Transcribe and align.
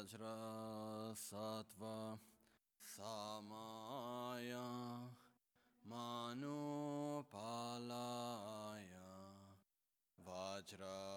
वज्रसत्व 0.00 1.82
सामाय 2.90 4.52
मानोपालाय 5.90 6.46
वज्रसत्वतेनोपा 10.28 11.10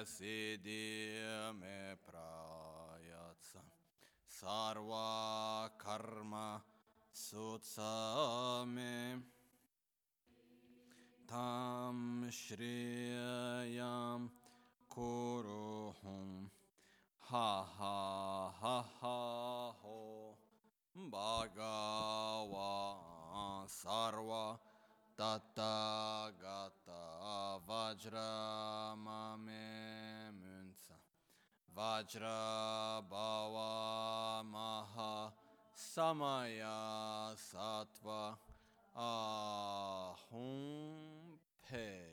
ესიდიმე 0.00 1.78
პრაიაცა 2.06 3.62
სარვა 4.38 5.06
კარმა 5.84 6.48
სოცამე 7.22 8.98
tam 11.30 12.26
shriyam 12.42 14.20
kuruhum 14.90 16.50
ha 17.30 17.48
ha 17.78 17.96
ha 18.60 18.76
ha 18.98 19.18
ho 19.82 19.98
Bhagava 20.96 22.68
Sarva 23.68 24.58
Tathagata 25.16 27.02
Vajra 27.68 28.96
Mame 28.96 30.32
Munsa 30.34 30.98
Vajra 31.76 33.02
Bhava 33.08 34.42
Maha 34.44 35.32
Samaya 35.74 37.36
Sattva 37.36 38.36
Ahum 38.96 40.28
Pe. 41.70 42.09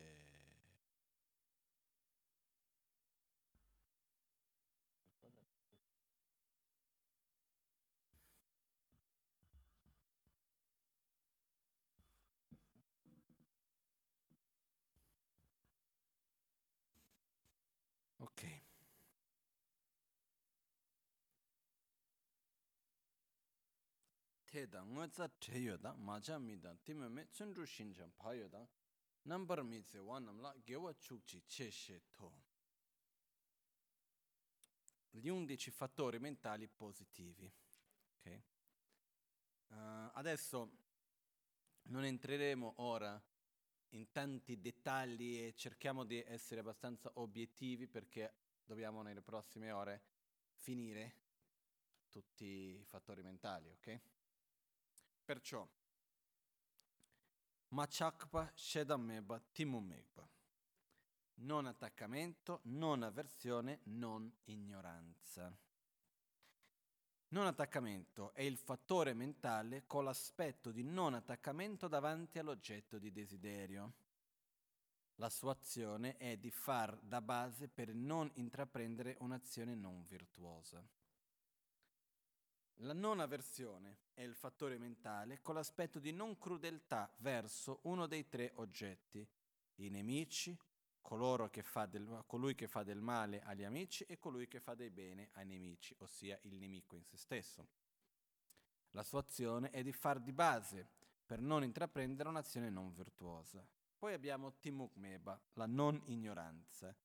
Tsa 25.09 25.29
treyo 25.29 25.77
da 25.77 25.93
mi 25.93 26.57
da 26.57 26.75
me 27.09 27.29
tsundru 27.29 27.63
shinjan 27.65 28.11
payo 28.15 28.47
da 28.47 28.67
mi 29.63 29.83
wa 29.99 30.19
namla 30.19 30.55
gewa 30.63 30.93
chukchi 30.95 31.43
che 31.45 31.69
she 31.69 32.01
to. 32.09 32.31
Gli 35.11 35.27
undici 35.27 35.69
fattori 35.69 36.17
mentali 36.17 36.67
positivi. 36.67 37.51
Ok? 38.17 38.41
Uh, 39.67 40.09
adesso 40.13 40.71
non 41.83 42.03
entreremo 42.03 42.73
ora 42.77 43.21
in 43.89 44.11
tanti 44.11 44.59
dettagli 44.59 45.37
e 45.39 45.53
cerchiamo 45.55 46.03
di 46.03 46.19
essere 46.23 46.61
abbastanza 46.61 47.11
obiettivi 47.15 47.87
perché 47.87 48.33
dobbiamo 48.65 49.03
nelle 49.03 49.21
prossime 49.21 49.71
ore 49.71 50.01
finire 50.55 51.25
tutti 52.09 52.45
i 52.45 52.83
fattori 52.85 53.21
mentali, 53.21 53.69
ok? 53.69 54.01
Perciò, 55.27 55.67
Machakpa 57.71 58.49
Shedameba 58.55 59.37
Timumegba. 59.51 60.25
Non 61.39 61.65
attaccamento, 61.65 62.61
non 62.63 63.03
avversione, 63.03 63.81
non 63.87 64.33
ignoranza. 64.45 65.53
Non 67.27 67.45
attaccamento 67.45 68.33
è 68.33 68.43
il 68.43 68.55
fattore 68.55 69.13
mentale 69.13 69.85
con 69.85 70.05
l'aspetto 70.05 70.71
di 70.71 70.83
non 70.83 71.13
attaccamento 71.13 71.89
davanti 71.89 72.39
all'oggetto 72.39 72.97
di 72.97 73.11
desiderio. 73.11 73.95
La 75.15 75.29
sua 75.29 75.51
azione 75.51 76.15
è 76.15 76.37
di 76.37 76.51
far 76.51 76.97
da 77.01 77.19
base 77.19 77.67
per 77.67 77.93
non 77.93 78.31
intraprendere 78.35 79.17
un'azione 79.19 79.75
non 79.75 80.05
virtuosa. 80.05 80.81
La 82.81 82.93
non 82.93 83.19
avversione 83.19 83.97
è 84.13 84.21
il 84.21 84.35
fattore 84.35 84.77
mentale 84.77 85.41
con 85.41 85.55
l'aspetto 85.55 85.99
di 85.99 86.11
non 86.11 86.37
crudeltà 86.37 87.11
verso 87.17 87.79
uno 87.83 88.05
dei 88.05 88.27
tre 88.27 88.51
oggetti, 88.55 89.27
i 89.75 89.89
nemici, 89.89 90.55
che 91.49 91.63
del, 91.87 92.23
colui 92.27 92.53
che 92.53 92.67
fa 92.67 92.83
del 92.83 93.01
male 93.01 93.41
agli 93.41 93.63
amici 93.63 94.03
e 94.03 94.19
colui 94.19 94.47
che 94.47 94.59
fa 94.59 94.75
del 94.75 94.91
bene 94.91 95.29
ai 95.33 95.45
nemici, 95.45 95.95
ossia 95.99 96.37
il 96.43 96.57
nemico 96.57 96.95
in 96.95 97.05
se 97.05 97.17
stesso. 97.17 97.67
La 98.91 99.03
sua 99.03 99.21
azione 99.21 99.69
è 99.71 99.81
di 99.81 99.93
far 99.93 100.19
di 100.19 100.33
base 100.33 100.87
per 101.25 101.41
non 101.41 101.63
intraprendere 101.63 102.29
un'azione 102.29 102.69
non 102.69 102.93
virtuosa. 102.93 103.65
Poi 103.97 104.13
abbiamo 104.13 104.57
Timukmeba, 104.59 105.39
la 105.53 105.65
non 105.65 105.99
ignoranza. 106.05 106.95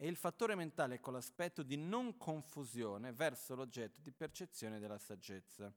È 0.00 0.06
il 0.06 0.16
fattore 0.16 0.54
mentale 0.54 0.98
con 0.98 1.12
l'aspetto 1.12 1.62
di 1.62 1.76
non 1.76 2.16
confusione 2.16 3.12
verso 3.12 3.54
l'oggetto 3.54 4.00
di 4.00 4.10
percezione 4.12 4.78
della 4.78 4.96
saggezza. 4.96 5.70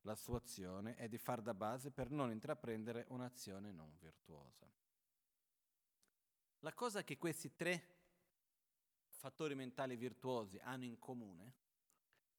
La 0.00 0.14
sua 0.14 0.38
azione 0.38 0.94
è 0.94 1.08
di 1.08 1.18
far 1.18 1.42
da 1.42 1.52
base 1.52 1.90
per 1.90 2.10
non 2.10 2.30
intraprendere 2.30 3.04
un'azione 3.08 3.72
non 3.72 3.94
virtuosa. 3.98 4.66
La 6.60 6.72
cosa 6.72 7.04
che 7.04 7.18
questi 7.18 7.54
tre 7.54 7.86
fattori 9.08 9.54
mentali 9.54 9.96
virtuosi 9.96 10.58
hanno 10.62 10.84
in 10.84 10.98
comune 10.98 11.52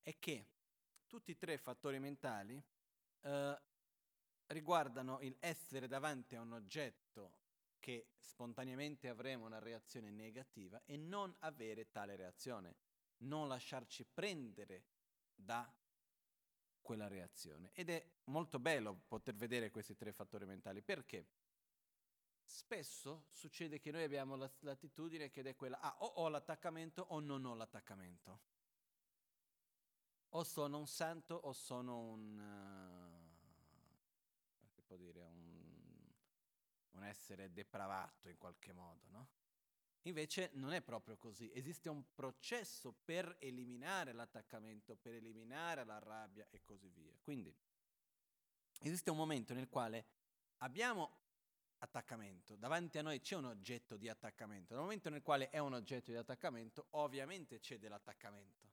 è 0.02 0.18
che 0.18 0.48
tutti 1.06 1.34
e 1.34 1.38
tre 1.38 1.60
fattori 1.60 2.00
mentali 2.00 2.60
eh, 3.22 3.62
riguardano 4.48 5.20
il 5.22 5.38
essere 5.40 5.88
davanti 5.88 6.36
a 6.36 6.42
un 6.42 6.54
oggetto 6.54 7.46
che 7.88 8.10
spontaneamente 8.20 9.08
avremo 9.08 9.46
una 9.46 9.60
reazione 9.60 10.12
negativa 10.12 10.82
e 10.84 10.98
non 10.98 11.34
avere 11.40 11.90
tale 11.90 12.18
reazione, 12.18 12.76
non 13.20 13.48
lasciarci 13.48 14.04
prendere 14.04 14.84
da 15.34 15.74
quella 16.82 17.08
reazione. 17.08 17.72
Ed 17.72 17.90
è 17.90 18.06
molto 18.26 18.60
bello 18.60 19.04
poter 19.08 19.36
vedere 19.36 19.72
questi 19.72 19.96
tre 19.96 20.12
fattori 20.12 20.46
mentali. 20.46 20.82
Perché? 20.82 21.28
Spesso 22.44 23.28
succede 23.32 23.80
che 23.80 23.92
noi 23.92 24.04
abbiamo 24.04 24.36
la, 24.36 24.52
l'attitudine 24.60 25.30
che 25.30 25.40
è 25.40 25.56
quella, 25.56 25.80
ah, 25.80 25.96
o 26.00 26.08
ho 26.08 26.28
l'attaccamento 26.28 27.06
o 27.12 27.22
non 27.22 27.46
ho 27.46 27.56
l'attaccamento. 27.56 28.42
O 30.32 30.44
sono 30.44 30.78
un 30.78 30.88
santo 30.88 31.36
o 31.36 31.54
sono 31.54 32.00
un, 32.00 32.38
uh, 32.38 33.28
che 34.74 34.82
può 34.82 34.98
dire, 34.98 35.27
un 36.98 37.06
essere 37.06 37.52
depravato 37.54 38.30
in 38.30 38.38
qualche 38.38 38.74
modo, 38.74 39.06
no? 39.10 39.30
Invece 40.04 40.52
non 40.54 40.74
è 40.74 40.82
proprio 40.82 41.18
così, 41.18 41.52
esiste 41.54 41.90
un 41.90 42.14
processo 42.14 42.94
per 42.94 43.38
eliminare 43.40 44.14
l'attaccamento, 44.14 44.96
per 44.96 45.14
eliminare 45.14 45.84
la 45.84 46.00
rabbia 46.00 46.48
e 46.50 46.64
così 46.64 46.90
via. 46.90 47.18
Quindi 47.22 47.54
esiste 48.82 49.10
un 49.10 49.18
momento 49.18 49.54
nel 49.54 49.68
quale 49.68 50.06
abbiamo 50.58 51.26
attaccamento. 51.80 52.56
Davanti 52.56 52.98
a 52.98 53.02
noi 53.02 53.20
c'è 53.20 53.36
un 53.36 53.46
oggetto 53.46 53.98
di 53.98 54.08
attaccamento. 54.08 54.74
Nel 54.74 54.84
momento 54.84 55.10
nel 55.10 55.22
quale 55.22 55.50
è 55.50 55.60
un 55.60 55.74
oggetto 55.74 56.12
di 56.12 56.18
attaccamento, 56.18 56.88
ovviamente 56.92 57.60
c'è 57.60 57.78
dell'attaccamento. 57.78 58.66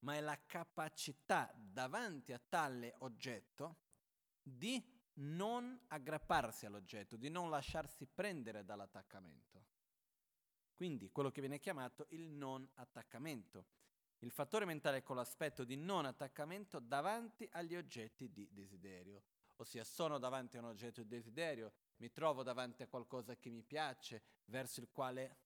Ma 0.00 0.16
è 0.16 0.20
la 0.20 0.38
capacità 0.44 1.52
davanti 1.54 2.32
a 2.32 2.40
tale 2.40 2.94
oggetto 2.98 3.78
di 4.42 4.93
non 5.14 5.78
aggrapparsi 5.88 6.66
all'oggetto, 6.66 7.16
di 7.16 7.28
non 7.28 7.50
lasciarsi 7.50 8.06
prendere 8.06 8.64
dall'attaccamento. 8.64 9.64
Quindi 10.74 11.10
quello 11.10 11.30
che 11.30 11.40
viene 11.40 11.60
chiamato 11.60 12.06
il 12.10 12.28
non 12.28 12.68
attaccamento. 12.74 13.66
Il 14.18 14.30
fattore 14.30 14.64
mentale 14.64 15.02
con 15.02 15.16
l'aspetto 15.16 15.64
di 15.64 15.76
non 15.76 16.06
attaccamento 16.06 16.78
davanti 16.80 17.48
agli 17.52 17.76
oggetti 17.76 18.32
di 18.32 18.48
desiderio. 18.50 19.22
Ossia, 19.56 19.84
sono 19.84 20.18
davanti 20.18 20.56
a 20.56 20.60
un 20.60 20.66
oggetto 20.66 21.02
di 21.02 21.08
desiderio, 21.08 21.72
mi 21.98 22.10
trovo 22.10 22.42
davanti 22.42 22.82
a 22.82 22.88
qualcosa 22.88 23.36
che 23.36 23.50
mi 23.50 23.62
piace, 23.62 24.22
verso 24.46 24.80
il 24.80 24.88
quale 24.90 25.36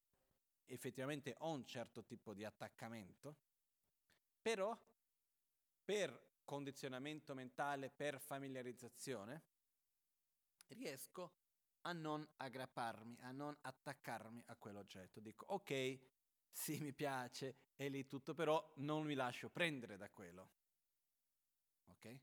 effettivamente 0.65 1.35
ho 1.39 1.51
un 1.51 1.67
certo 1.67 2.05
tipo 2.05 2.33
di 2.33 2.45
attaccamento, 2.45 3.37
però 4.41 4.79
per 5.85 6.27
condizionamento 6.45 7.35
mentale 7.35 7.91
per 7.91 8.19
familiarizzazione, 8.19 9.43
riesco 10.69 11.35
a 11.83 11.93
non 11.93 12.27
aggrapparmi, 12.37 13.19
a 13.21 13.31
non 13.31 13.57
attaccarmi 13.61 14.43
a 14.47 14.57
quell'oggetto. 14.57 15.21
Dico, 15.21 15.47
ok, 15.49 15.99
sì, 16.51 16.79
mi 16.81 16.93
piace, 16.93 17.73
è 17.77 17.89
lì 17.89 18.07
tutto, 18.07 18.35
però 18.35 18.73
non 18.77 19.05
mi 19.05 19.15
lascio 19.15 19.49
prendere 19.49 19.97
da 19.97 20.11
quello. 20.11 20.51
Ok? 21.87 22.21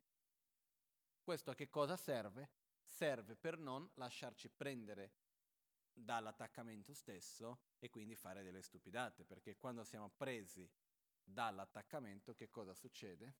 Questo 1.21 1.51
a 1.51 1.55
che 1.55 1.69
cosa 1.69 1.97
serve? 1.97 2.51
Serve 2.83 3.35
per 3.35 3.57
non 3.57 3.89
lasciarci 3.95 4.49
prendere 4.49 5.13
dall'attaccamento 5.91 6.93
stesso 6.93 7.75
e 7.79 7.89
quindi 7.89 8.15
fare 8.15 8.43
delle 8.43 8.61
stupidate, 8.61 9.23
perché 9.23 9.57
quando 9.57 9.83
siamo 9.83 10.09
presi 10.09 10.69
dall'attaccamento 11.23 12.35
che 12.35 12.49
cosa 12.49 12.73
succede? 12.73 13.33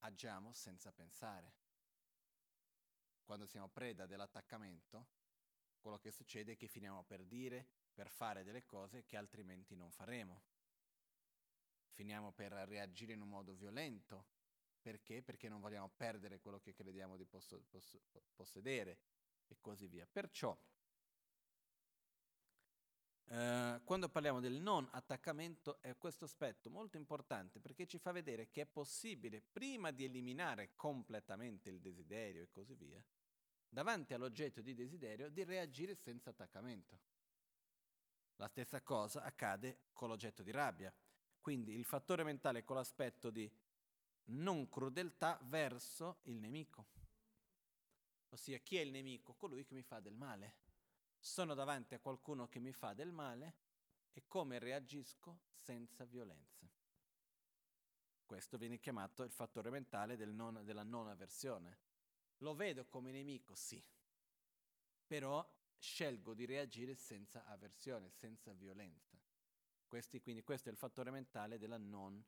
Agiamo 0.00 0.52
senza 0.52 0.92
pensare. 0.92 1.54
Quando 3.30 3.46
siamo 3.46 3.68
preda 3.68 4.06
dell'attaccamento, 4.06 5.06
quello 5.78 6.00
che 6.00 6.10
succede 6.10 6.54
è 6.54 6.56
che 6.56 6.66
finiamo 6.66 7.04
per 7.04 7.24
dire, 7.24 7.64
per 7.92 8.10
fare 8.10 8.42
delle 8.42 8.64
cose 8.64 9.04
che 9.04 9.16
altrimenti 9.16 9.76
non 9.76 9.92
faremo. 9.92 10.42
Finiamo 11.92 12.32
per 12.32 12.50
reagire 12.50 13.12
in 13.12 13.20
un 13.20 13.28
modo 13.28 13.54
violento. 13.54 14.26
Perché? 14.80 15.22
Perché 15.22 15.48
non 15.48 15.60
vogliamo 15.60 15.88
perdere 15.90 16.40
quello 16.40 16.58
che 16.58 16.74
crediamo 16.74 17.16
di 17.16 17.24
posso, 17.24 17.62
posso, 17.68 18.00
possedere 18.34 18.98
e 19.46 19.58
così 19.60 19.86
via. 19.86 20.08
Perciò 20.10 20.58
eh, 23.26 23.80
quando 23.84 24.08
parliamo 24.08 24.40
del 24.40 24.60
non 24.60 24.88
attaccamento 24.90 25.80
è 25.80 25.96
questo 25.96 26.24
aspetto 26.24 26.68
molto 26.68 26.96
importante 26.96 27.60
perché 27.60 27.86
ci 27.86 27.98
fa 27.98 28.10
vedere 28.10 28.50
che 28.50 28.62
è 28.62 28.66
possibile, 28.66 29.40
prima 29.40 29.92
di 29.92 30.04
eliminare 30.04 30.72
completamente 30.74 31.70
il 31.70 31.78
desiderio 31.78 32.42
e 32.42 32.50
così 32.50 32.74
via, 32.74 33.00
davanti 33.70 34.12
all'oggetto 34.12 34.60
di 34.60 34.74
desiderio, 34.74 35.30
di 35.30 35.44
reagire 35.44 35.94
senza 35.94 36.30
attaccamento. 36.30 36.98
La 38.36 38.48
stessa 38.48 38.82
cosa 38.82 39.22
accade 39.22 39.84
con 39.92 40.08
l'oggetto 40.08 40.42
di 40.42 40.50
rabbia. 40.50 40.92
Quindi 41.40 41.74
il 41.74 41.84
fattore 41.84 42.24
mentale 42.24 42.64
con 42.64 42.76
l'aspetto 42.76 43.30
di 43.30 43.50
non 44.24 44.68
crudeltà 44.68 45.38
verso 45.44 46.18
il 46.24 46.38
nemico. 46.38 46.86
Ossia, 48.30 48.58
chi 48.58 48.76
è 48.76 48.80
il 48.80 48.90
nemico? 48.90 49.34
Colui 49.34 49.64
che 49.64 49.74
mi 49.74 49.82
fa 49.82 50.00
del 50.00 50.14
male 50.14 50.54
sono 51.18 51.54
davanti 51.54 51.94
a 51.94 52.00
qualcuno 52.00 52.48
che 52.48 52.60
mi 52.60 52.72
fa 52.72 52.92
del 52.94 53.12
male 53.12 53.54
e 54.12 54.24
come 54.26 54.58
reagisco 54.58 55.40
senza 55.52 56.04
violenza. 56.04 56.68
Questo 58.24 58.58
viene 58.58 58.78
chiamato 58.78 59.22
il 59.22 59.32
fattore 59.32 59.70
mentale 59.70 60.16
del 60.16 60.32
non, 60.32 60.64
della 60.64 60.82
non 60.82 61.08
avversione. 61.08 61.78
Lo 62.42 62.54
vedo 62.54 62.86
come 62.86 63.10
nemico, 63.12 63.54
sì, 63.54 63.82
però 65.06 65.46
scelgo 65.78 66.34
di 66.34 66.44
reagire 66.44 66.94
senza 66.94 67.44
avversione, 67.46 68.10
senza 68.10 68.52
violenza. 68.52 69.18
Questi, 69.86 70.20
quindi 70.20 70.42
questo 70.42 70.68
è 70.68 70.72
il 70.72 70.78
fattore 70.78 71.10
mentale 71.10 71.58
della 71.58 71.78
non 71.78 72.22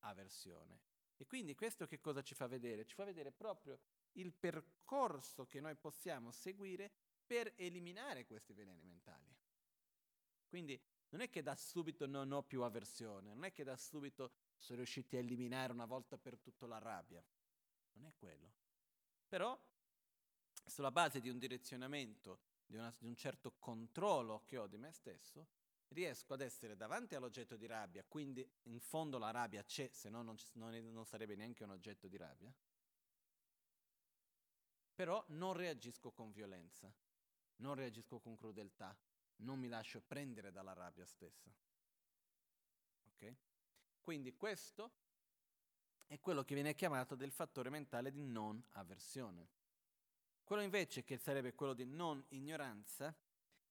avversione. 0.00 0.80
E 1.16 1.26
quindi 1.26 1.54
questo 1.54 1.86
che 1.86 1.98
cosa 2.00 2.22
ci 2.22 2.34
fa 2.34 2.46
vedere? 2.46 2.84
Ci 2.84 2.94
fa 2.94 3.04
vedere 3.04 3.32
proprio 3.32 3.80
il 4.12 4.32
percorso 4.32 5.46
che 5.46 5.60
noi 5.60 5.74
possiamo 5.74 6.30
seguire 6.30 6.92
per 7.26 7.52
eliminare 7.56 8.24
questi 8.24 8.52
veleni 8.52 8.84
mentali. 8.84 9.34
Quindi 10.46 10.80
non 11.08 11.20
è 11.20 11.28
che 11.28 11.42
da 11.42 11.56
subito 11.56 12.06
non 12.06 12.30
ho 12.32 12.42
più 12.42 12.62
avversione, 12.62 13.34
non 13.34 13.44
è 13.44 13.52
che 13.52 13.64
da 13.64 13.76
subito 13.76 14.32
sono 14.56 14.78
riusciti 14.78 15.16
a 15.16 15.20
eliminare 15.20 15.72
una 15.72 15.86
volta 15.86 16.16
per 16.18 16.38
tutto 16.38 16.66
la 16.66 16.78
rabbia, 16.78 17.24
non 17.92 18.06
è 18.06 18.14
quello. 18.14 18.52
Però 19.28 19.58
sulla 20.64 20.90
base 20.90 21.20
di 21.20 21.28
un 21.28 21.38
direzionamento, 21.38 22.40
di, 22.66 22.76
una, 22.76 22.94
di 22.98 23.06
un 23.06 23.16
certo 23.16 23.56
controllo 23.58 24.42
che 24.44 24.56
ho 24.56 24.66
di 24.66 24.76
me 24.76 24.92
stesso, 24.92 25.48
riesco 25.88 26.34
ad 26.34 26.40
essere 26.40 26.76
davanti 26.76 27.14
all'oggetto 27.14 27.56
di 27.56 27.66
rabbia, 27.66 28.04
quindi 28.04 28.48
in 28.64 28.80
fondo 28.80 29.18
la 29.18 29.30
rabbia 29.30 29.62
c'è, 29.62 29.88
se 29.92 30.08
no 30.08 30.22
non, 30.22 30.36
non, 30.54 30.74
non 30.92 31.06
sarebbe 31.06 31.36
neanche 31.36 31.62
un 31.62 31.70
oggetto 31.70 32.08
di 32.08 32.16
rabbia, 32.16 32.52
però 34.94 35.22
non 35.28 35.52
reagisco 35.52 36.10
con 36.10 36.32
violenza, 36.32 36.92
non 37.56 37.74
reagisco 37.74 38.18
con 38.18 38.34
crudeltà, 38.34 38.96
non 39.36 39.58
mi 39.58 39.68
lascio 39.68 40.00
prendere 40.00 40.50
dalla 40.50 40.72
rabbia 40.72 41.06
stessa. 41.06 41.52
Ok? 43.08 43.36
Quindi 44.00 44.34
questo 44.34 44.92
è 46.06 46.20
quello 46.20 46.44
che 46.44 46.54
viene 46.54 46.74
chiamato 46.74 47.14
del 47.14 47.32
fattore 47.32 47.70
mentale 47.70 48.10
di 48.10 48.22
non 48.22 48.62
avversione. 48.72 49.48
Quello 50.44 50.62
invece 50.62 51.02
che 51.02 51.16
sarebbe 51.16 51.54
quello 51.54 51.74
di 51.74 51.84
non 51.84 52.24
ignoranza 52.28 53.14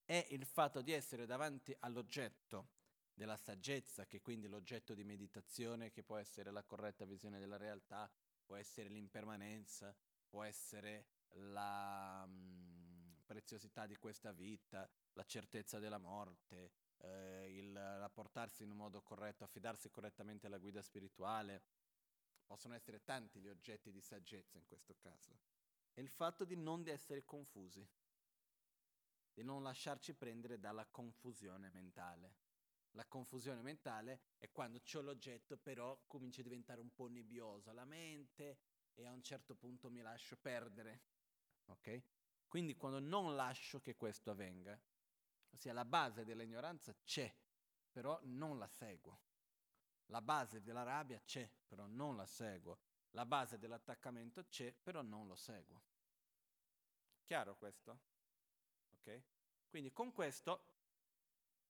è 0.03 0.27
il 0.31 0.45
fatto 0.45 0.81
di 0.81 0.91
essere 0.91 1.25
davanti 1.25 1.75
all'oggetto 1.79 2.69
della 3.13 3.37
saggezza, 3.37 4.05
che 4.05 4.21
quindi 4.21 4.47
l'oggetto 4.47 4.93
di 4.93 5.03
meditazione, 5.03 5.89
che 5.89 6.03
può 6.03 6.17
essere 6.17 6.51
la 6.51 6.63
corretta 6.63 7.05
visione 7.05 7.39
della 7.39 7.57
realtà, 7.57 8.11
può 8.45 8.55
essere 8.55 8.89
l'impermanenza, 8.89 9.95
può 10.27 10.43
essere 10.43 11.05
la, 11.29 12.25
mm, 12.27 12.95
preziosità 13.25 13.85
di 13.85 13.95
questa 13.95 14.31
vita, 14.31 14.87
la 15.13 15.23
certezza 15.23 15.79
della 15.79 15.97
morte, 15.97 16.71
eh, 16.97 17.55
il 17.57 17.73
rapportarsi 17.73 18.63
in 18.63 18.71
un 18.71 18.77
modo 18.77 19.01
corretto, 19.01 19.43
affidarsi 19.43 19.89
correttamente 19.89 20.47
alla 20.47 20.57
guida 20.57 20.81
spirituale. 20.81 21.63
Possono 22.45 22.75
essere 22.75 23.03
tanti 23.03 23.39
gli 23.39 23.47
oggetti 23.47 23.92
di 23.92 24.01
saggezza 24.01 24.57
in 24.57 24.65
questo 24.65 24.95
caso. 24.95 25.38
E 25.94 26.01
il 26.01 26.09
fatto 26.09 26.45
di 26.45 26.56
non 26.56 26.88
essere 26.88 27.25
confusi, 27.25 27.88
di 29.33 29.44
non 29.44 29.63
lasciarci 29.63 30.13
prendere 30.13 30.59
dalla 30.59 30.86
confusione 30.86 31.69
mentale. 31.69 32.44
La 32.92 33.06
confusione 33.06 33.62
mentale 33.62 34.21
è 34.38 34.50
quando 34.51 34.80
c'ho 34.80 35.01
l'oggetto, 35.01 35.57
però 35.57 36.06
comincia 36.07 36.39
a 36.39 36.44
diventare 36.44 36.80
un 36.80 36.94
po' 36.94 37.07
nebbiosa 37.07 37.74
la 37.74 37.83
mente 37.83 38.59
e 38.94 39.06
a 39.06 39.12
un 39.12 39.21
certo 39.21 39.56
punto 39.56 39.89
mi 39.89 40.01
lascio 40.01 40.38
perdere. 40.38 41.01
Ok? 41.65 42.03
Quindi 42.47 42.75
quando 42.75 43.00
non 43.00 43.36
lascio 43.36 43.81
che 43.81 43.95
questo 43.95 44.31
avvenga, 44.31 44.80
ossia 45.50 45.74
la 45.74 45.83
base 45.83 46.24
dell'ignoranza 46.24 46.95
c'è, 47.03 47.33
però 47.92 48.18
non 48.24 48.57
la 48.57 48.68
seguo. 48.68 49.19
La 50.07 50.21
base 50.21 50.62
della 50.62 50.83
rabbia 50.83 51.19
c'è, 51.26 51.50
però 51.68 51.85
non 51.88 52.16
la 52.16 52.26
seguo. 52.26 52.80
La 53.12 53.26
base 53.26 53.57
dell'attaccamento 53.57 54.45
c'è, 54.47 54.74
però 54.74 55.02
non 55.02 55.28
lo 55.28 55.35
seguo. 55.35 55.81
Chiaro 57.24 57.56
questo? 57.56 58.00
Ok? 58.92 59.21
Quindi 59.68 59.92
con 59.92 60.12
questo 60.12 60.74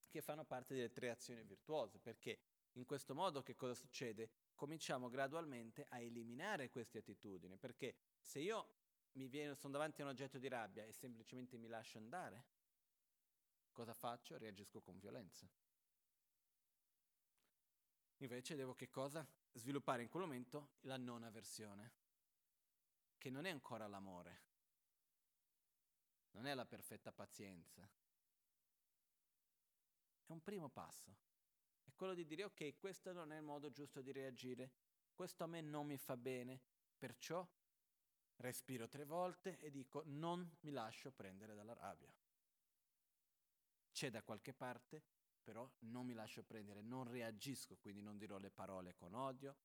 che 0.09 0.21
fanno 0.21 0.45
parte 0.45 0.73
delle 0.73 0.91
tre 0.91 1.09
azioni 1.09 1.43
virtuose, 1.43 1.99
perché 1.99 2.39
in 2.73 2.85
questo 2.85 3.13
modo 3.13 3.41
che 3.41 3.55
cosa 3.55 3.73
succede? 3.73 4.31
Cominciamo 4.53 5.09
gradualmente 5.09 5.85
a 5.89 5.99
eliminare 5.99 6.69
queste 6.69 6.99
attitudini, 6.99 7.57
perché 7.57 7.95
se 8.21 8.39
io 8.39 8.69
viene, 9.13 9.55
sono 9.55 9.73
davanti 9.73 10.01
a 10.01 10.05
un 10.05 10.11
oggetto 10.11 10.37
di 10.37 10.47
rabbia 10.47 10.85
e 10.85 10.91
semplicemente 10.91 11.57
mi 11.57 11.67
lascio 11.67 11.97
andare, 11.97 12.45
cosa 13.71 13.93
faccio? 13.93 14.37
Reagisco 14.37 14.81
con 14.81 14.99
violenza. 14.99 15.49
Invece 18.25 18.55
devo 18.55 18.73
che 18.73 18.89
cosa? 18.89 19.25
Sviluppare 19.53 20.01
in 20.01 20.09
quel 20.09 20.23
momento 20.23 20.71
la 20.81 20.97
non 20.97 21.23
avversione, 21.23 21.93
che 23.19 23.29
non 23.29 23.45
è 23.45 23.51
ancora 23.51 23.87
l'amore, 23.87 24.41
non 26.31 26.47
è 26.47 26.53
la 26.55 26.65
perfetta 26.65 27.11
pazienza. 27.11 27.87
È 30.25 30.31
un 30.31 30.41
primo 30.41 30.69
passo. 30.69 31.15
È 31.83 31.91
quello 31.93 32.15
di 32.15 32.25
dire 32.25 32.43
ok, 32.45 32.77
questo 32.77 33.13
non 33.13 33.31
è 33.31 33.37
il 33.37 33.43
modo 33.43 33.69
giusto 33.69 34.01
di 34.01 34.11
reagire, 34.11 34.71
questo 35.13 35.43
a 35.43 35.47
me 35.47 35.61
non 35.61 35.85
mi 35.85 35.97
fa 35.97 36.17
bene, 36.17 36.59
perciò 36.97 37.47
Respiro 38.37 38.89
tre 38.89 39.05
volte 39.05 39.57
e 39.59 39.71
dico 39.71 40.01
non 40.07 40.57
mi 40.61 40.71
lascio 40.71 41.09
prendere 41.11 41.55
dalla 41.55 41.73
rabbia. 41.73 42.13
C'è 43.93 44.09
da 44.09 44.21
qualche 44.23 44.53
parte, 44.53 45.03
però 45.45 45.71
non 45.81 46.07
mi 46.07 46.13
lascio 46.13 46.43
prendere, 46.43 46.81
non 46.81 47.07
reagisco, 47.07 47.77
quindi 47.77 48.01
non 48.01 48.17
dirò 48.17 48.39
le 48.39 48.49
parole 48.49 48.95
con 48.95 49.13
odio, 49.13 49.55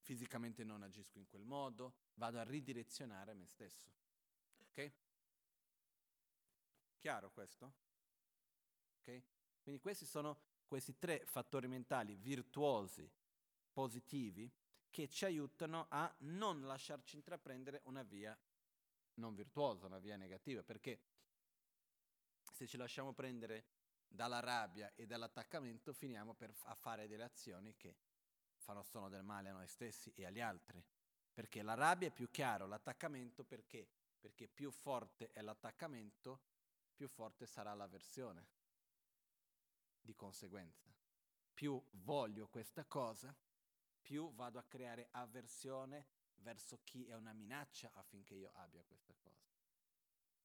fisicamente 0.00 0.64
non 0.64 0.82
agisco 0.82 1.18
in 1.18 1.26
quel 1.26 1.44
modo, 1.44 1.94
vado 2.14 2.38
a 2.38 2.44
ridirezionare 2.44 3.34
me 3.34 3.44
stesso. 3.44 3.92
Ok? 4.70 4.92
Chiaro 6.96 7.30
questo? 7.30 7.74
Ok? 9.00 9.22
Quindi 9.60 9.80
questi 9.82 10.06
sono 10.06 10.40
questi 10.66 10.96
tre 10.96 11.26
fattori 11.26 11.68
mentali 11.68 12.16
virtuosi, 12.16 13.08
positivi, 13.70 14.50
che 14.88 15.08
ci 15.08 15.26
aiutano 15.26 15.88
a 15.90 16.12
non 16.20 16.62
lasciarci 16.62 17.16
intraprendere 17.16 17.82
una 17.84 18.02
via 18.02 18.36
non 19.14 19.34
virtuosa, 19.34 19.84
una 19.84 19.98
via 19.98 20.16
negativa, 20.16 20.62
perché 20.62 21.02
se 22.50 22.66
ci 22.66 22.78
lasciamo 22.78 23.12
prendere 23.12 23.66
dalla 24.08 24.40
rabbia 24.40 24.92
e 24.94 25.06
dall'attaccamento 25.06 25.92
finiamo 25.92 26.34
per 26.34 26.54
a 26.64 26.74
fare 26.74 27.06
delle 27.06 27.24
azioni 27.24 27.76
che 27.76 27.96
fanno 28.56 28.82
solo 28.82 29.08
del 29.08 29.22
male 29.22 29.50
a 29.50 29.52
noi 29.52 29.68
stessi 29.68 30.12
e 30.14 30.26
agli 30.26 30.40
altri. 30.40 30.84
Perché 31.32 31.62
la 31.62 31.74
rabbia 31.74 32.08
è 32.08 32.12
più 32.12 32.30
chiaro, 32.30 32.66
l'attaccamento 32.66 33.44
perché? 33.44 33.88
Perché 34.18 34.48
più 34.48 34.70
forte 34.70 35.30
è 35.30 35.40
l'attaccamento, 35.40 36.40
più 36.94 37.08
forte 37.08 37.46
sarà 37.46 37.72
l'avversione. 37.74 38.46
Di 40.00 40.14
conseguenza, 40.14 40.92
più 41.54 41.80
voglio 41.92 42.48
questa 42.48 42.84
cosa, 42.84 43.34
più 44.00 44.32
vado 44.34 44.58
a 44.58 44.64
creare 44.64 45.08
avversione 45.12 46.06
verso 46.36 46.80
chi 46.82 47.06
è 47.06 47.14
una 47.14 47.32
minaccia 47.32 47.90
affinché 47.94 48.34
io 48.34 48.50
abbia 48.54 48.82
questa 48.84 49.14
cosa. 49.18 49.57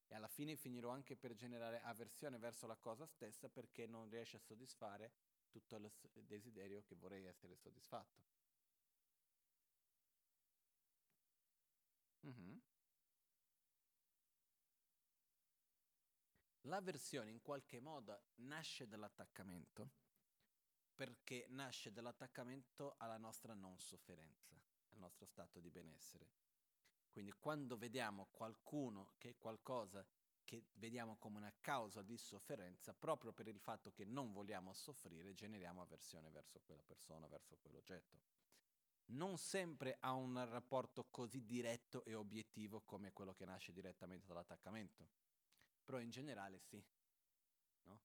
E 0.06 0.14
alla 0.14 0.28
fine 0.28 0.56
finirò 0.56 0.90
anche 0.90 1.16
per 1.16 1.34
generare 1.34 1.80
avversione 1.80 2.38
verso 2.38 2.66
la 2.66 2.76
cosa 2.76 3.06
stessa 3.06 3.48
perché 3.48 3.86
non 3.86 4.08
riesce 4.08 4.36
a 4.36 4.40
soddisfare 4.40 5.12
tutto 5.48 5.76
il 5.76 6.26
desiderio 6.26 6.82
che 6.82 6.94
vorrei 6.94 7.24
essere 7.26 7.56
soddisfatto. 7.56 8.22
Mm-hmm. 12.26 12.58
L'avversione 16.62 17.30
in 17.30 17.42
qualche 17.42 17.78
modo 17.78 18.22
nasce 18.36 18.88
dall'attaccamento 18.88 19.90
perché 20.94 21.46
nasce 21.50 21.92
dall'attaccamento 21.92 22.94
alla 22.98 23.18
nostra 23.18 23.52
non 23.52 23.78
sofferenza, 23.78 24.54
al 24.90 24.98
nostro 24.98 25.26
stato 25.26 25.60
di 25.60 25.70
benessere. 25.70 26.43
Quindi 27.14 27.32
quando 27.38 27.76
vediamo 27.76 28.26
qualcuno 28.32 29.12
che 29.18 29.30
è 29.30 29.36
qualcosa 29.38 30.04
che 30.42 30.64
vediamo 30.74 31.16
come 31.16 31.38
una 31.38 31.54
causa 31.60 32.02
di 32.02 32.18
sofferenza, 32.18 32.92
proprio 32.92 33.32
per 33.32 33.46
il 33.46 33.60
fatto 33.60 33.92
che 33.92 34.04
non 34.04 34.32
vogliamo 34.32 34.74
soffrire, 34.74 35.32
generiamo 35.32 35.80
avversione 35.80 36.28
verso 36.30 36.60
quella 36.60 36.82
persona, 36.82 37.28
verso 37.28 37.56
quell'oggetto. 37.56 38.18
Non 39.06 39.38
sempre 39.38 39.96
ha 40.00 40.12
un 40.12 40.44
rapporto 40.50 41.06
così 41.08 41.44
diretto 41.44 42.04
e 42.04 42.14
obiettivo 42.14 42.80
come 42.82 43.12
quello 43.12 43.32
che 43.32 43.44
nasce 43.44 43.72
direttamente 43.72 44.26
dall'attaccamento 44.26 45.06
però 45.84 46.00
in 46.00 46.10
generale 46.10 46.58
sì. 46.58 46.82
No? 47.82 48.00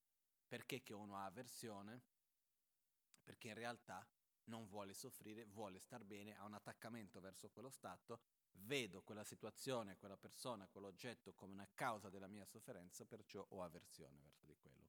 Perché 0.47 0.83
che 0.83 0.93
uno 0.93 1.15
ha 1.15 1.25
avversione? 1.25 2.01
Perché 3.23 3.47
in 3.47 3.53
realtà 3.53 4.05
non 4.45 4.67
vuole 4.67 4.93
soffrire, 4.93 5.45
vuole 5.45 5.79
star 5.79 6.03
bene, 6.03 6.35
ha 6.35 6.43
un 6.43 6.53
attaccamento 6.53 7.19
verso 7.19 7.49
quello 7.49 7.69
stato, 7.69 8.21
vedo 8.61 9.01
quella 9.01 9.23
situazione, 9.23 9.97
quella 9.97 10.17
persona, 10.17 10.67
quell'oggetto 10.67 11.33
come 11.33 11.53
una 11.53 11.69
causa 11.73 12.09
della 12.09 12.27
mia 12.27 12.45
sofferenza, 12.45 13.05
perciò 13.05 13.45
ho 13.49 13.63
avversione 13.63 14.17
verso 14.19 14.45
di 14.45 14.55
quello. 14.55 14.87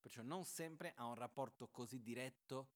Perciò 0.00 0.22
non 0.22 0.44
sempre 0.44 0.92
ha 0.94 1.06
un 1.06 1.14
rapporto 1.14 1.68
così 1.68 2.00
diretto 2.00 2.70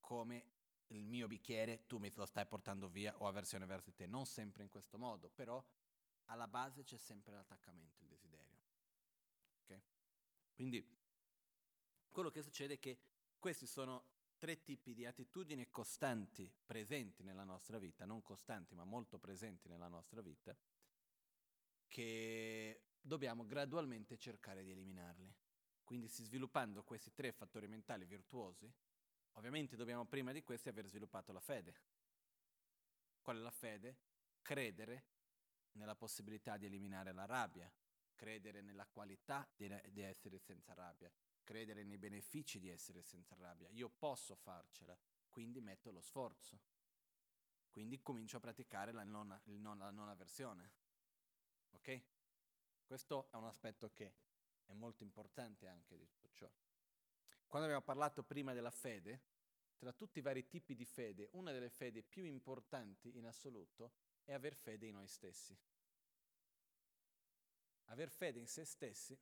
come 0.00 0.52
il 0.88 1.04
mio 1.04 1.26
bicchiere, 1.26 1.86
tu 1.86 1.98
mi 1.98 2.12
lo 2.14 2.26
stai 2.26 2.46
portando 2.46 2.88
via, 2.88 3.16
ho 3.18 3.26
avversione 3.26 3.66
verso 3.66 3.90
di 3.90 3.96
te, 3.96 4.06
non 4.06 4.24
sempre 4.24 4.62
in 4.62 4.68
questo 4.68 4.98
modo, 4.98 5.28
però 5.28 5.64
alla 6.26 6.46
base 6.46 6.84
c'è 6.84 6.96
sempre 6.96 7.34
l'attaccamento, 7.34 8.02
il 8.02 8.08
desiderio. 8.08 8.44
Quindi 10.56 10.82
quello 12.10 12.30
che 12.30 12.40
succede 12.40 12.74
è 12.74 12.78
che 12.78 12.98
questi 13.38 13.66
sono 13.66 14.04
tre 14.36 14.62
tipi 14.62 14.94
di 14.94 15.06
attitudini 15.06 15.68
costanti, 15.70 16.52
presenti 16.64 17.22
nella 17.22 17.44
nostra 17.44 17.78
vita, 17.78 18.04
non 18.04 18.22
costanti 18.22 18.74
ma 18.74 18.84
molto 18.84 19.18
presenti 19.18 19.68
nella 19.68 19.88
nostra 19.88 20.20
vita, 20.20 20.56
che 21.88 22.82
dobbiamo 23.00 23.46
gradualmente 23.46 24.16
cercare 24.18 24.62
di 24.62 24.70
eliminarli. 24.70 25.34
Quindi 25.84 26.08
si 26.08 26.24
sviluppando 26.24 26.82
questi 26.82 27.12
tre 27.12 27.32
fattori 27.32 27.68
mentali 27.68 28.04
virtuosi, 28.04 28.70
ovviamente 29.32 29.76
dobbiamo 29.76 30.04
prima 30.04 30.32
di 30.32 30.42
questi 30.42 30.68
aver 30.68 30.86
sviluppato 30.86 31.32
la 31.32 31.40
fede. 31.40 31.74
Qual 33.22 33.36
è 33.36 33.40
la 33.40 33.50
fede? 33.50 33.98
Credere 34.42 35.04
nella 35.72 35.94
possibilità 35.94 36.56
di 36.56 36.66
eliminare 36.66 37.12
la 37.12 37.24
rabbia, 37.24 37.72
credere 38.14 38.62
nella 38.62 38.86
qualità 38.86 39.48
di, 39.54 39.72
di 39.90 40.00
essere 40.00 40.38
senza 40.38 40.74
rabbia, 40.74 41.12
credere 41.46 41.84
nei 41.84 41.96
benefici 41.96 42.58
di 42.58 42.68
essere 42.68 43.02
senza 43.02 43.36
rabbia. 43.36 43.68
Io 43.70 43.88
posso 43.88 44.34
farcela, 44.34 44.98
quindi 45.30 45.60
metto 45.60 45.92
lo 45.92 46.00
sforzo. 46.00 46.60
Quindi 47.70 48.02
comincio 48.02 48.38
a 48.38 48.40
praticare 48.40 48.90
la 48.90 49.04
non, 49.04 49.40
non, 49.44 49.78
la 49.78 49.90
non 49.90 50.08
avversione. 50.08 50.72
Ok? 51.70 52.02
Questo 52.84 53.30
è 53.30 53.36
un 53.36 53.44
aspetto 53.44 53.92
che 53.92 54.14
è 54.64 54.72
molto 54.72 55.04
importante 55.04 55.68
anche 55.68 55.96
di 55.96 56.06
tutto 56.08 56.28
ciò. 56.32 56.50
Quando 57.46 57.68
abbiamo 57.68 57.84
parlato 57.84 58.24
prima 58.24 58.52
della 58.52 58.72
fede, 58.72 59.22
tra 59.76 59.92
tutti 59.92 60.18
i 60.18 60.22
vari 60.22 60.48
tipi 60.48 60.74
di 60.74 60.84
fede, 60.84 61.28
una 61.32 61.52
delle 61.52 61.70
fedi 61.70 62.02
più 62.02 62.24
importanti 62.24 63.16
in 63.16 63.26
assoluto 63.26 63.92
è 64.24 64.32
aver 64.32 64.56
fede 64.56 64.86
in 64.86 64.94
noi 64.94 65.06
stessi. 65.06 65.56
Aver 67.84 68.10
fede 68.10 68.40
in 68.40 68.48
se 68.48 68.64
stessi 68.64 69.16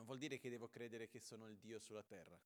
non 0.00 0.08
vuol 0.08 0.18
dire 0.18 0.38
che 0.38 0.48
devo 0.48 0.70
credere 0.70 1.08
che 1.08 1.20
sono 1.20 1.46
il 1.46 1.58
Dio 1.58 1.78
sulla 1.78 2.02
terra, 2.02 2.40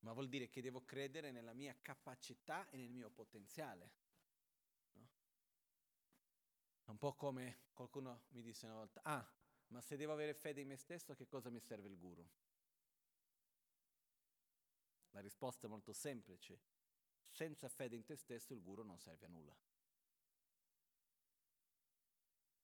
ma 0.00 0.12
vuol 0.12 0.28
dire 0.28 0.48
che 0.48 0.62
devo 0.62 0.84
credere 0.84 1.32
nella 1.32 1.52
mia 1.52 1.76
capacità 1.82 2.68
e 2.70 2.76
nel 2.76 2.90
mio 2.90 3.10
potenziale. 3.10 3.90
No? 4.92 5.08
Un 6.84 6.96
po' 6.96 7.14
come 7.14 7.62
qualcuno 7.72 8.26
mi 8.28 8.42
disse 8.42 8.66
una 8.66 8.76
volta, 8.76 9.00
ah, 9.02 9.28
ma 9.68 9.80
se 9.80 9.96
devo 9.96 10.12
avere 10.12 10.32
fede 10.32 10.60
in 10.60 10.68
me 10.68 10.76
stesso, 10.76 11.12
che 11.16 11.26
cosa 11.26 11.50
mi 11.50 11.58
serve 11.58 11.88
il 11.88 11.98
guru? 11.98 12.24
La 15.10 15.20
risposta 15.20 15.66
è 15.66 15.68
molto 15.68 15.92
semplice. 15.92 16.60
Senza 17.20 17.68
fede 17.68 17.96
in 17.96 18.04
te 18.04 18.14
stesso 18.14 18.52
il 18.52 18.62
guru 18.62 18.84
non 18.84 19.00
serve 19.00 19.26
a 19.26 19.28
nulla. 19.28 19.56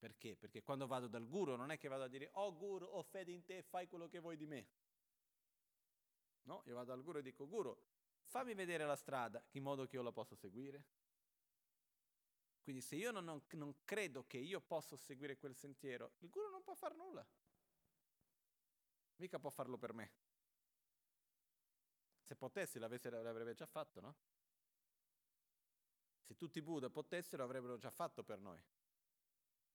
Perché? 0.02 0.35
Perché 0.35 0.64
quando 0.64 0.88
vado 0.88 1.06
dal 1.06 1.28
guru 1.28 1.54
non 1.54 1.71
è 1.71 1.78
che 1.78 1.87
vado 1.87 2.02
a 2.02 2.09
dire, 2.09 2.28
oh 2.32 2.56
guru, 2.56 2.87
ho 2.87 3.04
fede 3.04 3.30
in 3.30 3.44
te, 3.44 3.62
fai 3.62 3.87
quello 3.87 4.09
che 4.09 4.18
vuoi 4.18 4.37
di 4.37 4.49
me. 4.49 4.66
No, 6.42 6.64
io 6.66 6.75
vado 6.75 6.88
dal 6.88 7.04
guru 7.04 7.18
e 7.18 7.23
dico, 7.23 7.47
guru, 7.47 7.80
fammi 8.25 8.52
vedere 8.52 8.85
la 8.85 8.97
strada 8.97 9.40
in 9.52 9.62
modo 9.62 9.87
che 9.87 9.94
io 9.94 10.02
la 10.02 10.11
possa 10.11 10.35
seguire. 10.35 10.85
Quindi 12.64 12.82
se 12.82 12.97
io 12.97 13.12
non, 13.12 13.40
non, 13.49 13.75
credo 13.85 14.26
che 14.26 14.38
io 14.38 14.61
possa 14.61 14.97
seguire 14.97 15.37
quel 15.37 15.54
sentiero, 15.54 16.14
il 16.18 16.30
guru 16.30 16.50
non 16.50 16.64
può 16.64 16.75
fare 16.75 16.97
nulla. 16.97 17.25
Mica 19.18 19.38
può 19.38 19.50
farlo 19.50 19.78
per 19.78 19.92
me. 19.92 20.11
Se 22.23 22.35
potessi 22.35 22.80
l'avrebbe 22.80 23.54
già 23.54 23.66
fatto, 23.66 24.00
no? 24.00 24.16
Se 26.25 26.35
tutti 26.35 26.59
i 26.59 26.62
Buddha 26.62 26.90
potessero 26.90 27.44
avrebbero 27.44 27.76
già 27.76 27.90
fatto 27.90 28.25
per 28.25 28.40
noi 28.40 28.61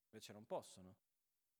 invece 0.09 0.33
non 0.33 0.45
possono. 0.45 0.95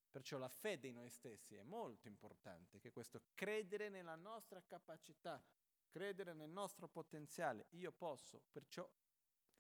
Perciò 0.10 0.38
la 0.38 0.50
fede 0.50 0.88
in 0.88 0.96
noi 0.96 1.10
stessi 1.10 1.56
è 1.56 1.64
molto 1.64 2.08
importante, 2.08 2.80
che 2.80 2.92
questo 2.92 3.22
credere 3.34 3.90
nella 3.90 4.16
nostra 4.16 4.64
capacità, 4.64 5.44
credere 5.90 6.34
nel 6.34 6.50
nostro 6.50 6.88
potenziale, 6.88 7.68
io 7.72 7.92
posso, 7.92 8.42
perciò 8.52 8.90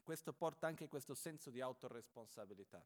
questo 0.01 0.33
porta 0.33 0.67
anche 0.67 0.87
questo 0.87 1.13
senso 1.13 1.49
di 1.49 1.61
autoresponsabilità. 1.61 2.85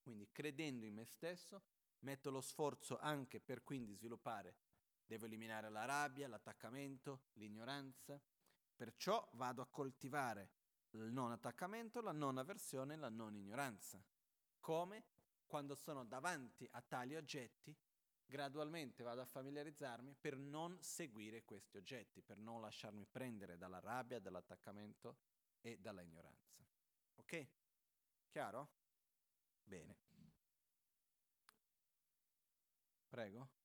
Quindi 0.00 0.28
credendo 0.32 0.84
in 0.84 0.94
me 0.94 1.04
stesso, 1.04 1.62
metto 2.00 2.30
lo 2.30 2.40
sforzo 2.40 2.98
anche 2.98 3.40
per 3.40 3.62
quindi 3.62 3.94
sviluppare, 3.94 4.56
devo 5.04 5.26
eliminare 5.26 5.68
la 5.70 5.84
rabbia, 5.84 6.28
l'attaccamento, 6.28 7.26
l'ignoranza, 7.34 8.20
perciò 8.74 9.28
vado 9.34 9.62
a 9.62 9.68
coltivare 9.68 10.50
il 10.90 11.12
non 11.12 11.30
attaccamento, 11.30 12.00
la 12.00 12.12
non 12.12 12.38
avversione, 12.38 12.96
la 12.96 13.08
non 13.08 13.36
ignoranza. 13.36 14.02
Come? 14.60 15.04
Quando 15.46 15.74
sono 15.74 16.04
davanti 16.04 16.68
a 16.72 16.80
tali 16.80 17.16
oggetti, 17.16 17.76
gradualmente 18.24 19.02
vado 19.02 19.20
a 19.20 19.26
familiarizzarmi 19.26 20.14
per 20.14 20.36
non 20.36 20.80
seguire 20.80 21.44
questi 21.44 21.76
oggetti, 21.76 22.22
per 22.22 22.38
non 22.38 22.60
lasciarmi 22.60 23.04
prendere 23.06 23.56
dalla 23.58 23.80
rabbia, 23.80 24.20
dall'attaccamento 24.20 25.18
e 25.60 25.78
dalla 25.78 26.02
ignoranza. 26.02 26.64
Ok? 27.16 27.48
Chiaro? 28.28 28.70
Bene. 29.64 29.96
Prego. 33.08 33.59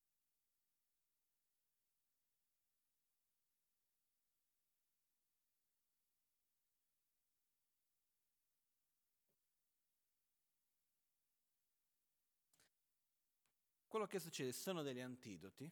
Quello 13.95 14.09
che 14.09 14.19
succede 14.19 14.51
sono 14.51 14.81
degli 14.81 14.99
antidoti, 14.99 15.71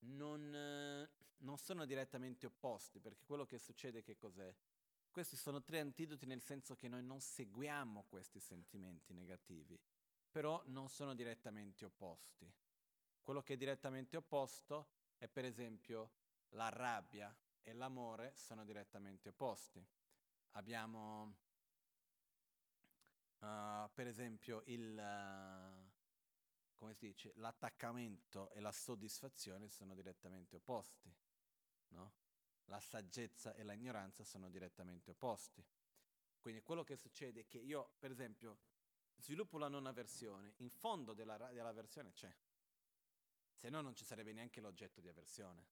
non, 0.00 0.54
eh, 0.54 1.10
non 1.38 1.56
sono 1.56 1.86
direttamente 1.86 2.44
opposti, 2.44 3.00
perché 3.00 3.24
quello 3.24 3.46
che 3.46 3.58
succede 3.58 4.02
che 4.02 4.18
cos'è? 4.18 4.54
Questi 5.10 5.34
sono 5.34 5.62
tre 5.62 5.80
antidoti 5.80 6.26
nel 6.26 6.42
senso 6.42 6.76
che 6.76 6.88
noi 6.88 7.02
non 7.02 7.22
seguiamo 7.22 8.04
questi 8.10 8.40
sentimenti 8.40 9.14
negativi, 9.14 9.80
però 10.30 10.62
non 10.66 10.90
sono 10.90 11.14
direttamente 11.14 11.86
opposti. 11.86 12.52
Quello 13.22 13.40
che 13.40 13.54
è 13.54 13.56
direttamente 13.56 14.18
opposto 14.18 14.90
è 15.16 15.28
per 15.28 15.46
esempio 15.46 16.10
la 16.50 16.68
rabbia 16.68 17.34
e 17.62 17.72
l'amore 17.72 18.34
sono 18.36 18.66
direttamente 18.66 19.30
opposti. 19.30 19.82
Abbiamo 20.50 21.36
uh, 23.38 23.88
per 23.94 24.06
esempio 24.06 24.62
il, 24.66 24.94
uh, 24.94 25.71
come 26.82 26.94
si 26.94 27.06
dice, 27.06 27.32
l'attaccamento 27.36 28.50
e 28.50 28.58
la 28.58 28.72
soddisfazione 28.72 29.68
sono 29.68 29.94
direttamente 29.94 30.56
opposti, 30.56 31.14
no? 31.90 32.12
La 32.64 32.80
saggezza 32.80 33.54
e 33.54 33.62
l'ignoranza 33.62 34.24
sono 34.24 34.50
direttamente 34.50 35.12
opposti. 35.12 35.64
Quindi 36.40 36.60
quello 36.62 36.82
che 36.82 36.96
succede 36.96 37.42
è 37.42 37.46
che 37.46 37.58
io, 37.58 37.94
per 38.00 38.10
esempio, 38.10 38.58
sviluppo 39.14 39.58
la 39.58 39.68
non 39.68 39.86
avversione, 39.86 40.54
in 40.56 40.70
fondo 40.70 41.14
della, 41.14 41.36
dell'avversione 41.52 42.10
c'è, 42.10 42.34
se 43.52 43.68
no 43.68 43.80
non 43.80 43.94
ci 43.94 44.04
sarebbe 44.04 44.32
neanche 44.32 44.60
l'oggetto 44.60 45.00
di 45.00 45.06
avversione. 45.06 45.64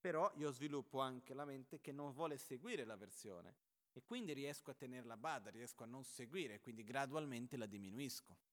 Però 0.00 0.32
io 0.34 0.50
sviluppo 0.50 0.98
anche 0.98 1.32
la 1.32 1.44
mente 1.44 1.80
che 1.80 1.92
non 1.92 2.10
vuole 2.10 2.38
seguire 2.38 2.84
l'avversione 2.84 3.54
e 3.92 4.02
quindi 4.02 4.32
riesco 4.32 4.72
a 4.72 4.74
tenerla 4.74 5.14
a 5.14 5.16
bada, 5.16 5.50
riesco 5.50 5.84
a 5.84 5.86
non 5.86 6.02
seguire, 6.02 6.58
quindi 6.58 6.82
gradualmente 6.82 7.56
la 7.56 7.66
diminuisco. 7.66 8.45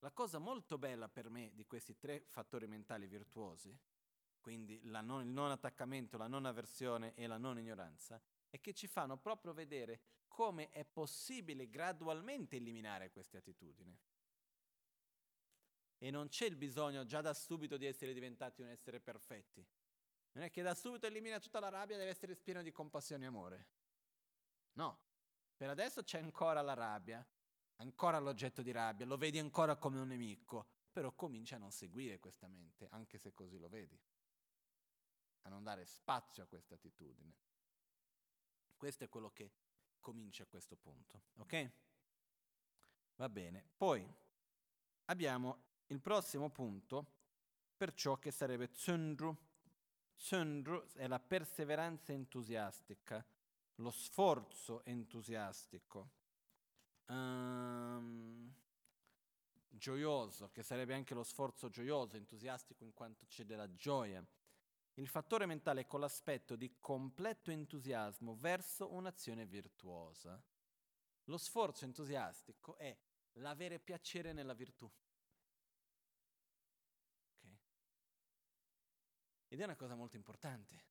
La 0.00 0.10
cosa 0.10 0.38
molto 0.38 0.78
bella 0.78 1.08
per 1.08 1.30
me 1.30 1.52
di 1.54 1.64
questi 1.64 1.96
tre 1.96 2.24
fattori 2.28 2.66
mentali 2.66 3.06
virtuosi, 3.06 3.76
quindi 4.40 4.80
non, 4.84 5.22
il 5.22 5.32
non 5.32 5.50
attaccamento, 5.50 6.16
la 6.16 6.28
non 6.28 6.44
avversione 6.44 7.14
e 7.14 7.26
la 7.26 7.38
non 7.38 7.58
ignoranza, 7.58 8.20
è 8.48 8.60
che 8.60 8.72
ci 8.74 8.86
fanno 8.86 9.16
proprio 9.16 9.52
vedere 9.52 10.00
come 10.28 10.70
è 10.70 10.84
possibile 10.84 11.68
gradualmente 11.68 12.56
eliminare 12.56 13.10
queste 13.10 13.38
attitudini. 13.38 13.98
E 15.98 16.10
non 16.10 16.28
c'è 16.28 16.46
il 16.46 16.56
bisogno 16.56 17.04
già 17.06 17.22
da 17.22 17.32
subito 17.32 17.76
di 17.76 17.86
essere 17.86 18.12
diventati 18.12 18.60
un 18.60 18.68
essere 18.68 19.00
perfetti. 19.00 19.66
Non 20.32 20.44
è 20.44 20.50
che 20.50 20.60
da 20.60 20.74
subito 20.74 21.06
elimina 21.06 21.40
tutta 21.40 21.58
la 21.58 21.70
rabbia, 21.70 21.96
deve 21.96 22.10
essere 22.10 22.36
pieno 22.36 22.62
di 22.62 22.70
compassione 22.70 23.24
e 23.24 23.28
amore. 23.28 23.66
No, 24.74 25.00
per 25.56 25.70
adesso 25.70 26.02
c'è 26.02 26.18
ancora 26.18 26.60
la 26.60 26.74
rabbia, 26.74 27.26
ancora 27.76 28.18
l'oggetto 28.18 28.62
di 28.62 28.70
rabbia, 28.70 29.06
lo 29.06 29.16
vedi 29.16 29.38
ancora 29.38 29.76
come 29.76 29.98
un 29.98 30.08
nemico, 30.08 30.66
però 30.92 31.12
comincia 31.12 31.56
a 31.56 31.58
non 31.58 31.70
seguire 31.70 32.18
questa 32.18 32.48
mente, 32.48 32.88
anche 32.90 33.18
se 33.18 33.34
così 33.34 33.58
lo 33.58 33.68
vedi, 33.68 33.98
a 35.42 35.48
non 35.48 35.62
dare 35.62 35.84
spazio 35.84 36.42
a 36.42 36.46
questa 36.46 36.74
attitudine. 36.74 37.34
Questo 38.76 39.04
è 39.04 39.08
quello 39.08 39.30
che 39.30 39.52
comincia 40.00 40.44
a 40.44 40.46
questo 40.46 40.76
punto, 40.76 41.22
ok? 41.36 41.70
Va 43.16 43.28
bene. 43.28 43.66
Poi 43.76 44.06
abbiamo 45.06 45.64
il 45.86 46.00
prossimo 46.00 46.50
punto, 46.50 47.14
perciò 47.76 48.18
che 48.18 48.30
sarebbe 48.30 48.68
Tsundru. 48.70 49.36
Tsundru 50.16 50.86
è 50.94 51.06
la 51.06 51.20
perseveranza 51.20 52.12
entusiastica, 52.12 53.24
lo 53.76 53.90
sforzo 53.90 54.84
entusiastico, 54.84 56.10
um, 57.06 58.52
gioioso, 59.68 60.50
che 60.50 60.62
sarebbe 60.62 60.94
anche 60.94 61.14
lo 61.14 61.22
sforzo 61.22 61.68
gioioso, 61.68 62.16
entusiastico 62.16 62.84
in 62.84 62.92
quanto 62.92 63.26
c'è 63.26 63.44
della 63.44 63.72
gioia. 63.74 64.24
Il 64.94 65.08
fattore 65.08 65.46
mentale 65.46 65.86
con 65.86 66.00
l'aspetto 66.00 66.56
di 66.56 66.76
completo 66.80 67.50
entusiasmo 67.50 68.34
verso 68.36 68.92
un'azione 68.92 69.44
virtuosa. 69.44 70.42
Lo 71.24 71.36
sforzo 71.36 71.84
entusiastico 71.84 72.76
è 72.76 72.96
l'avere 73.34 73.78
piacere 73.78 74.32
nella 74.32 74.54
virtù. 74.54 74.90
Okay. 77.40 77.58
Ed 79.48 79.60
è 79.60 79.64
una 79.64 79.76
cosa 79.76 79.94
molto 79.94 80.16
importante, 80.16 80.82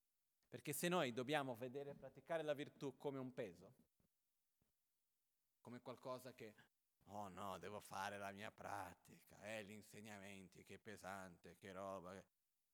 perché 0.50 0.72
se 0.72 0.88
noi 0.88 1.12
dobbiamo 1.12 1.56
vedere 1.56 1.92
e 1.92 1.96
praticare 1.96 2.44
la 2.44 2.54
virtù 2.54 2.96
come 2.98 3.18
un 3.18 3.34
peso, 3.34 3.74
come 5.66 5.82
qualcosa 5.82 6.32
che, 6.32 6.54
oh 7.06 7.28
no, 7.28 7.58
devo 7.58 7.80
fare 7.80 8.20
la 8.20 8.32
mia 8.32 8.52
pratica, 8.52 9.42
eh, 9.42 9.66
gli 9.66 9.72
insegnamenti, 9.72 10.64
che 10.64 10.78
pesante, 10.78 11.56
che 11.56 11.72
roba. 11.72 12.24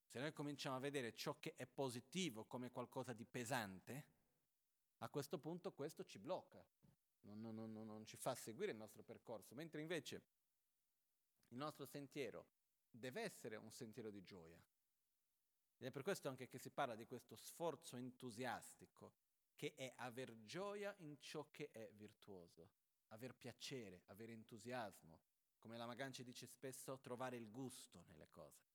Se 0.04 0.20
noi 0.20 0.34
cominciamo 0.34 0.76
a 0.76 0.80
vedere 0.80 1.14
ciò 1.14 1.40
che 1.40 1.54
è 1.56 1.66
positivo 1.66 2.44
come 2.44 2.70
qualcosa 2.70 3.14
di 3.14 3.24
pesante, 3.24 4.08
a 4.98 5.08
questo 5.08 5.40
punto 5.40 5.72
questo 5.72 6.04
ci 6.04 6.20
blocca, 6.20 6.62
non, 7.22 7.40
non, 7.40 7.56
non, 7.56 7.72
non 7.72 8.06
ci 8.06 8.18
fa 8.18 8.36
seguire 8.36 8.74
il 8.74 8.78
nostro 8.78 9.04
percorso, 9.04 9.56
mentre 9.56 9.80
invece 9.80 10.24
il 11.48 11.56
nostro 11.56 11.86
sentiero 11.86 12.46
deve 12.90 13.22
essere 13.22 13.56
un 13.56 13.72
sentiero 13.72 14.10
di 14.10 14.22
gioia. 14.26 14.62
Ed 15.78 15.88
è 15.88 15.92
per 15.92 16.04
questo 16.04 16.28
anche 16.28 16.50
che 16.50 16.58
si 16.58 16.72
parla 16.72 16.96
di 16.96 17.06
questo 17.06 17.38
sforzo 17.38 17.96
entusiastico, 17.96 19.14
che 19.56 19.76
è 19.76 19.94
aver 19.96 20.44
gioia 20.44 20.94
in 20.98 21.18
ciò 21.22 21.48
che 21.52 21.70
è 21.72 21.90
virtuoso 21.94 22.81
aver 23.12 23.36
piacere, 23.36 24.04
avere 24.08 24.34
entusiasmo, 24.34 25.20
come 25.58 25.78
la 25.78 25.86
Maganci 25.86 26.24
dice 26.24 26.46
spesso, 26.46 27.00
trovare 27.00 27.38
il 27.38 27.50
gusto 27.50 28.04
nelle 28.08 28.30
cose, 28.30 28.66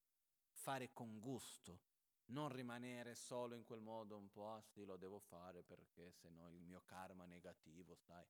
fare 0.51 0.93
con 0.93 1.19
gusto, 1.19 1.81
non 2.27 2.49
rimanere 2.49 3.15
solo 3.15 3.55
in 3.55 3.65
quel 3.65 3.81
modo 3.81 4.17
un 4.17 4.31
po', 4.31 4.53
ah 4.53 4.61
sì, 4.61 4.85
lo 4.85 4.97
devo 4.97 5.19
fare 5.19 5.63
perché 5.63 6.13
se 6.13 6.29
no 6.29 6.49
il 6.49 6.61
mio 6.61 6.83
karma 6.85 7.25
negativo, 7.25 7.95
sai. 7.95 8.27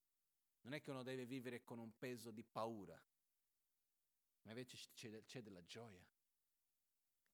Non 0.62 0.74
è 0.74 0.80
che 0.80 0.90
uno 0.90 1.02
deve 1.02 1.26
vivere 1.26 1.62
con 1.62 1.78
un 1.78 1.96
peso 1.96 2.30
di 2.30 2.42
paura, 2.42 3.00
ma 4.42 4.50
invece 4.50 4.76
c'è, 4.94 5.24
c'è 5.24 5.42
della 5.42 5.64
gioia. 5.64 6.04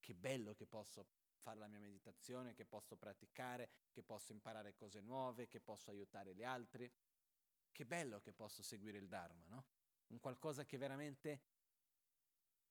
Che 0.01 0.15
bello 0.15 0.55
che 0.55 0.67
posso 0.67 1.07
fare 1.43 1.59
la 1.59 1.69
mia 1.69 1.79
meditazione, 1.79 2.55
che 2.55 2.65
posso 2.65 2.97
praticare, 2.97 3.71
che 3.91 4.03
posso 4.03 4.33
imparare 4.33 4.75
cose 4.75 5.01
nuove, 5.01 5.47
che 5.47 5.61
posso 5.61 5.91
aiutare 5.91 6.35
gli 6.35 6.43
altri 6.43 6.91
che 7.73 7.85
bello 7.85 8.21
che 8.21 8.33
posso 8.33 8.63
seguire 8.63 8.99
il 8.99 9.09
Dharma, 9.09 9.47
no? 9.47 9.65
Un 10.09 10.21
qualcosa 10.21 10.65
che 10.65 10.77
veramente 10.77 11.43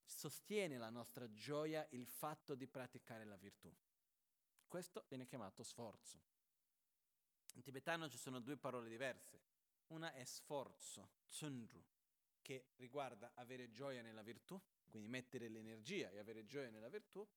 sostiene 0.04 0.78
la 0.78 0.90
nostra 0.90 1.32
gioia, 1.34 1.86
il 1.92 2.06
fatto 2.06 2.56
di 2.56 2.68
praticare 2.68 3.26
la 3.26 3.38
virtù. 3.38 3.74
Questo 4.68 5.06
viene 5.08 5.26
chiamato 5.26 5.64
sforzo. 5.64 6.22
In 7.56 7.62
tibetano 7.62 8.08
ci 8.08 8.18
sono 8.18 8.40
due 8.40 8.58
parole 8.58 8.88
diverse. 8.88 9.42
Una 9.88 10.14
è 10.14 10.24
sforzo, 10.24 11.16
tsundru, 11.28 11.84
che 12.42 12.72
riguarda 12.76 13.34
avere 13.36 13.72
gioia 13.72 14.02
nella 14.02 14.22
virtù, 14.22 14.62
quindi 14.88 15.10
mettere 15.10 15.50
l'energia 15.50 16.10
e 16.12 16.20
avere 16.20 16.46
gioia 16.46 16.70
nella 16.70 16.90
virtù, 16.90 17.28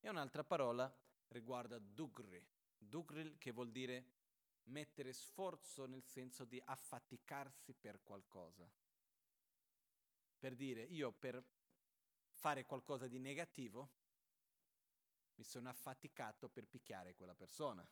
e 0.00 0.08
un'altra 0.08 0.44
parola 0.44 0.94
riguarda 1.28 1.78
dugri, 1.78 2.44
dugri 2.76 3.38
che 3.38 3.52
vuol 3.52 3.70
dire 3.70 4.20
mettere 4.64 5.12
sforzo 5.12 5.86
nel 5.86 6.04
senso 6.04 6.44
di 6.44 6.60
affaticarsi 6.64 7.74
per 7.74 8.02
qualcosa. 8.02 8.70
Per 10.38 10.54
dire, 10.54 10.82
io 10.82 11.12
per 11.12 11.44
fare 12.30 12.64
qualcosa 12.64 13.06
di 13.06 13.18
negativo 13.18 14.00
mi 15.34 15.44
sono 15.44 15.68
affaticato 15.68 16.48
per 16.48 16.66
picchiare 16.66 17.14
quella 17.14 17.34
persona. 17.34 17.86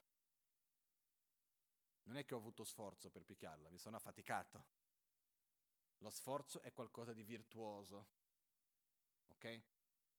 Non 2.03 2.17
è 2.17 2.25
che 2.25 2.35
ho 2.35 2.39
avuto 2.39 2.65
sforzo 2.65 3.11
per 3.11 3.25
picchiarla, 3.25 3.71
mi 3.71 3.79
sono 3.79 3.97
affaticato. 3.97 4.65
Lo 5.99 6.11
sforzo 6.11 6.61
è 6.61 6.73
qualcosa 6.73 7.13
di 7.13 7.23
virtuoso. 7.23 8.09
Ok? 9.29 9.63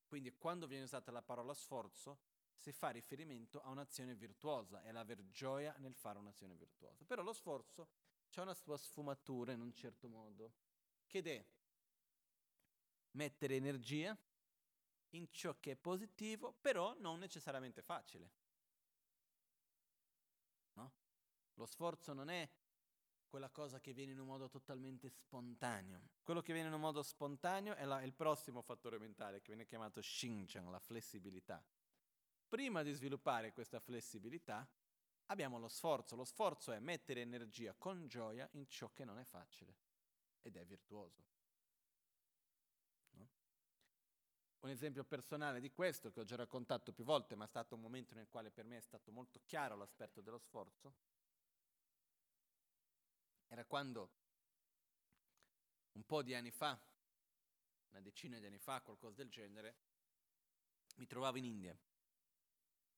Quindi 0.06 0.36
quando 0.38 0.68
viene 0.68 0.84
usata 0.84 1.12
la 1.12 1.22
parola 1.22 1.54
sforzo 1.54 2.20
si 2.62 2.71
fa 2.71 2.89
riferimento 2.89 3.60
a 3.62 3.69
un'azione 3.69 4.13
virtuosa 4.13 4.84
e 4.84 4.91
l'aver 4.91 5.28
gioia 5.32 5.76
nel 5.80 5.95
fare 5.95 6.19
un'azione 6.19 6.54
virtuosa. 6.56 7.04
Però 7.06 7.24
lo 7.24 7.34
sforzo 7.34 7.89
ha 8.36 8.41
una 8.43 8.54
sua 8.54 8.78
sfumatura 8.78 9.52
in 9.52 9.62
un 9.62 9.74
certo 9.74 10.08
modo, 10.08 10.54
che 11.08 11.19
è 11.21 11.45
mettere 13.13 13.56
energia 13.56 14.15
in 15.10 15.28
ciò 15.32 15.60
che 15.60 15.71
è 15.71 15.76
positivo, 15.76 16.54
però 16.54 16.95
non 17.00 17.17
necessariamente 17.17 17.82
facile. 17.82 18.32
No? 20.74 20.93
Lo 21.56 21.65
sforzo 21.65 22.13
non 22.13 22.30
è 22.30 22.50
quella 23.28 23.50
cosa 23.50 23.80
che 23.80 23.91
viene 23.91 24.12
in 24.12 24.19
un 24.19 24.28
modo 24.28 24.50
totalmente 24.50 25.10
spontaneo. 25.10 26.10
Quello 26.21 26.41
che 26.41 26.54
viene 26.54 26.67
in 26.67 26.76
un 26.76 26.80
modo 26.80 27.02
spontaneo 27.02 27.74
è, 27.74 27.86
la, 27.86 28.02
è 28.02 28.04
il 28.04 28.13
prossimo 28.13 28.62
fattore 28.62 29.00
mentale 29.00 29.41
che 29.41 29.47
viene 29.47 29.65
chiamato 29.65 30.00
Xinjiang, 30.00 30.69
la 30.69 30.80
flessibilità. 30.80 31.63
Prima 32.52 32.84
di 32.84 32.92
sviluppare 32.92 33.54
questa 33.54 33.80
flessibilità 33.80 34.70
abbiamo 35.28 35.58
lo 35.58 35.70
sforzo. 35.70 36.18
Lo 36.18 36.26
sforzo 36.26 36.74
è 36.74 36.80
mettere 36.80 37.22
energia 37.22 37.74
con 37.78 38.08
gioia 38.08 38.46
in 38.56 38.68
ciò 38.68 38.92
che 38.92 39.06
non 39.06 39.18
è 39.20 39.24
facile 39.24 39.78
ed 40.42 40.58
è 40.58 40.66
virtuoso. 40.66 41.24
No? 43.12 43.30
Un 44.60 44.70
esempio 44.70 45.06
personale 45.06 45.62
di 45.62 45.72
questo 45.72 46.12
che 46.12 46.20
ho 46.20 46.24
già 46.26 46.36
raccontato 46.36 46.92
più 46.92 47.06
volte, 47.06 47.36
ma 47.36 47.46
è 47.46 47.48
stato 47.48 47.76
un 47.76 47.80
momento 47.80 48.16
nel 48.16 48.28
quale 48.28 48.52
per 48.52 48.66
me 48.66 48.76
è 48.76 48.82
stato 48.82 49.14
molto 49.14 49.40
chiaro 49.46 49.78
l'aspetto 49.78 50.20
dello 50.20 50.40
sforzo, 50.40 50.94
era 53.48 53.64
quando 53.64 54.12
un 55.94 56.04
po' 56.04 56.22
di 56.22 56.36
anni 56.36 56.52
fa, 56.52 56.78
una 57.92 58.02
decina 58.02 58.40
di 58.40 58.46
anni 58.46 58.60
fa, 58.60 58.82
qualcosa 58.82 59.16
del 59.16 59.30
genere, 59.30 59.78
mi 60.98 61.08
trovavo 61.08 61.38
in 61.38 61.46
India 61.46 61.80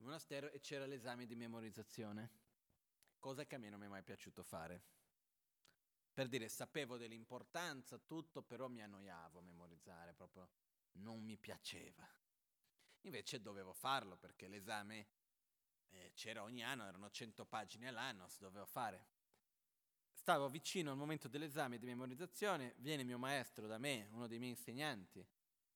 monastero 0.04 0.50
e 0.52 0.60
c'era 0.60 0.86
l'esame 0.86 1.26
di 1.26 1.36
memorizzazione, 1.36 2.30
cosa 3.20 3.46
che 3.46 3.56
a 3.56 3.58
me 3.58 3.70
non 3.70 3.80
mi 3.80 3.86
è 3.86 3.90
mai 3.90 4.04
piaciuto 4.04 4.44
fare. 4.44 4.84
Per 6.14 6.28
dire, 6.28 6.48
sapevo 6.48 6.98
dell'importanza, 6.98 7.98
tutto, 7.98 8.44
però 8.44 8.68
mi 8.68 8.84
annoiavo 8.84 9.40
a 9.40 9.42
memorizzare, 9.42 10.14
proprio 10.14 10.50
non 10.94 11.24
mi 11.24 11.38
piaceva. 11.38 12.08
Invece 13.02 13.42
dovevo 13.42 13.74
farlo 13.74 14.16
perché 14.18 14.48
l'esame 14.48 15.08
eh, 15.90 16.12
c'era 16.14 16.44
ogni 16.44 16.64
anno, 16.64 16.86
erano 16.86 17.10
100 17.10 17.46
pagine 17.46 17.88
all'anno, 17.88 18.28
si 18.28 18.40
doveva 18.40 18.66
fare. 18.66 19.08
Stavo 20.12 20.50
vicino 20.50 20.92
al 20.92 20.98
momento 20.98 21.28
dell'esame 21.28 21.80
di 21.80 21.86
memorizzazione, 21.86 22.76
viene 22.78 23.04
mio 23.04 23.18
maestro 23.18 23.68
da 23.68 23.78
me, 23.78 24.08
uno 24.12 24.28
dei 24.28 24.38
miei 24.38 24.52
insegnanti, 24.52 25.26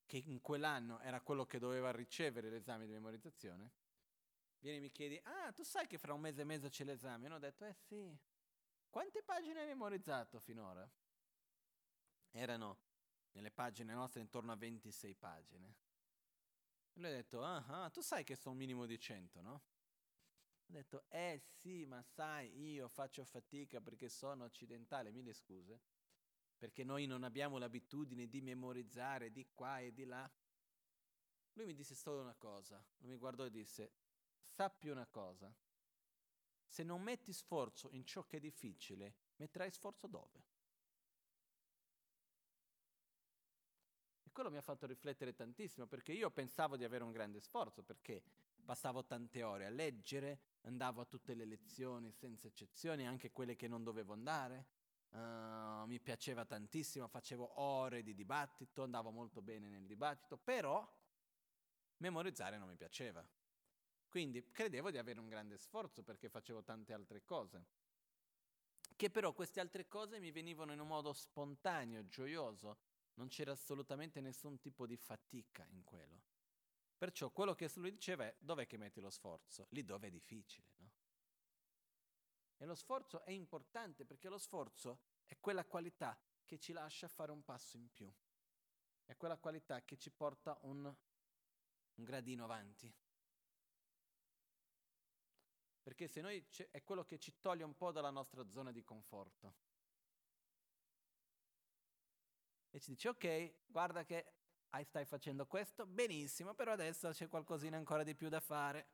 che 0.05 0.17
in 0.17 0.39
quell'anno 0.39 0.99
era 0.99 1.19
quello 1.21 1.45
che 1.45 1.59
doveva 1.59 1.91
ricevere 1.91 2.49
l'esame 2.49 2.85
di 2.85 2.93
memorizzazione, 2.93 3.71
viene 4.59 4.77
e 4.77 4.81
mi 4.81 4.91
chiede, 4.91 5.21
ah, 5.23 5.51
tu 5.51 5.63
sai 5.63 5.87
che 5.87 5.97
fra 5.97 6.13
un 6.13 6.21
mese 6.21 6.41
e 6.41 6.45
mezzo 6.45 6.69
c'è 6.69 6.83
l'esame? 6.83 7.27
E 7.27 7.31
ho 7.31 7.39
detto, 7.39 7.65
eh 7.65 7.73
sì. 7.73 8.17
Quante 8.89 9.21
pagine 9.23 9.61
hai 9.61 9.67
memorizzato 9.67 10.39
finora? 10.39 10.89
Erano 12.31 12.79
nelle 13.33 13.51
pagine 13.51 13.93
nostre 13.93 14.21
intorno 14.21 14.51
a 14.51 14.55
26 14.55 15.15
pagine. 15.15 15.75
E 16.93 16.99
lui 16.99 17.09
ha 17.09 17.13
detto, 17.13 17.43
ah, 17.43 17.63
ah, 17.67 17.89
tu 17.89 18.01
sai 18.01 18.23
che 18.23 18.35
sono 18.35 18.53
un 18.53 18.59
minimo 18.59 18.85
di 18.85 18.99
100, 18.99 19.41
no? 19.41 19.53
Ho 20.69 20.73
detto, 20.73 21.05
eh 21.09 21.39
sì, 21.39 21.85
ma 21.85 22.01
sai, 22.01 22.73
io 22.73 22.89
faccio 22.89 23.23
fatica 23.23 23.79
perché 23.79 24.09
sono 24.09 24.43
occidentale, 24.43 25.11
mille 25.11 25.33
scuse, 25.33 25.79
perché 26.57 26.83
noi 26.83 27.05
non 27.05 27.23
abbiamo 27.23 27.57
l'abitudine 27.57 28.27
di 28.27 28.41
memorizzare 28.41 29.31
di 29.31 29.47
qua 29.53 29.79
e 29.79 29.93
di 29.93 30.03
là. 30.03 30.29
Lui 31.53 31.65
mi 31.65 31.73
disse 31.73 31.95
solo 31.95 32.21
una 32.21 32.35
cosa, 32.35 32.83
mi 32.99 33.15
guardò 33.15 33.45
e 33.45 33.49
disse, 33.49 33.93
sappi 34.57 34.89
una 34.89 35.05
cosa, 35.05 35.53
se 36.65 36.81
non 36.81 37.03
metti 37.03 37.31
sforzo 37.31 37.89
in 37.91 38.03
ciò 38.03 38.25
che 38.25 38.37
è 38.37 38.39
difficile, 38.39 39.13
metterai 39.35 39.69
sforzo 39.69 40.07
dove? 40.07 40.43
E 44.23 44.31
quello 44.31 44.49
mi 44.49 44.57
ha 44.57 44.63
fatto 44.63 44.87
riflettere 44.87 45.35
tantissimo, 45.35 45.85
perché 45.85 46.11
io 46.11 46.31
pensavo 46.31 46.75
di 46.75 46.83
avere 46.83 47.03
un 47.03 47.11
grande 47.11 47.39
sforzo, 47.39 47.83
perché 47.83 48.23
passavo 48.65 49.05
tante 49.05 49.43
ore 49.43 49.67
a 49.67 49.69
leggere, 49.69 50.39
andavo 50.61 51.01
a 51.01 51.05
tutte 51.05 51.35
le 51.35 51.45
lezioni 51.45 52.11
senza 52.11 52.47
eccezioni, 52.47 53.05
anche 53.05 53.31
quelle 53.31 53.55
che 53.55 53.67
non 53.67 53.83
dovevo 53.83 54.13
andare, 54.13 54.65
uh, 55.09 55.85
mi 55.85 55.99
piaceva 55.99 56.45
tantissimo, 56.45 57.07
facevo 57.07 57.61
ore 57.61 58.01
di 58.01 58.15
dibattito, 58.15 58.81
andavo 58.81 59.11
molto 59.11 59.43
bene 59.43 59.67
nel 59.67 59.85
dibattito, 59.85 60.35
però 60.35 60.83
memorizzare 61.97 62.57
non 62.57 62.69
mi 62.69 62.75
piaceva. 62.75 63.23
Quindi 64.09 64.51
credevo 64.51 64.89
di 64.89 64.97
avere 64.97 65.19
un 65.19 65.27
grande 65.27 65.57
sforzo 65.57 66.03
perché 66.03 66.29
facevo 66.29 66.63
tante 66.63 66.93
altre 66.93 67.23
cose, 67.23 67.65
che 68.95 69.09
però 69.09 69.33
queste 69.33 69.59
altre 69.59 69.87
cose 69.87 70.19
mi 70.19 70.31
venivano 70.31 70.73
in 70.73 70.79
un 70.79 70.87
modo 70.87 71.13
spontaneo, 71.13 72.07
gioioso, 72.07 72.77
non 73.15 73.27
c'era 73.27 73.51
assolutamente 73.51 74.21
nessun 74.21 74.59
tipo 74.59 74.85
di 74.85 74.95
fatica 74.95 75.65
in 75.69 75.83
quello. 75.83 76.23
Perciò 76.97 77.29
quello 77.29 77.53
che 77.53 77.69
lui 77.75 77.91
diceva 77.91 78.25
è 78.25 78.35
dov'è 78.39 78.65
che 78.65 78.77
metti 78.77 78.99
lo 78.99 79.11
sforzo? 79.11 79.67
Lì 79.69 79.83
dove 79.83 80.07
è 80.07 80.09
difficile, 80.09 80.71
no? 80.77 80.91
E 82.57 82.65
lo 82.65 82.73
sforzo 82.73 83.23
è 83.23 83.29
importante 83.29 84.03
perché 84.03 84.29
lo 84.29 84.39
sforzo 84.39 85.01
è 85.25 85.37
quella 85.39 85.63
qualità 85.63 86.19
che 86.43 86.57
ci 86.57 86.73
lascia 86.73 87.07
fare 87.07 87.31
un 87.31 87.43
passo 87.43 87.77
in 87.77 87.91
più, 87.93 88.11
è 89.05 89.15
quella 89.15 89.37
qualità 89.37 89.83
che 89.83 89.97
ci 89.97 90.09
porta 90.09 90.57
un, 90.61 90.83
un 90.85 92.03
gradino 92.03 92.45
avanti. 92.45 92.91
Perché 95.87 96.09
se 96.09 96.19
noi 96.19 96.45
è 96.71 96.83
quello 96.83 97.05
che 97.05 97.17
ci 97.17 97.39
toglie 97.39 97.63
un 97.63 97.73
po' 97.73 97.93
dalla 97.93 98.09
nostra 98.09 98.45
zona 98.49 98.73
di 98.73 98.83
conforto. 98.83 99.53
E 102.71 102.79
ci 102.81 102.89
dice, 102.89 103.07
ok, 103.07 103.53
guarda 103.67 104.03
che 104.03 104.33
stai 104.83 105.05
facendo 105.05 105.47
questo, 105.47 105.85
benissimo, 105.85 106.53
però 106.53 106.73
adesso 106.73 107.09
c'è 107.11 107.29
qualcosina 107.29 107.77
ancora 107.77 108.03
di 108.03 108.15
più 108.15 108.27
da 108.27 108.41
fare. 108.41 108.89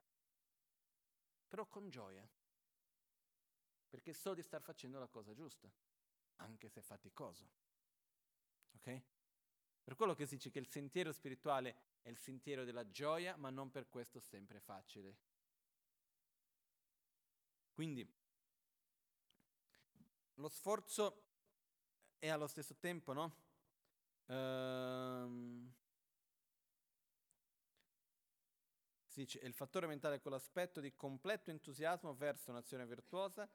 Però 1.47 1.65
con 1.65 1.89
gioia 1.89 2.29
perché 3.89 4.13
so 4.13 4.35
di 4.35 4.43
star 4.43 4.61
facendo 4.61 4.99
la 4.99 5.07
cosa 5.07 5.33
giusta, 5.33 5.67
anche 6.35 6.69
se 6.69 6.83
faticoso. 6.83 7.49
Ok? 8.75 9.01
Per 9.83 9.95
quello 9.95 10.13
che 10.13 10.27
si 10.27 10.35
dice 10.35 10.51
che 10.51 10.59
il 10.59 10.67
sentiero 10.67 11.11
spirituale 11.11 11.75
è 12.03 12.09
il 12.09 12.19
sentiero 12.19 12.65
della 12.65 12.87
gioia, 12.91 13.35
ma 13.35 13.49
non 13.49 13.71
per 13.71 13.89
questo 13.89 14.19
sempre 14.19 14.59
facile. 14.59 15.32
Quindi 17.73 18.07
lo 20.35 20.47
sforzo 20.47 21.23
è 22.19 22.29
allo 22.29 22.47
stesso 22.47 22.75
tempo, 22.75 23.13
no? 23.13 23.35
Ehm, 24.27 25.73
si 29.05 29.19
dice, 29.19 29.39
il 29.39 29.53
fattore 29.53 29.87
mentale 29.87 30.21
con 30.21 30.31
l'aspetto 30.31 30.79
di 30.79 30.95
completo 30.95 31.49
entusiasmo 31.51 32.13
verso 32.15 32.51
un'azione 32.51 32.85
virtuosa 32.85 33.49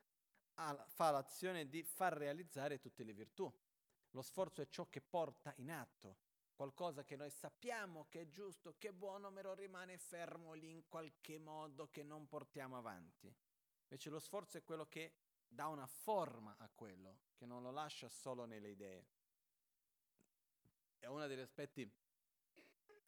fa 0.87 1.11
l'azione 1.11 1.68
di 1.68 1.83
far 1.85 2.14
realizzare 2.14 2.78
tutte 2.78 3.04
le 3.04 3.12
virtù. 3.12 3.52
Lo 4.11 4.22
sforzo 4.22 4.61
è 4.61 4.68
ciò 4.68 4.88
che 4.88 5.00
porta 5.00 5.52
in 5.59 5.70
atto, 5.70 6.16
qualcosa 6.54 7.04
che 7.04 7.16
noi 7.16 7.31
sappiamo 7.31 8.07
che 8.09 8.22
è 8.22 8.28
giusto, 8.31 8.74
che 8.78 8.88
è 8.88 8.92
buono, 8.92 9.33
però 9.33 9.54
rimane 9.54 9.98
fermo 9.98 10.54
lì 10.54 10.70
in 10.70 10.88
qualche 10.88 11.38
modo 11.38 11.88
che 11.90 12.02
non 12.02 12.26
portiamo 12.26 12.76
avanti. 12.76 13.33
Invece 13.90 14.11
lo 14.11 14.18
sforzo 14.18 14.59
è 14.59 14.64
quello 14.64 14.87
che 14.87 15.14
dà 15.48 15.66
una 15.68 15.87
forma 15.87 16.55
a 16.59 16.68
quello, 16.74 17.20
che 17.35 17.46
non 17.46 17.62
lo 17.62 17.70
lascia 17.70 18.09
solo 18.11 18.44
nelle 18.44 18.68
idee. 18.68 19.07
È 20.98 21.07
uno 21.07 21.27
degli 21.27 21.40
aspetti 21.40 21.90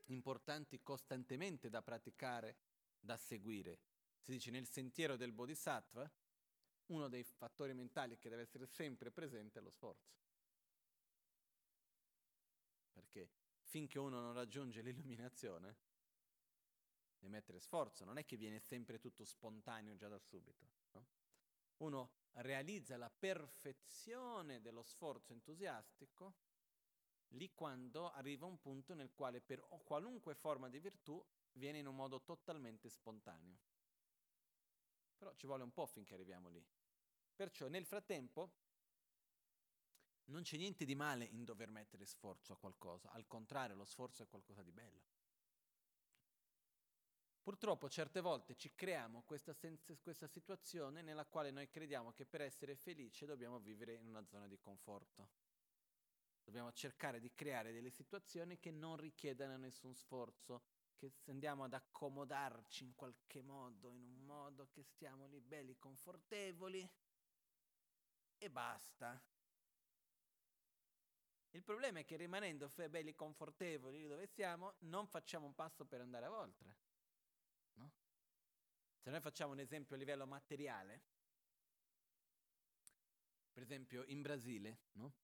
importanti 0.06 0.80
costantemente 0.82 1.68
da 1.68 1.82
praticare, 1.82 2.56
da 2.98 3.16
seguire. 3.18 3.78
Si 4.20 4.32
dice 4.32 4.50
nel 4.50 4.66
sentiero 4.66 5.16
del 5.16 5.32
Bodhisattva, 5.32 6.10
uno 6.86 7.08
dei 7.08 7.24
fattori 7.24 7.74
mentali 7.74 8.18
che 8.18 8.30
deve 8.30 8.42
essere 8.42 8.66
sempre 8.66 9.10
presente 9.10 9.58
è 9.58 9.62
lo 9.62 9.70
sforzo. 9.70 10.18
Perché 12.92 13.30
finché 13.62 13.98
uno 13.98 14.20
non 14.20 14.32
raggiunge 14.32 14.80
l'illuminazione, 14.80 15.76
deve 17.20 17.32
mettere 17.32 17.60
sforzo, 17.60 18.04
non 18.04 18.16
è 18.16 18.24
che 18.24 18.36
viene 18.36 18.58
sempre 18.58 18.98
tutto 18.98 19.24
spontaneo 19.24 19.94
già 19.94 20.08
da 20.08 20.18
subito. 20.18 20.66
No? 20.92 21.06
Uno 21.78 22.12
realizza 22.32 22.96
la 22.96 23.10
perfezione 23.10 24.60
dello 24.60 24.82
sforzo 24.82 25.32
entusiastico 25.32 26.34
lì 27.34 27.52
quando 27.54 28.10
arriva 28.10 28.46
un 28.46 28.58
punto 28.58 28.94
nel 28.94 29.12
quale 29.12 29.40
per 29.40 29.66
qualunque 29.84 30.34
forma 30.34 30.68
di 30.68 30.80
virtù 30.80 31.24
viene 31.52 31.78
in 31.78 31.86
un 31.86 31.94
modo 31.94 32.22
totalmente 32.22 32.88
spontaneo. 32.88 33.58
Però 35.16 35.34
ci 35.34 35.46
vuole 35.46 35.62
un 35.62 35.72
po' 35.72 35.86
finché 35.86 36.14
arriviamo 36.14 36.48
lì. 36.48 36.64
Perciò 37.34 37.68
nel 37.68 37.84
frattempo 37.84 38.54
non 40.24 40.42
c'è 40.42 40.56
niente 40.56 40.84
di 40.84 40.94
male 40.94 41.24
in 41.24 41.44
dover 41.44 41.70
mettere 41.70 42.06
sforzo 42.06 42.52
a 42.52 42.56
qualcosa, 42.56 43.10
al 43.10 43.26
contrario 43.26 43.76
lo 43.76 43.84
sforzo 43.84 44.22
è 44.22 44.28
qualcosa 44.28 44.62
di 44.62 44.72
bello. 44.72 45.19
Purtroppo 47.42 47.88
certe 47.88 48.20
volte 48.20 48.54
ci 48.54 48.74
creiamo 48.74 49.22
questa, 49.22 49.54
sens- 49.54 49.96
questa 50.00 50.26
situazione 50.26 51.00
nella 51.00 51.24
quale 51.24 51.50
noi 51.50 51.70
crediamo 51.70 52.12
che 52.12 52.26
per 52.26 52.42
essere 52.42 52.76
felici 52.76 53.24
dobbiamo 53.24 53.58
vivere 53.58 53.94
in 53.94 54.06
una 54.06 54.24
zona 54.26 54.46
di 54.46 54.58
conforto. 54.58 55.30
Dobbiamo 56.44 56.72
cercare 56.72 57.18
di 57.18 57.32
creare 57.34 57.72
delle 57.72 57.90
situazioni 57.90 58.58
che 58.58 58.70
non 58.70 58.96
richiedano 58.96 59.56
nessun 59.56 59.94
sforzo, 59.94 60.64
che 60.96 61.12
andiamo 61.26 61.64
ad 61.64 61.72
accomodarci 61.72 62.84
in 62.84 62.94
qualche 62.94 63.40
modo, 63.40 63.90
in 63.90 64.02
un 64.02 64.24
modo 64.24 64.68
che 64.70 64.82
stiamo 64.82 65.26
lì 65.26 65.40
belli, 65.40 65.78
confortevoli, 65.78 66.88
e 68.36 68.50
basta. 68.50 69.22
Il 71.52 71.62
problema 71.62 72.00
è 72.00 72.04
che 72.04 72.16
rimanendo 72.16 72.70
belli 72.88 73.14
confortevoli 73.14 74.06
dove 74.06 74.26
siamo, 74.26 74.74
non 74.80 75.06
facciamo 75.06 75.46
un 75.46 75.54
passo 75.54 75.84
per 75.84 76.00
andare 76.00 76.26
oltre. 76.26 76.76
Se 79.00 79.08
noi 79.08 79.20
facciamo 79.20 79.52
un 79.52 79.60
esempio 79.60 79.96
a 79.96 79.98
livello 79.98 80.26
materiale, 80.26 81.02
per 83.50 83.62
esempio 83.62 84.04
in 84.04 84.20
Brasile, 84.20 84.80
no? 84.92 85.14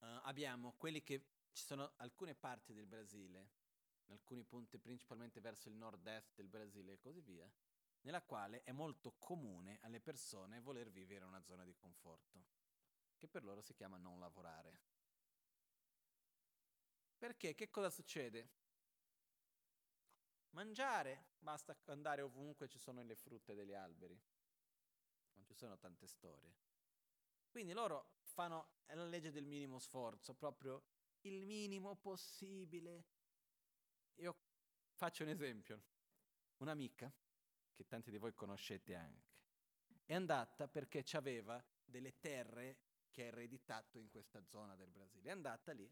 uh, 0.00 0.06
abbiamo 0.24 0.74
quelli 0.76 1.02
che 1.02 1.24
ci 1.52 1.64
sono 1.64 1.94
alcune 1.96 2.34
parti 2.34 2.74
del 2.74 2.86
Brasile, 2.86 3.48
in 4.04 4.12
alcuni 4.12 4.44
punti 4.44 4.78
principalmente 4.78 5.40
verso 5.40 5.70
il 5.70 5.76
nord-est 5.76 6.34
del 6.34 6.48
Brasile 6.48 6.92
e 6.92 6.98
così 6.98 7.22
via, 7.22 7.50
nella 8.02 8.20
quale 8.20 8.62
è 8.64 8.72
molto 8.72 9.14
comune 9.18 9.78
alle 9.80 10.00
persone 10.00 10.60
voler 10.60 10.90
vivere 10.90 11.22
in 11.22 11.28
una 11.28 11.42
zona 11.42 11.64
di 11.64 11.74
conforto, 11.74 12.44
che 13.16 13.28
per 13.28 13.44
loro 13.44 13.62
si 13.62 13.72
chiama 13.72 13.96
non 13.96 14.18
lavorare. 14.18 14.78
Perché 17.16 17.54
che 17.54 17.70
cosa 17.70 17.88
succede? 17.88 18.50
Mangiare, 20.50 21.26
basta 21.38 21.76
andare 21.86 22.22
ovunque 22.22 22.68
ci 22.68 22.78
sono 22.78 23.02
le 23.02 23.14
frutte 23.14 23.54
degli 23.54 23.74
alberi. 23.74 24.18
Non 25.34 25.44
ci 25.44 25.54
sono 25.54 25.78
tante 25.78 26.06
storie. 26.06 26.54
Quindi 27.48 27.72
loro 27.72 28.18
fanno 28.22 28.78
la 28.86 29.04
legge 29.04 29.30
del 29.30 29.46
minimo 29.46 29.78
sforzo, 29.78 30.34
proprio 30.34 30.82
il 31.22 31.44
minimo 31.44 31.96
possibile. 31.96 33.04
Io 34.16 34.36
faccio 34.92 35.22
un 35.24 35.30
esempio. 35.30 35.82
Un'amica, 36.58 37.10
che 37.72 37.86
tanti 37.86 38.10
di 38.10 38.18
voi 38.18 38.34
conoscete 38.34 38.94
anche, 38.94 39.28
è 40.04 40.14
andata 40.14 40.68
perché 40.68 41.04
aveva 41.12 41.64
delle 41.84 42.18
terre 42.18 42.78
che 43.10 43.22
ha 43.22 43.26
ereditato 43.26 43.98
in 43.98 44.08
questa 44.08 44.44
zona 44.44 44.76
del 44.76 44.90
Brasile. 44.90 45.30
È 45.30 45.32
andata 45.32 45.72
lì 45.72 45.90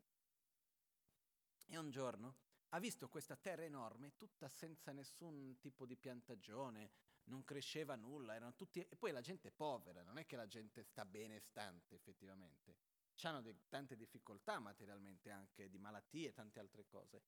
e 1.67 1.77
un 1.77 1.91
giorno 1.91 2.37
ha 2.71 2.79
visto 2.79 3.09
questa 3.09 3.37
terra 3.37 3.63
enorme, 3.65 4.17
tutta 4.17 4.49
senza 4.49 4.93
nessun 4.93 5.57
tipo 5.59 5.87
di 5.87 5.97
piantagione, 5.97 6.91
non 7.25 7.45
cresceva 7.45 7.95
nulla, 7.95 8.35
erano 8.35 8.55
tutti... 8.55 8.81
E 8.81 8.97
poi 8.97 9.13
la 9.13 9.21
gente 9.21 9.49
è 9.49 9.53
povera, 9.53 10.03
non 10.03 10.19
è 10.19 10.27
che 10.27 10.37
la 10.37 10.47
gente 10.47 10.83
sta 10.83 11.05
bene 11.05 11.39
stante 11.41 11.95
effettivamente. 11.95 12.77
Hanno 13.23 13.41
de- 13.41 13.67
tante 13.69 13.97
difficoltà 13.97 14.59
materialmente 14.59 15.31
anche, 15.31 15.69
di 15.69 15.79
malattie 15.79 16.29
e 16.29 16.33
tante 16.33 16.61
altre 16.61 16.87
cose. 16.87 17.23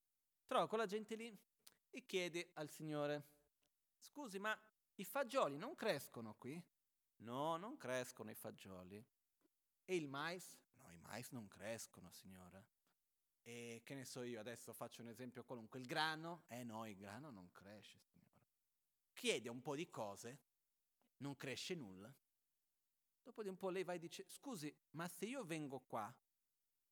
Trova 0.46 0.68
quella 0.68 0.86
gente 0.86 1.14
lì 1.16 1.36
e 1.90 2.06
chiede 2.06 2.50
al 2.54 2.70
Signore, 2.70 3.26
scusi, 3.98 4.38
ma 4.38 4.58
i 4.96 5.04
fagioli 5.04 5.56
non 5.56 5.74
crescono 5.74 6.34
qui? 6.34 6.62
No, 7.16 7.56
non 7.56 7.76
crescono 7.76 8.30
i 8.30 8.34
fagioli. 8.34 9.04
E 9.84 9.96
il 9.96 10.06
mais? 10.06 10.56
No, 10.74 10.90
i 10.92 10.98
mais 10.98 11.30
non 11.30 11.48
crescono, 11.48 12.10
signora. 12.10 12.64
E 13.42 13.80
che 13.84 13.94
ne 13.94 14.04
so 14.04 14.22
io, 14.22 14.40
adesso 14.40 14.72
faccio 14.72 15.02
un 15.02 15.08
esempio 15.08 15.44
qualunque. 15.44 15.78
Il 15.78 15.86
grano? 15.86 16.44
Eh 16.48 16.62
no, 16.62 16.86
il 16.86 16.96
grano 16.96 17.30
non 17.30 17.50
cresce, 17.52 17.98
signora. 18.00 18.40
Chiede 19.12 19.48
un 19.48 19.60
po' 19.60 19.74
di 19.74 19.88
cose, 19.88 20.38
non 21.18 21.36
cresce 21.36 21.74
nulla. 21.74 22.12
Dopo 23.22 23.42
di 23.42 23.48
un 23.48 23.56
po' 23.56 23.70
lei 23.70 23.84
va 23.84 23.94
e 23.94 23.98
dice, 23.98 24.24
scusi, 24.28 24.74
ma 24.90 25.06
se 25.08 25.26
io 25.26 25.44
vengo 25.44 25.80
qua, 25.80 26.12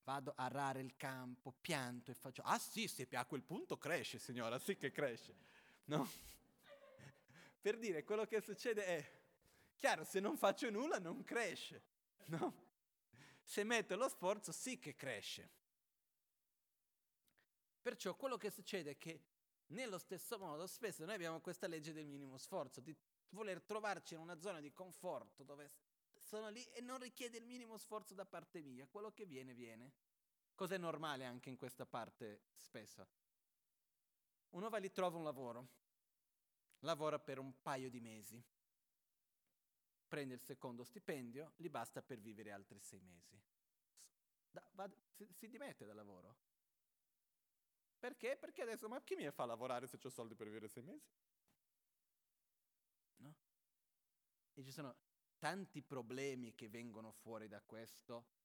vado 0.04 0.32
a 0.37 0.44
arare 0.44 0.80
il 0.80 0.96
campo, 0.96 1.52
pianto 1.52 2.11
e 2.11 2.14
faccio... 2.14 2.42
Ah 2.42 2.58
sì, 2.58 2.88
se 2.88 3.06
a 3.12 3.24
quel 3.26 3.42
punto 3.42 3.76
cresce, 3.76 4.18
signora, 4.18 4.58
sì 4.58 4.76
che 4.76 4.90
cresce. 4.90 5.37
No? 5.84 6.08
per 7.61 7.78
dire, 7.78 8.04
quello 8.04 8.24
che 8.24 8.40
succede 8.40 8.84
è, 8.84 9.20
chiaro, 9.76 10.04
se 10.04 10.20
non 10.20 10.37
faccio 10.37 10.70
nulla 10.70 10.98
non 10.98 11.24
cresce, 11.24 11.82
no? 12.26 12.66
Se 13.42 13.64
metto 13.64 13.96
lo 13.96 14.08
sforzo 14.08 14.52
sì 14.52 14.78
che 14.78 14.94
cresce. 14.94 15.50
Perciò 17.88 18.14
quello 18.16 18.37
che 18.37 18.51
succede 18.51 18.90
è 18.90 18.98
che 18.98 19.22
nello 19.68 19.96
stesso 19.96 20.38
modo 20.38 20.66
spesso 20.66 21.07
noi 21.07 21.14
abbiamo 21.14 21.40
questa 21.40 21.66
legge 21.66 21.94
del 21.94 22.07
minimo 22.07 22.37
sforzo, 22.37 22.83
di 22.83 22.94
voler 23.31 23.62
trovarci 23.62 24.12
in 24.12 24.20
una 24.20 24.38
zona 24.38 24.61
di 24.61 24.70
conforto 24.74 25.42
dove 25.42 25.72
sono 26.18 26.51
lì 26.51 26.62
e 26.66 26.83
non 26.83 26.98
richiede 26.98 27.38
il 27.38 27.46
minimo 27.46 27.79
sforzo 27.79 28.12
da 28.12 28.27
parte 28.27 28.61
mia, 28.61 28.87
quello 28.87 29.11
che 29.12 29.24
viene 29.24 29.55
viene. 29.55 29.94
Cos'è 30.55 30.77
normale 30.77 31.24
anche 31.24 31.48
in 31.48 31.57
questa 31.57 31.87
parte 31.87 32.42
spesso? 32.57 33.09
Uno 34.51 34.68
va 34.68 34.77
lì, 34.77 34.92
trova 34.92 35.16
un 35.16 35.24
lavoro, 35.24 35.68
lavora 36.81 37.18
per 37.18 37.38
un 37.38 37.59
paio 37.62 37.88
di 37.88 38.01
mesi, 38.01 38.38
prende 40.07 40.35
il 40.35 40.42
secondo 40.42 40.85
stipendio, 40.85 41.55
gli 41.57 41.70
basta 41.70 42.03
per 42.03 42.20
vivere 42.20 42.53
altri 42.53 42.81
sei 42.81 43.01
mesi. 43.01 43.40
Da, 44.51 44.62
va, 44.72 44.87
si, 45.09 45.27
si 45.33 45.48
dimette 45.48 45.87
dal 45.87 45.96
lavoro. 45.96 46.47
Perché? 47.98 48.37
Perché 48.37 48.62
adesso, 48.62 48.88
ma 48.88 49.02
chi 49.02 49.16
mi 49.16 49.30
fa 49.30 49.44
lavorare 49.44 49.87
se 49.87 49.98
ho 50.00 50.08
soldi 50.08 50.34
per 50.34 50.46
vivere 50.46 50.68
sei 50.68 50.82
mesi? 50.82 51.11
No? 53.16 53.34
E 54.54 54.62
ci 54.62 54.70
sono 54.70 54.96
tanti 55.38 55.82
problemi 55.82 56.54
che 56.54 56.68
vengono 56.68 57.11
fuori 57.11 57.48
da 57.48 57.61
questo. 57.61 58.37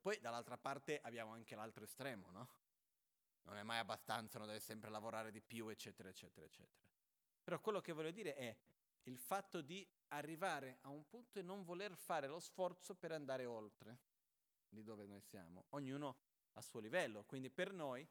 Poi 0.00 0.18
dall'altra 0.20 0.56
parte 0.56 1.00
abbiamo 1.00 1.32
anche 1.32 1.56
l'altro 1.56 1.84
estremo, 1.84 2.30
no? 2.30 2.48
Non 3.42 3.56
è 3.56 3.62
mai 3.64 3.78
abbastanza, 3.78 4.38
non 4.38 4.46
deve 4.46 4.60
sempre 4.60 4.90
lavorare 4.90 5.32
di 5.32 5.40
più, 5.40 5.68
eccetera, 5.68 6.08
eccetera, 6.08 6.46
eccetera. 6.46 6.80
Però 7.42 7.60
quello 7.60 7.80
che 7.80 7.92
voglio 7.92 8.12
dire 8.12 8.34
è 8.34 8.56
il 9.04 9.18
fatto 9.18 9.60
di 9.60 9.84
arrivare 10.08 10.78
a 10.82 10.88
un 10.88 11.08
punto 11.08 11.40
e 11.40 11.42
non 11.42 11.64
voler 11.64 11.96
fare 11.96 12.28
lo 12.28 12.38
sforzo 12.38 12.94
per 12.94 13.10
andare 13.10 13.44
oltre 13.44 13.98
di 14.68 14.84
dove 14.84 15.06
noi 15.06 15.20
siamo, 15.20 15.66
ognuno 15.70 16.16
a 16.52 16.62
suo 16.62 16.78
livello. 16.78 17.24
Quindi 17.24 17.50
per 17.50 17.72
noi 17.72 18.08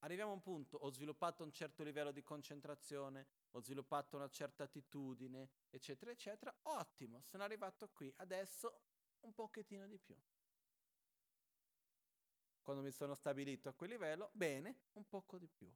arriviamo 0.00 0.30
a 0.30 0.34
un 0.34 0.40
punto, 0.40 0.76
ho 0.78 0.90
sviluppato 0.90 1.42
un 1.42 1.52
certo 1.52 1.82
livello 1.82 2.12
di 2.12 2.22
concentrazione, 2.22 3.26
ho 3.52 3.60
sviluppato 3.60 4.16
una 4.16 4.28
certa 4.28 4.64
attitudine, 4.64 5.50
eccetera, 5.70 6.10
eccetera, 6.10 6.54
ottimo, 6.62 7.22
sono 7.22 7.42
arrivato 7.42 7.88
qui, 7.88 8.12
adesso 8.16 8.82
un 9.20 9.34
pochettino 9.34 9.86
di 9.86 9.98
più. 9.98 10.16
Quando 12.62 12.82
mi 12.82 12.92
sono 12.92 13.14
stabilito 13.14 13.68
a 13.68 13.74
quel 13.74 13.90
livello, 13.90 14.30
bene, 14.32 14.82
un 14.92 15.08
poco 15.08 15.38
di 15.38 15.48
più. 15.48 15.72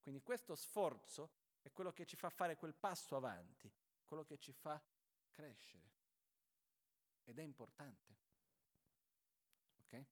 Quindi 0.00 0.22
questo 0.22 0.54
sforzo 0.54 1.32
è 1.60 1.72
quello 1.72 1.92
che 1.92 2.04
ci 2.04 2.16
fa 2.16 2.28
fare 2.30 2.56
quel 2.56 2.74
passo 2.74 3.16
avanti, 3.16 3.72
quello 4.04 4.24
che 4.24 4.38
ci 4.38 4.52
fa 4.52 4.82
crescere. 5.30 5.92
Ed 7.24 7.38
è 7.38 7.42
importante. 7.42 8.16
Ok? 9.78 10.04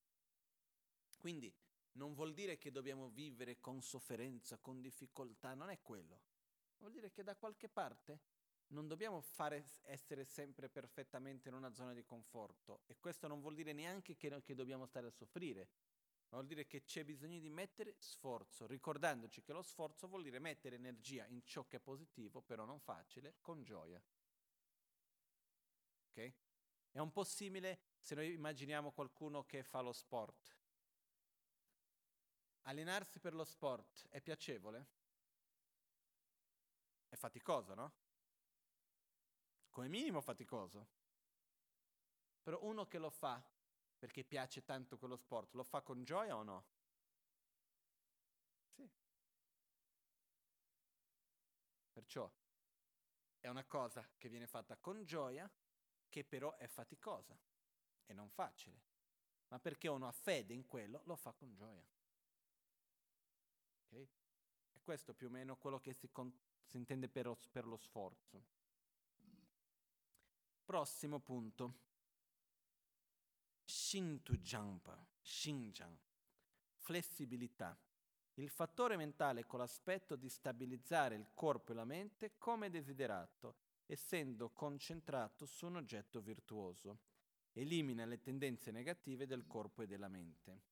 Quindi 1.19 1.55
non 1.93 2.15
vuol 2.15 2.33
dire 2.33 2.59
che 2.59 2.71
dobbiamo 2.71 3.09
vivere 3.09 3.61
con 3.61 3.83
sofferenza, 3.83 4.59
con 4.59 4.81
difficoltà, 4.81 5.55
non 5.55 5.71
è 5.71 5.81
quello. 5.81 6.21
Vuol 6.79 6.93
dire 6.93 7.11
che 7.11 7.23
da 7.23 7.37
qualche 7.37 7.69
parte 7.69 8.21
non 8.69 8.89
dobbiamo 8.89 9.21
fare, 9.21 9.71
essere 9.83 10.25
sempre 10.25 10.69
perfettamente 10.69 11.49
in 11.49 11.55
una 11.55 11.73
zona 11.73 11.93
di 11.93 12.05
conforto 12.05 12.83
e 12.87 12.97
questo 12.99 13.29
non 13.29 13.41
vuol 13.41 13.55
dire 13.55 13.73
neanche 13.73 14.17
che, 14.17 14.43
che 14.43 14.55
dobbiamo 14.55 14.87
stare 14.87 15.07
a 15.07 15.11
soffrire, 15.11 15.69
ma 16.29 16.39
vuol 16.39 16.47
dire 16.47 16.67
che 16.67 16.83
c'è 16.83 17.05
bisogno 17.05 17.39
di 17.39 17.51
mettere 17.51 17.95
sforzo, 17.99 18.67
ricordandoci 18.67 19.43
che 19.43 19.53
lo 19.53 19.63
sforzo 19.63 20.09
vuol 20.09 20.23
dire 20.23 20.39
mettere 20.39 20.77
energia 20.77 21.27
in 21.27 21.45
ciò 21.45 21.67
che 21.67 21.77
è 21.77 21.81
positivo, 21.81 22.41
però 22.41 22.65
non 22.65 22.81
facile, 22.81 23.37
con 23.41 23.63
gioia. 23.63 24.03
Ok? 26.09 26.33
È 26.91 26.99
un 26.99 27.13
po' 27.13 27.25
simile 27.25 27.81
se 28.01 28.15
noi 28.15 28.33
immaginiamo 28.33 28.93
qualcuno 28.93 29.45
che 29.45 29.63
fa 29.63 29.81
lo 29.81 29.93
sport. 29.93 30.62
Allenarsi 32.63 33.19
per 33.19 33.35
lo 33.35 33.45
sport 33.45 34.07
è 34.09 34.21
piacevole? 34.21 34.87
È 37.09 37.17
faticoso, 37.17 37.75
no? 37.75 37.93
Come 39.71 39.89
minimo 39.89 40.21
faticoso. 40.21 40.87
Però 42.43 42.63
uno 42.63 42.87
che 42.87 42.99
lo 42.99 43.11
fa 43.11 43.43
perché 43.99 44.25
piace 44.25 44.65
tanto 44.65 44.99
quello 44.99 45.17
sport, 45.17 45.55
lo 45.55 45.63
fa 45.63 45.81
con 45.83 46.05
gioia 46.05 46.37
o 46.37 46.43
no? 46.43 46.67
Sì. 48.75 48.91
Perciò 51.93 52.31
è 53.39 53.49
una 53.49 53.65
cosa 53.65 54.09
che 54.17 54.29
viene 54.29 54.47
fatta 54.47 54.77
con 54.77 55.05
gioia, 55.05 55.51
che 56.09 56.25
però 56.25 56.57
è 56.57 56.67
faticosa 56.67 57.39
e 58.07 58.13
non 58.13 58.29
facile. 58.31 58.83
Ma 59.49 59.59
perché 59.59 59.89
uno 59.89 60.07
ha 60.07 60.13
fede 60.13 60.55
in 60.55 60.67
quello, 60.67 61.03
lo 61.05 61.17
fa 61.17 61.33
con 61.33 61.55
gioia. 61.55 61.85
Okay? 63.93 64.09
E 64.73 64.81
questo 64.83 65.13
più 65.13 65.27
o 65.27 65.31
meno 65.31 65.57
quello 65.57 65.79
che 65.79 65.93
si, 65.93 66.11
con- 66.11 66.33
si 66.65 66.79
intende 66.79 67.09
per, 67.09 67.37
per 67.51 67.67
lo 67.67 67.77
sforzo. 67.77 68.43
Prossimo 70.65 71.21
punto. 71.21 71.91
Shintujampa, 73.65 75.07
Shinjan, 75.21 75.99
flessibilità. 76.77 77.79
Il 78.35 78.49
fattore 78.49 78.97
mentale 78.97 79.45
con 79.45 79.59
l'aspetto 79.59 80.17
di 80.17 80.31
stabilizzare 80.31 81.15
il 81.15 81.29
corpo 81.35 81.73
e 81.73 81.75
la 81.75 81.85
mente 81.85 82.39
come 82.39 82.71
desiderato, 82.71 83.57
essendo 83.87 84.51
concentrato 84.51 85.45
su 85.45 85.67
un 85.67 85.77
oggetto 85.77 86.23
virtuoso. 86.23 87.01
Elimina 87.53 88.07
le 88.07 88.23
tendenze 88.23 88.71
negative 88.71 89.27
del 89.27 89.47
corpo 89.47 89.83
e 89.83 89.87
della 89.87 90.09
mente. 90.09 90.72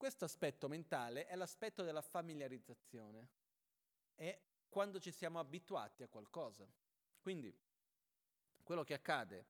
Questo 0.00 0.24
aspetto 0.24 0.66
mentale 0.66 1.26
è 1.26 1.36
l'aspetto 1.36 1.82
della 1.82 2.00
familiarizzazione. 2.00 3.28
È 4.14 4.40
quando 4.66 4.98
ci 4.98 5.12
siamo 5.12 5.38
abituati 5.38 6.02
a 6.02 6.08
qualcosa. 6.08 6.66
Quindi, 7.20 7.54
quello 8.62 8.82
che 8.82 8.94
accade 8.94 9.46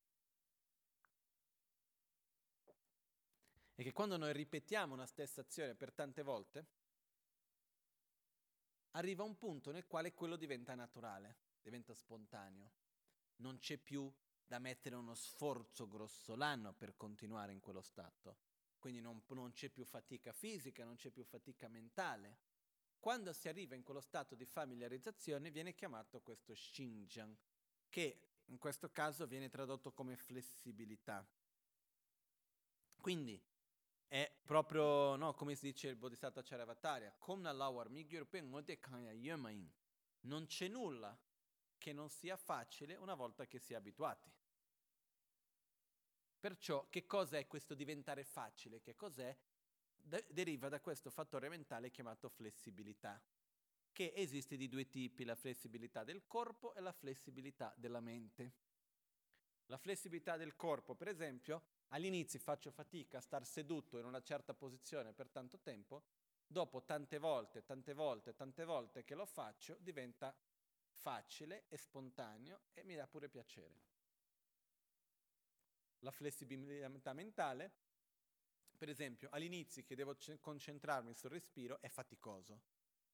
è 3.76 3.82
che 3.84 3.92
quando 3.92 4.16
noi 4.16 4.32
ripetiamo 4.32 4.92
una 4.92 5.06
stessa 5.06 5.42
azione 5.42 5.76
per 5.76 5.92
tante 5.92 6.22
volte, 6.22 6.66
arriva 8.90 9.22
un 9.22 9.36
punto 9.36 9.70
nel 9.70 9.86
quale 9.86 10.14
quello 10.14 10.34
diventa 10.34 10.74
naturale, 10.74 11.36
diventa 11.62 11.94
spontaneo. 11.94 12.72
Non 13.36 13.60
c'è 13.60 13.76
più 13.76 14.12
da 14.44 14.58
mettere 14.58 14.96
uno 14.96 15.14
sforzo 15.14 15.86
grossolano 15.86 16.72
per 16.72 16.96
continuare 16.96 17.52
in 17.52 17.60
quello 17.60 17.82
stato. 17.82 18.49
Quindi 18.80 19.00
non, 19.00 19.22
non 19.28 19.52
c'è 19.52 19.68
più 19.68 19.84
fatica 19.84 20.32
fisica, 20.32 20.84
non 20.84 20.96
c'è 20.96 21.10
più 21.10 21.22
fatica 21.22 21.68
mentale. 21.68 22.38
Quando 22.98 23.32
si 23.32 23.48
arriva 23.48 23.76
in 23.76 23.82
quello 23.82 24.00
stato 24.00 24.34
di 24.34 24.46
familiarizzazione 24.46 25.50
viene 25.50 25.74
chiamato 25.74 26.20
questo 26.20 26.54
Xinjiang, 26.54 27.36
che 27.88 28.20
in 28.46 28.58
questo 28.58 28.90
caso 28.90 29.26
viene 29.26 29.48
tradotto 29.48 29.92
come 29.92 30.16
flessibilità. 30.16 31.24
Quindi 32.96 33.40
è 34.08 34.30
proprio, 34.44 35.14
no, 35.16 35.34
come 35.34 35.54
si 35.54 35.66
dice 35.66 35.88
il 35.88 35.96
Bodhisattva 35.96 36.42
Charavatarya, 36.42 37.14
non 40.22 40.46
c'è 40.46 40.68
nulla 40.68 41.18
che 41.78 41.92
non 41.92 42.08
sia 42.08 42.36
facile 42.36 42.96
una 42.96 43.14
volta 43.14 43.46
che 43.46 43.58
si 43.58 43.72
è 43.72 43.76
abituati. 43.76 44.30
Perciò 46.40 46.88
che 46.88 47.05
cosa 47.05 47.37
è 47.37 47.46
questo 47.46 47.74
diventare 47.74 48.24
facile? 48.24 48.81
Che 48.81 48.96
cos'è? 48.96 49.37
De- 49.94 50.24
deriva 50.31 50.70
da 50.70 50.81
questo 50.81 51.11
fattore 51.11 51.50
mentale 51.50 51.90
chiamato 51.90 52.31
flessibilità, 52.31 53.22
che 53.92 54.12
esiste 54.16 54.57
di 54.57 54.66
due 54.66 54.88
tipi, 54.88 55.24
la 55.24 55.35
flessibilità 55.35 56.03
del 56.03 56.26
corpo 56.26 56.72
e 56.74 56.81
la 56.81 56.92
flessibilità 56.92 57.74
della 57.76 58.00
mente. 58.00 58.55
La 59.66 59.76
flessibilità 59.76 60.38
del 60.38 60.57
corpo, 60.57 60.94
per 60.94 61.09
esempio, 61.09 61.62
all'inizio 61.88 62.38
faccio 62.38 62.70
fatica 62.70 63.18
a 63.18 63.20
star 63.20 63.44
seduto 63.44 63.98
in 63.98 64.07
una 64.07 64.22
certa 64.22 64.55
posizione 64.55 65.12
per 65.12 65.29
tanto 65.29 65.61
tempo, 65.61 66.05
dopo 66.46 66.83
tante 66.85 67.18
volte, 67.18 67.64
tante 67.64 67.92
volte, 67.92 68.35
tante 68.35 68.64
volte 68.64 69.05
che 69.05 69.14
lo 69.14 69.26
faccio, 69.26 69.76
diventa 69.79 70.35
facile 70.88 71.66
e 71.68 71.76
spontaneo 71.76 72.62
e 72.72 72.83
mi 72.83 72.94
dà 72.96 73.07
pure 73.07 73.29
piacere. 73.29 73.89
La 76.00 76.10
flessibilità 76.10 77.12
mentale, 77.12 77.72
per 78.76 78.88
esempio, 78.88 79.28
all'inizio 79.30 79.82
che 79.84 79.94
devo 79.94 80.16
concentrarmi 80.40 81.14
sul 81.14 81.30
respiro 81.30 81.80
è 81.80 81.88
faticoso, 81.88 82.62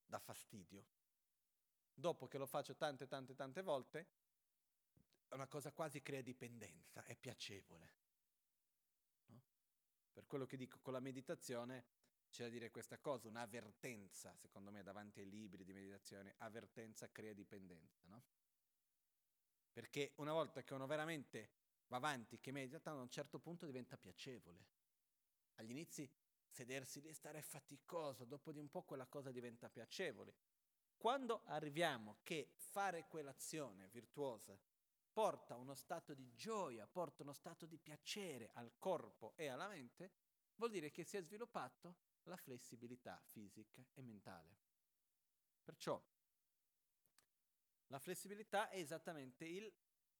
dà 0.04 0.18
fastidio. 0.18 0.86
Dopo 1.92 2.28
che 2.28 2.38
lo 2.38 2.46
faccio 2.46 2.76
tante, 2.76 3.06
tante, 3.06 3.34
tante 3.34 3.62
volte, 3.62 4.06
è 5.28 5.34
una 5.34 5.48
cosa 5.48 5.72
quasi 5.72 6.02
crea 6.02 6.20
dipendenza, 6.20 7.02
è 7.04 7.16
piacevole. 7.16 7.94
No? 9.26 9.42
Per 10.12 10.26
quello 10.26 10.46
che 10.46 10.56
dico 10.56 10.78
con 10.80 10.92
la 10.92 11.00
meditazione, 11.00 11.84
c'è 12.30 12.44
da 12.44 12.48
dire 12.50 12.70
questa 12.70 12.98
cosa, 12.98 13.28
un'avvertenza, 13.28 14.36
secondo 14.36 14.70
me, 14.70 14.82
davanti 14.82 15.20
ai 15.20 15.28
libri 15.28 15.64
di 15.64 15.72
meditazione, 15.72 16.34
avvertenza 16.38 17.10
crea 17.10 17.32
dipendenza, 17.32 18.04
no? 18.08 18.22
Perché 19.72 20.12
una 20.16 20.32
volta 20.32 20.62
che 20.62 20.74
uno 20.74 20.86
veramente 20.86 21.50
va 21.88 21.96
avanti, 21.96 22.38
che 22.40 22.52
medita, 22.52 22.90
a 22.90 22.94
un 22.94 23.10
certo 23.10 23.38
punto 23.38 23.66
diventa 23.66 23.96
piacevole. 23.96 24.66
Agli 25.54 25.70
inizi 25.70 26.10
sedersi 26.48 27.00
lì 27.00 27.08
e 27.08 27.14
stare 27.14 27.38
è 27.38 27.42
faticoso, 27.42 28.24
dopo 28.24 28.52
di 28.52 28.58
un 28.58 28.70
po' 28.70 28.82
quella 28.82 29.06
cosa 29.06 29.30
diventa 29.30 29.68
piacevole. 29.68 30.34
Quando 30.96 31.42
arriviamo 31.44 32.18
che 32.22 32.52
fare 32.54 33.06
quell'azione 33.06 33.88
virtuosa 33.88 34.58
porta 35.12 35.56
uno 35.56 35.74
stato 35.74 36.14
di 36.14 36.34
gioia, 36.34 36.86
porta 36.86 37.22
uno 37.22 37.32
stato 37.32 37.66
di 37.66 37.78
piacere 37.78 38.50
al 38.54 38.72
corpo 38.78 39.32
e 39.36 39.48
alla 39.48 39.68
mente, 39.68 40.12
vuol 40.56 40.70
dire 40.70 40.90
che 40.90 41.04
si 41.04 41.16
è 41.16 41.22
sviluppato 41.22 41.96
la 42.24 42.36
flessibilità 42.36 43.20
fisica 43.24 43.86
e 43.92 44.02
mentale. 44.02 44.56
Perciò 45.62 46.02
la 47.88 47.98
flessibilità 47.98 48.68
è 48.68 48.78
esattamente 48.78 49.44
il 49.44 49.72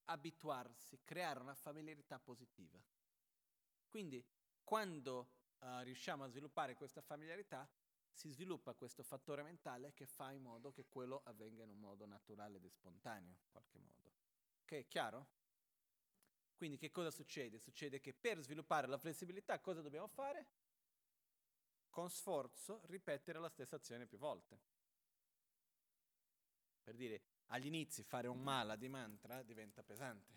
abituarsi, 0.06 1.00
creare 1.04 1.40
una 1.40 1.54
familiarità 1.54 2.18
positiva. 2.18 2.82
Quindi 3.88 4.24
quando 4.64 5.30
uh, 5.60 5.80
riusciamo 5.82 6.24
a 6.24 6.28
sviluppare 6.28 6.74
questa 6.74 7.00
familiarità, 7.00 7.68
si 8.10 8.30
sviluppa 8.30 8.74
questo 8.74 9.02
fattore 9.02 9.42
mentale 9.42 9.92
che 9.92 10.06
fa 10.06 10.32
in 10.32 10.42
modo 10.42 10.72
che 10.72 10.86
quello 10.88 11.20
avvenga 11.24 11.62
in 11.62 11.70
un 11.70 11.78
modo 11.78 12.06
naturale 12.06 12.56
ed 12.56 12.66
spontaneo, 12.66 13.30
in 13.30 13.48
qualche 13.50 13.78
modo. 13.78 14.12
Ok, 14.62 14.88
chiaro? 14.88 15.28
Quindi 16.56 16.78
che 16.78 16.90
cosa 16.90 17.10
succede? 17.10 17.58
Succede 17.58 18.00
che 18.00 18.14
per 18.14 18.40
sviluppare 18.40 18.86
la 18.86 18.98
flessibilità 18.98 19.60
cosa 19.60 19.82
dobbiamo 19.82 20.08
fare? 20.08 20.64
con 21.96 22.10
sforzo 22.10 22.82
ripetere 22.88 23.38
la 23.38 23.48
stessa 23.48 23.76
azione 23.76 24.04
più 24.04 24.18
volte. 24.18 24.60
Per 26.82 26.94
dire, 26.94 27.22
agli 27.46 27.66
inizi 27.66 28.02
fare 28.02 28.28
un 28.28 28.42
mala 28.42 28.76
di 28.76 28.88
mantra 28.88 29.42
diventa 29.42 29.82
pesante. 29.82 30.34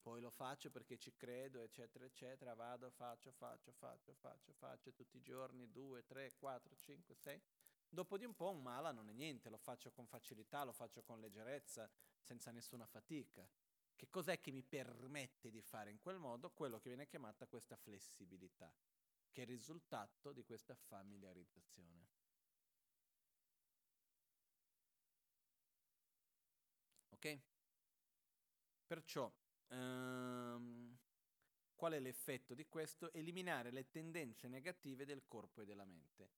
Poi 0.00 0.20
lo 0.20 0.30
faccio 0.30 0.70
perché 0.70 0.98
ci 0.98 1.14
credo, 1.14 1.62
eccetera, 1.62 2.04
eccetera, 2.04 2.54
vado, 2.54 2.90
faccio, 2.90 3.32
faccio, 3.32 3.72
faccio, 3.72 4.12
faccio, 4.12 4.52
faccio 4.52 4.92
tutti 4.92 5.16
i 5.16 5.22
giorni, 5.22 5.70
due, 5.70 6.04
tre, 6.04 6.34
quattro, 6.36 6.76
cinque, 6.76 7.14
sei. 7.14 7.40
Dopo 7.88 8.18
di 8.18 8.24
un 8.24 8.34
po' 8.34 8.50
un 8.50 8.60
mala 8.60 8.92
non 8.92 9.08
è 9.08 9.12
niente, 9.12 9.48
lo 9.48 9.56
faccio 9.56 9.90
con 9.92 10.06
facilità, 10.06 10.62
lo 10.64 10.72
faccio 10.72 11.02
con 11.02 11.20
leggerezza, 11.20 11.90
senza 12.20 12.50
nessuna 12.50 12.84
fatica. 12.84 13.48
Che 13.96 14.10
cos'è 14.10 14.40
che 14.40 14.50
mi 14.50 14.62
permette 14.62 15.50
di 15.50 15.62
fare 15.62 15.90
in 15.90 16.00
quel 16.00 16.18
modo? 16.18 16.50
Quello 16.50 16.80
che 16.80 16.88
viene 16.88 17.06
chiamata 17.06 17.46
questa 17.46 17.76
flessibilità 17.76 18.70
che 19.34 19.40
è 19.40 19.44
il 19.44 19.50
risultato 19.50 20.32
di 20.32 20.44
questa 20.44 20.76
familiarizzazione. 20.76 22.06
Ok? 27.24 27.40
Perciò, 28.86 29.32
ehm, 29.68 30.98
qual 31.74 31.94
è 31.94 31.98
l'effetto 31.98 32.52
di 32.52 32.66
questo? 32.66 33.10
Eliminare 33.14 33.70
le 33.70 33.88
tendenze 33.88 34.46
negative 34.46 35.06
del 35.06 35.26
corpo 35.26 35.62
e 35.62 35.64
della 35.64 35.86
mente. 35.86 36.30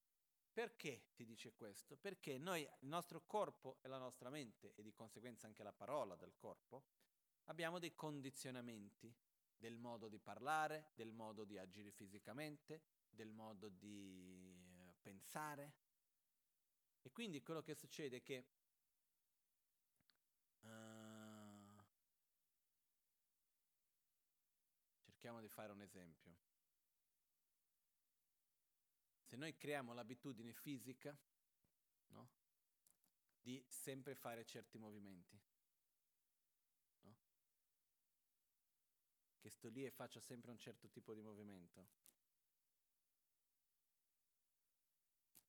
Perché 0.53 1.09
ti 1.13 1.25
dice 1.25 1.53
questo? 1.53 1.97
Perché 1.97 2.37
noi, 2.37 2.61
il 2.61 2.87
nostro 2.87 3.25
corpo 3.25 3.79
e 3.81 3.89
la 3.89 3.97
nostra 3.97 4.29
mente, 4.29 4.73
e 4.75 4.81
di 4.81 4.93
conseguenza 4.93 5.45
anche 5.45 5.61
la 5.61 5.73
parola 5.73 6.15
del 6.15 6.35
corpo, 6.37 6.85
abbiamo 7.45 7.79
dei 7.79 7.93
condizionamenti 7.93 9.13
del 9.57 9.77
modo 9.77 10.07
di 10.07 10.19
parlare, 10.19 10.91
del 10.95 11.11
modo 11.11 11.43
di 11.43 11.57
agire 11.57 11.91
fisicamente, 11.91 12.81
del 13.09 13.33
modo 13.33 13.67
di 13.67 14.55
eh, 14.87 14.93
pensare. 15.01 15.73
E 17.01 17.11
quindi 17.11 17.43
quello 17.43 17.61
che 17.61 17.75
succede 17.75 18.17
è 18.17 18.21
che 18.23 18.45
cerchiamo 25.27 25.41
di 25.41 25.49
fare 25.49 25.73
un 25.73 25.81
esempio. 25.81 26.37
Se 29.23 29.35
noi 29.35 29.57
creiamo 29.57 29.93
l'abitudine 29.93 30.53
fisica 30.53 31.17
no, 32.07 32.29
di 33.41 33.61
sempre 33.67 34.15
fare 34.15 34.45
certi 34.45 34.77
movimenti, 34.77 35.37
che 39.37 39.49
sto 39.49 39.67
lì 39.67 39.85
e 39.85 39.91
faccio 39.91 40.21
sempre 40.21 40.51
un 40.51 40.57
certo 40.57 40.87
tipo 40.87 41.13
di 41.13 41.21
movimento. 41.21 41.89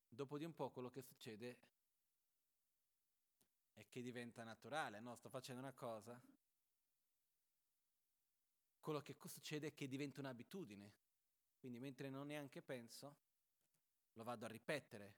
Dopo 0.08 0.38
di 0.38 0.44
un 0.44 0.54
po' 0.54 0.70
quello 0.70 0.90
che 0.90 1.02
succede 1.02 1.60
è 3.74 3.86
che 3.86 4.02
diventa 4.02 4.42
naturale, 4.42 4.98
no? 4.98 5.14
Sto 5.14 5.28
facendo 5.28 5.62
una 5.62 5.72
cosa, 5.72 6.20
quello 8.80 9.00
che 9.00 9.16
succede 9.26 9.68
è 9.68 9.74
che 9.74 9.88
diventa 9.88 10.20
un'abitudine. 10.20 10.92
Quindi 11.58 11.78
mentre 11.78 12.10
non 12.10 12.28
neanche 12.28 12.62
penso, 12.62 13.16
lo 14.12 14.22
vado 14.22 14.44
a 14.44 14.48
ripetere. 14.48 15.16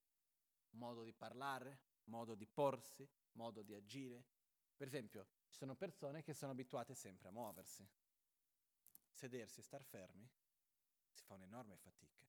Modo 0.71 1.03
di 1.03 1.13
parlare, 1.13 1.81
modo 2.05 2.35
di 2.35 2.47
porsi, 2.47 3.09
modo 3.33 3.63
di 3.63 3.75
agire. 3.75 4.25
Per 4.77 4.87
esempio, 4.87 5.27
ci 5.49 5.57
sono 5.59 5.75
persone 5.75 6.23
che 6.23 6.33
sono 6.33 6.53
abituate 6.53 6.95
sempre 6.95 7.29
a 7.29 7.33
muoversi 7.33 7.89
sedersi 9.21 9.61
e 9.61 9.63
star 9.63 9.83
fermi, 9.83 10.27
si 11.11 11.23
fa 11.25 11.35
un'enorme 11.35 11.77
fatica. 11.77 12.27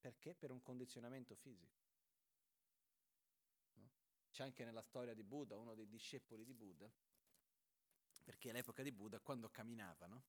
Perché? 0.00 0.34
Per 0.34 0.50
un 0.50 0.62
condizionamento 0.62 1.34
fisico. 1.34 1.78
No? 3.74 3.90
C'è 4.30 4.44
anche 4.44 4.64
nella 4.64 4.80
storia 4.80 5.12
di 5.12 5.22
Buddha, 5.22 5.58
uno 5.58 5.74
dei 5.74 5.88
discepoli 5.88 6.44
di 6.44 6.54
Buddha, 6.54 6.90
perché 8.30 8.50
all'epoca 8.50 8.84
di 8.84 8.92
Buddha, 8.92 9.18
quando 9.18 9.50
camminavano, 9.50 10.22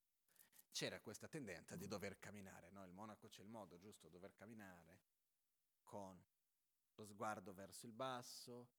c'era 0.72 1.00
questa 1.02 1.28
tendenza 1.28 1.76
di 1.76 1.86
dover 1.86 2.18
camminare, 2.18 2.72
no? 2.72 2.84
Il 2.84 2.94
monaco 2.94 3.28
c'è 3.28 3.44
il 3.44 3.48
modo, 3.48 3.78
giusto, 3.78 4.10
dover 4.10 4.34
camminare 4.34 5.02
con 5.84 6.20
lo 6.96 7.06
sguardo 7.06 7.54
verso 7.54 7.86
il 7.86 7.92
basso, 7.92 8.70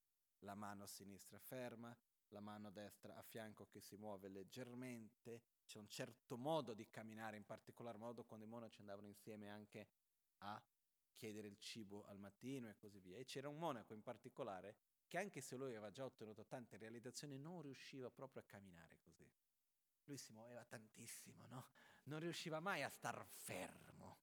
la 0.41 0.57
mano 0.57 0.83
a 0.83 0.87
sinistra 0.89 1.39
ferma, 1.39 1.97
la 2.31 2.41
mano 2.41 2.73
destra 2.73 3.15
a 3.15 3.23
fianco 3.23 3.69
che 3.69 3.81
si 3.81 3.95
muove 3.95 4.29
leggermente, 4.29 5.43
c'è 5.67 5.79
un 5.79 5.87
certo 5.87 6.37
modo 6.37 6.75
di 6.75 6.89
camminare, 6.89 7.37
in 7.37 7.45
particolar 7.45 7.99
modo 7.99 8.25
quando 8.25 8.45
i 8.45 8.49
monaci 8.49 8.81
andavano 8.81 9.07
insieme 9.07 9.49
anche 9.49 9.87
a 10.39 10.61
chiedere 11.15 11.47
il 11.47 11.59
cibo 11.59 12.03
al 12.07 12.19
mattino 12.19 12.69
e 12.69 12.75
così 12.75 12.99
via. 12.99 13.19
E 13.19 13.25
c'era 13.25 13.49
un 13.49 13.59
monaco 13.59 13.93
in 13.93 14.03
particolare 14.03 14.75
che 15.07 15.19
anche 15.19 15.41
se 15.41 15.57
lui 15.57 15.69
aveva 15.69 15.91
già 15.91 16.05
ottenuto 16.05 16.45
tante 16.45 16.77
realizzazioni 16.77 17.39
non 17.39 17.61
riusciva 17.63 18.11
proprio 18.11 18.41
a 18.41 18.45
camminare 18.45 18.99
così. 18.99 19.12
Lui 20.05 20.17
si 20.17 20.33
muoveva 20.33 20.65
tantissimo, 20.65 21.47
no? 21.47 21.69
Non 22.05 22.19
riusciva 22.21 22.61
mai 22.61 22.83
a 22.83 22.89
star 22.89 23.25
fermo. 23.25 24.19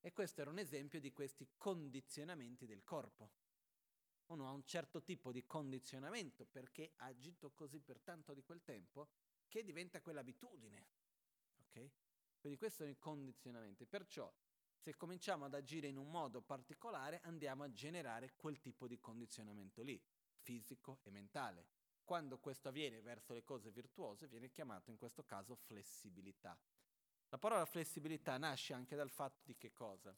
E 0.00 0.12
questo 0.12 0.40
era 0.40 0.50
un 0.50 0.58
esempio 0.58 1.00
di 1.00 1.12
questi 1.12 1.48
condizionamenti 1.56 2.66
del 2.66 2.84
corpo. 2.84 3.32
Uno 4.26 4.48
ha 4.48 4.52
un 4.52 4.64
certo 4.64 5.02
tipo 5.02 5.32
di 5.32 5.44
condizionamento 5.44 6.46
perché 6.46 6.92
ha 6.96 7.06
agito 7.06 7.50
così 7.50 7.80
per 7.80 8.00
tanto 8.00 8.32
di 8.32 8.42
quel 8.42 8.62
tempo 8.62 9.10
che 9.48 9.64
diventa 9.64 10.00
quell'abitudine. 10.00 10.86
Ok? 11.62 11.90
Quindi 12.38 12.58
questo 12.58 12.78
sono 12.78 12.90
i 12.90 12.98
condizionamenti. 12.98 13.86
Perciò 13.86 14.32
se 14.80 14.96
cominciamo 14.96 15.44
ad 15.44 15.52
agire 15.52 15.88
in 15.88 15.98
un 15.98 16.10
modo 16.10 16.40
particolare 16.40 17.20
andiamo 17.24 17.64
a 17.64 17.72
generare 17.72 18.32
quel 18.34 18.60
tipo 18.60 18.86
di 18.86 18.98
condizionamento 18.98 19.82
lì, 19.82 20.02
fisico 20.38 21.00
e 21.02 21.10
mentale. 21.10 21.66
Quando 22.04 22.38
questo 22.38 22.68
avviene 22.68 23.00
verso 23.00 23.32
le 23.32 23.44
cose 23.44 23.70
virtuose 23.70 24.26
viene 24.26 24.50
chiamato 24.50 24.90
in 24.90 24.96
questo 24.96 25.24
caso 25.24 25.54
flessibilità. 25.54 26.58
La 27.28 27.38
parola 27.38 27.64
flessibilità 27.64 28.36
nasce 28.38 28.72
anche 28.72 28.96
dal 28.96 29.10
fatto 29.10 29.42
di 29.44 29.56
che 29.56 29.72
cosa? 29.72 30.16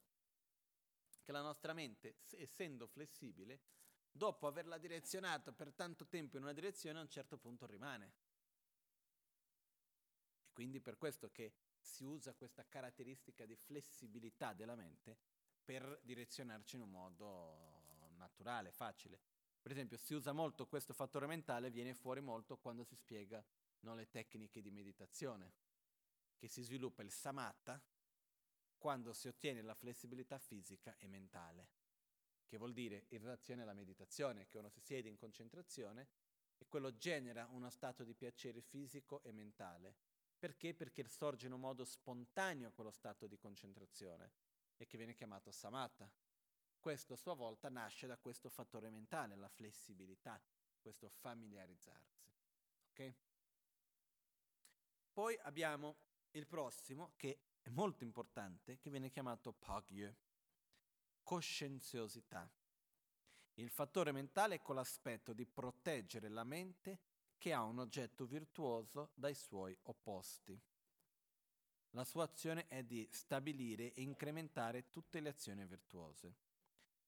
Che 1.20 1.32
la 1.32 1.42
nostra 1.42 1.74
mente, 1.74 2.20
essendo 2.30 2.86
flessibile, 2.86 3.60
dopo 4.10 4.46
averla 4.46 4.78
direzionata 4.78 5.52
per 5.52 5.72
tanto 5.72 6.06
tempo 6.06 6.36
in 6.36 6.42
una 6.42 6.54
direzione, 6.54 6.98
a 6.98 7.02
un 7.02 7.10
certo 7.10 7.36
punto 7.36 7.66
rimane. 7.66 8.12
E 10.42 10.50
quindi 10.52 10.80
per 10.80 10.96
questo 10.96 11.30
che 11.30 11.54
si 11.78 12.04
usa 12.04 12.34
questa 12.34 12.66
caratteristica 12.66 13.44
di 13.44 13.56
flessibilità 13.56 14.54
della 14.54 14.74
mente 14.74 15.18
per 15.62 16.00
direzionarci 16.02 16.76
in 16.76 16.82
un 16.82 16.90
modo 16.90 18.10
naturale, 18.16 18.70
facile. 18.70 19.31
Per 19.62 19.70
esempio, 19.70 19.96
si 19.96 20.12
usa 20.12 20.32
molto 20.32 20.66
questo 20.66 20.92
fattore 20.92 21.26
mentale, 21.26 21.70
viene 21.70 21.94
fuori 21.94 22.20
molto 22.20 22.58
quando 22.58 22.82
si 22.82 22.96
spiega 22.96 23.42
no, 23.80 23.94
le 23.94 24.10
tecniche 24.10 24.60
di 24.60 24.72
meditazione, 24.72 25.54
che 26.36 26.48
si 26.48 26.62
sviluppa 26.62 27.02
il 27.02 27.12
samatha 27.12 27.80
quando 28.76 29.12
si 29.12 29.28
ottiene 29.28 29.62
la 29.62 29.74
flessibilità 29.74 30.40
fisica 30.40 30.96
e 30.96 31.06
mentale, 31.06 31.68
che 32.44 32.58
vuol 32.58 32.72
dire 32.72 33.04
in 33.10 33.20
relazione 33.20 33.62
alla 33.62 33.72
meditazione, 33.72 34.48
che 34.48 34.58
uno 34.58 34.68
si 34.68 34.80
siede 34.80 35.08
in 35.08 35.16
concentrazione 35.16 36.08
e 36.58 36.66
quello 36.66 36.96
genera 36.96 37.46
uno 37.46 37.70
stato 37.70 38.02
di 38.02 38.14
piacere 38.14 38.60
fisico 38.60 39.22
e 39.22 39.30
mentale. 39.30 39.94
Perché? 40.36 40.74
Perché 40.74 41.06
sorge 41.06 41.46
in 41.46 41.52
un 41.52 41.60
modo 41.60 41.84
spontaneo 41.84 42.72
quello 42.72 42.90
stato 42.90 43.28
di 43.28 43.38
concentrazione 43.38 44.32
e 44.76 44.86
che 44.86 44.96
viene 44.96 45.14
chiamato 45.14 45.52
samatha. 45.52 46.10
Questo 46.82 47.12
a 47.12 47.16
sua 47.16 47.34
volta 47.34 47.68
nasce 47.68 48.08
da 48.08 48.18
questo 48.18 48.48
fattore 48.48 48.90
mentale, 48.90 49.36
la 49.36 49.48
flessibilità, 49.48 50.42
questo 50.80 51.08
familiarizzarsi. 51.08 52.28
Okay? 52.90 53.14
Poi 55.12 55.38
abbiamo 55.42 55.94
il 56.32 56.44
prossimo, 56.44 57.12
che 57.14 57.38
è 57.60 57.68
molto 57.68 58.02
importante, 58.02 58.80
che 58.80 58.90
viene 58.90 59.10
chiamato 59.10 59.52
pagye, 59.52 60.16
coscienziosità. 61.22 62.50
Il 63.54 63.70
fattore 63.70 64.10
mentale 64.10 64.56
è 64.56 64.60
con 64.60 64.74
l'aspetto 64.74 65.32
di 65.32 65.46
proteggere 65.46 66.28
la 66.28 66.42
mente 66.42 66.98
che 67.38 67.52
ha 67.52 67.62
un 67.62 67.78
oggetto 67.78 68.26
virtuoso 68.26 69.12
dai 69.14 69.36
suoi 69.36 69.78
opposti. 69.82 70.60
La 71.90 72.02
sua 72.02 72.24
azione 72.24 72.66
è 72.66 72.82
di 72.82 73.08
stabilire 73.12 73.92
e 73.92 74.02
incrementare 74.02 74.90
tutte 74.90 75.20
le 75.20 75.28
azioni 75.28 75.64
virtuose. 75.64 76.50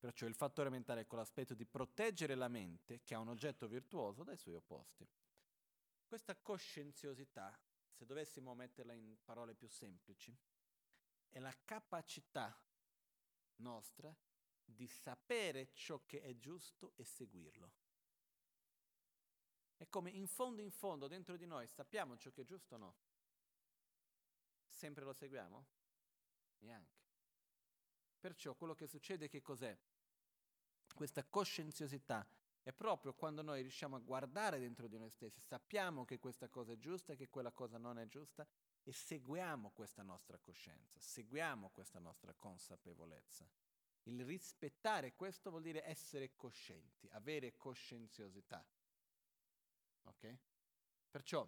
Perciò 0.05 0.27
il 0.27 0.35
fattore 0.35 0.69
mentale 0.69 1.01
è 1.01 1.07
con 1.07 1.17
l'aspetto 1.17 1.55
di 1.55 1.65
proteggere 1.65 2.35
la 2.35 2.49
mente, 2.49 3.01
che 3.05 3.15
ha 3.15 3.19
un 3.21 3.29
oggetto 3.29 3.67
virtuoso, 3.67 4.23
dai 4.23 4.37
suoi 4.37 4.55
opposti. 4.55 5.09
Questa 6.05 6.37
coscienziosità, 6.37 7.59
se 7.91 8.05
dovessimo 8.05 8.55
metterla 8.55 8.93
in 8.93 9.17
parole 9.25 9.55
più 9.55 9.67
semplici, 9.67 10.37
è 11.31 11.39
la 11.39 11.57
capacità 11.65 12.55
nostra 13.61 14.15
di 14.63 14.87
sapere 14.87 15.73
ciò 15.73 16.03
che 16.05 16.21
è 16.21 16.37
giusto 16.37 16.93
e 16.97 17.05
seguirlo. 17.07 17.73
È 19.75 19.89
come 19.89 20.11
in 20.11 20.27
fondo 20.27 20.61
in 20.61 20.71
fondo 20.71 21.09
dentro 21.09 21.39
di 21.39 21.47
noi 21.47 21.67
sappiamo 21.67 22.19
ciò 22.19 22.31
che 22.31 22.43
è 22.43 22.45
giusto 22.45 22.75
o 22.75 22.79
no? 22.79 22.97
Sempre 24.69 25.03
lo 25.03 25.15
seguiamo? 25.15 25.67
Neanche. 26.59 27.01
Perciò 28.21 28.55
quello 28.55 28.75
che 28.75 28.87
succede 28.87 29.29
che 29.29 29.41
cos'è? 29.41 29.75
Questa 30.95 31.25
coscienziosità 31.25 32.27
è 32.63 32.73
proprio 32.73 33.13
quando 33.13 33.43
noi 33.43 33.61
riusciamo 33.61 33.97
a 33.97 33.99
guardare 33.99 34.59
dentro 34.59 34.89
di 34.89 34.97
noi 34.97 35.11
stessi, 35.11 35.41
sappiamo 35.41 36.07
che 36.07 36.19
questa 36.19 36.49
cosa 36.49 36.73
è 36.73 36.79
giusta 36.79 37.13
e 37.13 37.17
che 37.17 37.29
quella 37.29 37.53
cosa 37.53 37.77
non 37.77 37.99
è 37.99 38.07
giusta 38.07 38.47
e 38.83 38.93
seguiamo 38.93 39.71
questa 39.71 40.03
nostra 40.03 40.39
coscienza, 40.39 40.99
seguiamo 40.99 41.69
questa 41.71 41.99
nostra 41.99 42.33
consapevolezza. 42.33 43.47
Il 44.05 44.25
rispettare 44.25 45.15
questo 45.15 45.51
vuol 45.51 45.63
dire 45.63 45.85
essere 45.85 46.35
coscienti, 46.37 47.09
avere 47.13 47.57
coscienziosità. 47.57 48.65
Ok? 50.05 50.37
Perciò 51.11 51.47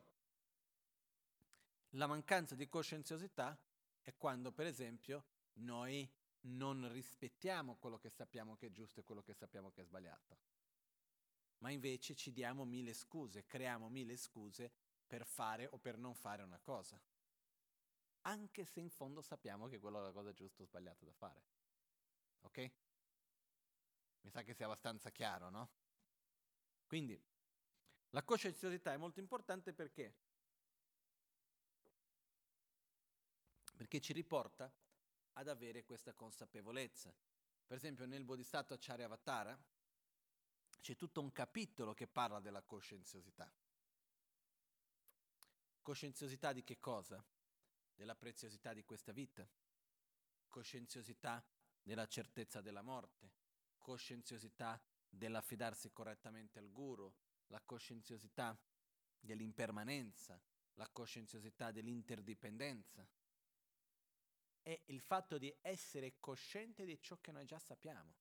la 1.91 2.07
mancanza 2.07 2.55
di 2.55 2.69
coscienziosità 2.69 3.59
è 4.03 4.15
quando, 4.17 4.53
per 4.53 4.67
esempio, 4.67 5.25
noi 5.55 6.09
non 6.47 6.91
rispettiamo 6.93 7.77
quello 7.77 7.99
che 7.99 8.11
sappiamo 8.11 8.57
che 8.57 8.67
è 8.67 8.71
giusto 8.71 9.01
e 9.01 9.05
quello 9.05 9.23
che 9.23 9.35
sappiamo 9.35 9.71
che 9.71 9.83
è 9.83 9.85
sbagliato, 9.85 10.39
ma 11.59 11.71
invece 11.71 12.15
ci 12.15 12.33
diamo 12.33 12.65
mille 12.65 12.93
scuse, 12.93 13.47
creiamo 13.47 13.89
mille 13.89 14.17
scuse 14.17 14.73
per 15.07 15.25
fare 15.25 15.67
o 15.67 15.79
per 15.79 15.97
non 15.97 16.15
fare 16.15 16.43
una 16.43 16.59
cosa, 16.59 17.01
anche 18.23 18.65
se 18.65 18.81
in 18.81 18.91
fondo 18.91 19.23
sappiamo 19.23 19.69
che 19.69 19.79
quella 19.79 20.01
è 20.01 20.03
la 20.03 20.13
cosa 20.13 20.33
giusta 20.33 20.63
o 20.63 20.67
sbagliata 20.67 21.05
da 21.05 21.13
fare. 21.13 21.45
Ok? 22.43 22.71
Mi 24.23 24.31
sa 24.31 24.43
che 24.43 24.55
sia 24.55 24.67
abbastanza 24.67 25.11
chiaro, 25.11 25.51
no? 25.51 25.71
Quindi 26.87 27.21
la 28.11 28.23
coscienziosità 28.23 28.93
è 28.93 28.97
molto 28.97 29.21
importante 29.21 29.73
perché? 29.73 30.15
Perché 33.77 34.01
ci 34.01 34.13
riporta 34.13 34.73
ad 35.39 35.49
avere 35.49 35.85
questa 35.85 36.13
consapevolezza. 36.13 37.15
Per 37.67 37.77
esempio 37.77 38.07
nel 38.07 38.25
Bodhisattva 38.25 38.77
Charyavatara 38.79 39.59
c'è 40.81 40.97
tutto 40.97 41.21
un 41.21 41.33
capitolo 41.33 41.95
che 41.95 42.07
parla 42.07 42.41
della 42.41 42.63
coscienziosità. 42.63 43.51
Coscienziosità 45.83 46.53
di 46.53 46.63
che 46.63 46.79
cosa? 46.79 47.25
Della 47.95 48.15
preziosità 48.15 48.73
di 48.73 48.85
questa 48.85 49.13
vita, 49.13 49.49
coscienziosità 50.49 51.45
della 51.83 52.07
certezza 52.07 52.61
della 52.61 52.83
morte, 52.83 53.33
coscienziosità 53.79 54.81
dell'affidarsi 55.09 55.93
correttamente 55.93 56.59
al 56.59 56.71
guru, 56.71 57.13
la 57.49 57.61
coscienziosità 57.61 58.59
dell'impermanenza, 59.19 60.41
la 60.75 60.89
coscienziosità 60.89 61.71
dell'interdipendenza 61.71 63.07
è 64.67 64.83
il 64.87 65.01
fatto 65.01 65.39
di 65.39 65.57
essere 65.61 66.19
cosciente 66.19 66.85
di 66.85 67.01
ciò 67.01 67.17
che 67.21 67.31
noi 67.31 67.45
già 67.45 67.57
sappiamo. 67.57 68.17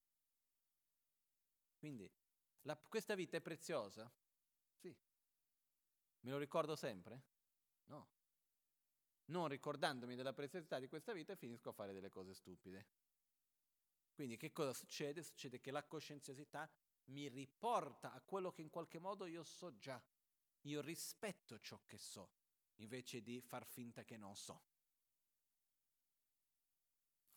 Quindi, 1.76 2.08
la, 2.62 2.78
questa 2.78 3.16
vita 3.16 3.38
è 3.38 3.42
preziosa? 3.42 4.08
Sì. 4.76 4.96
Me 6.20 6.30
lo 6.30 6.38
ricordo 6.38 6.76
sempre? 6.76 7.24
No. 7.86 8.08
Non 9.26 9.48
ricordandomi 9.48 10.16
della 10.16 10.34
preziosità 10.34 10.78
di 10.78 10.88
questa 10.88 11.14
vita 11.14 11.36
finisco 11.36 11.70
a 11.70 11.74
fare 11.74 11.94
delle 11.94 12.10
cose 12.10 12.36
stupide. 12.36 12.86
Quindi 14.14 14.38
che 14.38 14.52
cosa 14.52 14.72
succede? 14.72 15.24
Succede 15.24 15.60
che 15.60 15.72
la 15.72 15.84
coscienziosità 15.84 16.72
mi 17.06 17.28
riporta 17.28 18.14
a 18.14 18.22
quello 18.22 18.52
che 18.52 18.62
in 18.62 18.70
qualche 18.70 19.00
modo 19.00 19.26
io 19.26 19.44
so 19.44 19.76
già. 19.80 20.00
Io 20.62 20.82
rispetto 20.82 21.58
ciò 21.58 21.82
che 21.88 21.98
so, 21.98 22.30
invece 22.76 23.24
di 23.24 23.42
far 23.42 23.66
finta 23.66 24.04
che 24.04 24.16
non 24.16 24.36
so. 24.36 24.74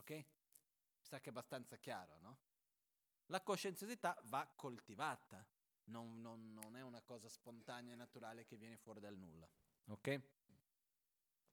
Ok? 0.09 0.15
Mi 0.15 1.05
sa 1.05 1.21
che 1.21 1.27
è 1.27 1.31
abbastanza 1.31 1.77
chiaro, 1.77 2.19
no? 2.21 2.39
La 3.27 3.43
coscienziosità 3.43 4.19
va 4.25 4.51
coltivata, 4.57 5.47
non, 5.85 6.21
non, 6.23 6.55
non 6.55 6.77
è 6.77 6.81
una 6.81 7.03
cosa 7.03 7.29
spontanea 7.29 7.93
e 7.93 7.97
naturale 7.97 8.47
che 8.47 8.57
viene 8.57 8.79
fuori 8.79 9.01
dal 9.01 9.17
nulla. 9.19 9.47
Ok? 9.89 10.21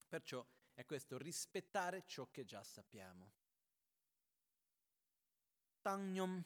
Perciò 0.07 0.45
è 0.73 0.85
questo 0.85 1.17
rispettare 1.17 2.03
ciò 2.05 2.29
che 2.31 2.45
già 2.45 2.63
sappiamo. 2.63 3.31
Tagnom, 5.81 6.41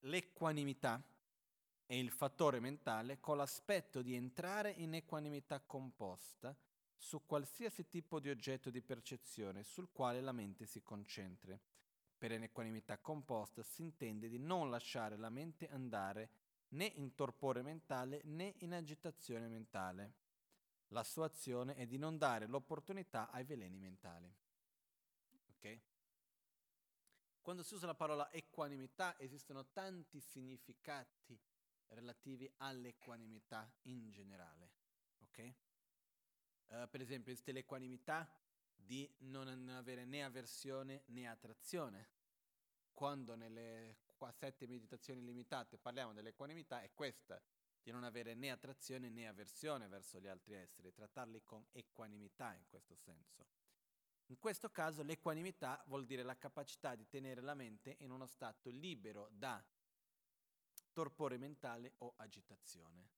l'equanimità 0.00 1.00
è 1.86 1.94
il 1.94 2.10
fattore 2.10 2.58
mentale 2.58 3.20
con 3.20 3.36
l'aspetto 3.36 4.02
di 4.02 4.14
entrare 4.14 4.72
in 4.72 4.94
equanimità 4.94 5.60
composta 5.60 6.56
su 6.98 7.24
qualsiasi 7.24 7.86
tipo 7.86 8.18
di 8.18 8.28
oggetto 8.28 8.70
di 8.70 8.82
percezione 8.82 9.62
sul 9.62 9.90
quale 9.92 10.20
la 10.20 10.32
mente 10.32 10.66
si 10.66 10.82
concentri. 10.82 11.58
Per 12.18 12.32
inequanimità 12.32 12.98
composta 12.98 13.62
si 13.62 13.82
intende 13.82 14.28
di 14.28 14.38
non 14.38 14.68
lasciare 14.68 15.16
la 15.16 15.30
mente 15.30 15.68
andare 15.68 16.30
né 16.70 16.84
in 16.84 17.14
torpore 17.14 17.62
mentale 17.62 18.20
né 18.24 18.54
in 18.58 18.74
agitazione 18.74 19.46
mentale. 19.46 20.14
La 20.88 21.04
sua 21.04 21.26
azione 21.26 21.76
è 21.76 21.86
di 21.86 21.96
non 21.96 22.18
dare 22.18 22.46
l'opportunità 22.46 23.30
ai 23.30 23.44
veleni 23.44 23.78
mentali. 23.78 24.34
Ok? 25.50 25.80
Quando 27.40 27.62
si 27.62 27.74
usa 27.74 27.86
la 27.86 27.94
parola 27.94 28.30
equanimità 28.32 29.18
esistono 29.18 29.66
tanti 29.70 30.20
significati 30.20 31.38
relativi 31.88 32.50
all'equanimità 32.56 33.70
in 33.82 34.10
generale. 34.10 34.70
Ok? 35.22 35.54
Uh, 36.68 36.88
per 36.88 37.00
esempio, 37.00 37.34
l'equanimità 37.44 38.28
di 38.74 39.10
non 39.18 39.68
avere 39.68 40.04
né 40.04 40.24
avversione 40.24 41.02
né 41.06 41.28
attrazione. 41.28 42.08
Quando 42.92 43.34
nelle 43.34 43.98
qua 44.16 44.32
sette 44.32 44.66
meditazioni 44.66 45.22
limitate 45.24 45.78
parliamo 45.78 46.12
dell'equanimità 46.12 46.82
è 46.82 46.90
questa, 46.92 47.40
di 47.82 47.90
non 47.90 48.02
avere 48.02 48.34
né 48.34 48.50
attrazione 48.50 49.08
né 49.08 49.28
avversione 49.28 49.86
verso 49.88 50.18
gli 50.18 50.26
altri 50.26 50.54
esseri, 50.54 50.92
trattarli 50.92 51.42
con 51.44 51.64
equanimità 51.72 52.54
in 52.54 52.64
questo 52.68 52.96
senso. 52.96 53.46
In 54.26 54.38
questo 54.38 54.70
caso 54.70 55.02
l'equanimità 55.02 55.82
vuol 55.86 56.04
dire 56.04 56.22
la 56.22 56.36
capacità 56.36 56.94
di 56.94 57.08
tenere 57.08 57.40
la 57.40 57.54
mente 57.54 57.96
in 58.00 58.10
uno 58.10 58.26
stato 58.26 58.68
libero 58.68 59.28
da 59.32 59.64
torpore 60.92 61.38
mentale 61.38 61.94
o 61.98 62.12
agitazione. 62.16 63.08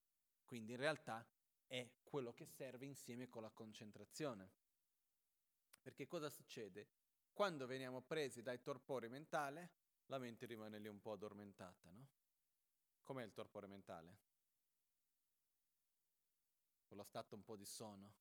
Quindi 0.44 0.72
in 0.72 0.78
realtà 0.78 1.26
è 1.70 1.88
quello 2.02 2.32
che 2.32 2.46
serve 2.46 2.84
insieme 2.84 3.28
con 3.28 3.42
la 3.42 3.50
concentrazione. 3.50 4.50
Perché 5.80 6.08
cosa 6.08 6.28
succede? 6.28 6.88
Quando 7.32 7.64
veniamo 7.68 8.02
presi 8.02 8.42
dai 8.42 8.60
torpori 8.60 9.08
mentale, 9.08 9.70
la 10.06 10.18
mente 10.18 10.46
rimane 10.46 10.80
lì 10.80 10.88
un 10.88 11.00
po' 11.00 11.12
addormentata, 11.12 11.88
no? 11.92 12.08
Com'è 13.04 13.22
il 13.22 13.32
torpore 13.32 13.68
mentale? 13.68 14.18
Quello 16.86 17.04
stato 17.04 17.36
un 17.36 17.44
po' 17.44 17.54
di 17.54 17.64
sonno, 17.64 18.14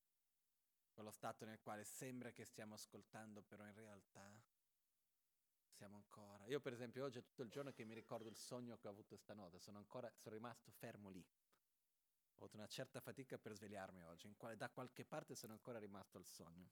quello 0.92 1.10
stato 1.10 1.44
nel 1.44 1.58
quale 1.58 1.82
sembra 1.82 2.30
che 2.30 2.44
stiamo 2.44 2.74
ascoltando, 2.74 3.42
però 3.42 3.66
in 3.66 3.74
realtà 3.74 4.32
siamo 5.72 5.96
ancora. 5.96 6.46
Io 6.46 6.60
per 6.60 6.72
esempio 6.72 7.04
oggi 7.04 7.18
è 7.18 7.22
tutto 7.24 7.42
il 7.42 7.50
giorno 7.50 7.72
che 7.72 7.84
mi 7.84 7.94
ricordo 7.94 8.28
il 8.28 8.36
sogno 8.36 8.78
che 8.78 8.86
ho 8.86 8.90
avuto 8.90 9.16
stanotte, 9.16 9.58
sono 9.58 9.78
ancora, 9.78 10.08
sono 10.14 10.36
rimasto 10.36 10.70
fermo 10.70 11.10
lì. 11.10 11.26
Ho 12.40 12.44
avuto 12.44 12.56
una 12.56 12.68
certa 12.68 13.00
fatica 13.00 13.36
per 13.36 13.52
svegliarmi 13.52 14.02
oggi, 14.04 14.34
quale, 14.34 14.56
da 14.56 14.70
qualche 14.70 15.04
parte 15.04 15.34
sono 15.34 15.52
ancora 15.52 15.78
rimasto 15.78 16.16
al 16.16 16.24
sogno. 16.24 16.70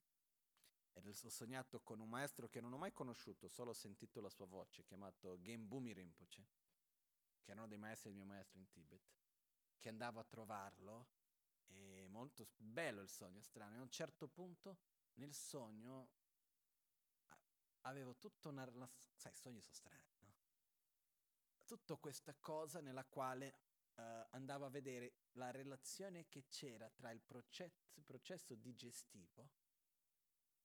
Ed 0.95 1.07
ho 1.07 1.13
sognato 1.13 1.81
con 1.81 2.01
un 2.01 2.09
maestro 2.09 2.49
che 2.49 2.63
non 2.63 2.73
ho 2.73 2.79
mai 2.79 2.95
conosciuto, 2.95 3.49
solo 3.49 3.71
ho 3.71 3.75
sentito 3.75 4.23
la 4.23 4.31
sua 4.31 4.47
voce, 4.47 4.83
chiamato 4.85 5.39
Genbumi 5.39 5.93
Rinpoche, 5.93 6.49
che 7.43 7.51
era 7.51 7.61
uno 7.61 7.69
dei 7.69 7.77
maestri 7.77 8.09
del 8.09 8.19
mio 8.19 8.27
maestro 8.27 8.59
in 8.59 8.67
Tibet, 8.71 9.13
che 9.79 9.91
andavo 9.91 10.21
a 10.21 10.25
trovarlo 10.25 11.09
e 11.67 12.07
molto 12.09 12.49
bello 12.57 13.03
il 13.03 13.11
sogno, 13.11 13.43
strano. 13.43 13.77
E 13.77 13.79
a 13.79 13.83
un 13.83 13.91
certo 13.91 14.27
punto 14.27 14.79
nel 15.17 15.35
sogno 15.35 16.09
avevo 17.83 18.17
tutta 18.17 18.49
una... 18.49 18.67
sai, 19.15 19.33
i 19.33 19.37
sogni 19.37 19.61
sono 19.61 19.75
strani, 19.75 20.17
no? 20.21 20.35
Tutta 21.67 21.95
questa 21.97 22.35
cosa 22.41 22.81
nella 22.81 23.05
quale 23.05 23.67
uh, 23.99 24.27
andavo 24.31 24.65
a 24.65 24.71
vedere 24.71 25.15
la 25.33 25.51
relazione 25.51 26.27
che 26.29 26.47
c'era 26.49 26.89
tra 26.91 27.11
il 27.11 27.21
processo, 27.21 28.01
processo 28.05 28.55
digestivo 28.55 29.51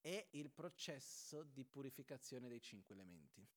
e 0.02 0.28
il 0.32 0.50
processo 0.52 1.44
di 1.44 1.66
purificazione 1.66 2.48
dei 2.48 2.62
cinque 2.62 2.94
elementi. 2.94 3.48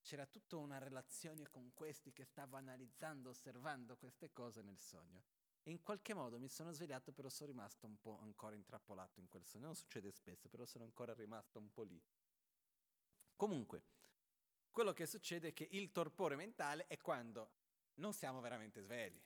C'era 0.00 0.26
tutta 0.26 0.56
una 0.56 0.78
relazione 0.78 1.48
con 1.48 1.72
questi 1.74 2.12
che 2.12 2.24
stavo 2.24 2.56
analizzando, 2.56 3.30
osservando 3.30 3.96
queste 3.96 4.32
cose 4.32 4.62
nel 4.62 4.78
sogno. 4.78 5.22
E 5.62 5.70
in 5.70 5.80
qualche 5.80 6.12
modo 6.12 6.40
mi 6.40 6.48
sono 6.48 6.72
svegliato, 6.72 7.12
però 7.12 7.28
sono 7.28 7.50
rimasto 7.50 7.86
un 7.86 8.00
po' 8.00 8.18
ancora 8.18 8.56
intrappolato 8.56 9.20
in 9.20 9.28
quel 9.28 9.44
sogno. 9.44 9.66
Non 9.66 9.76
succede 9.76 10.10
spesso, 10.10 10.48
però 10.48 10.64
sono 10.64 10.82
ancora 10.82 11.14
rimasto 11.14 11.60
un 11.60 11.70
po' 11.70 11.82
lì. 11.82 12.02
Comunque, 13.36 13.84
quello 14.72 14.92
che 14.92 15.06
succede 15.06 15.48
è 15.48 15.52
che 15.52 15.68
il 15.70 15.92
torpore 15.92 16.34
mentale 16.34 16.86
è 16.88 16.96
quando 16.96 17.50
non 17.94 18.12
siamo 18.12 18.40
veramente 18.40 18.80
svegli. 18.80 19.20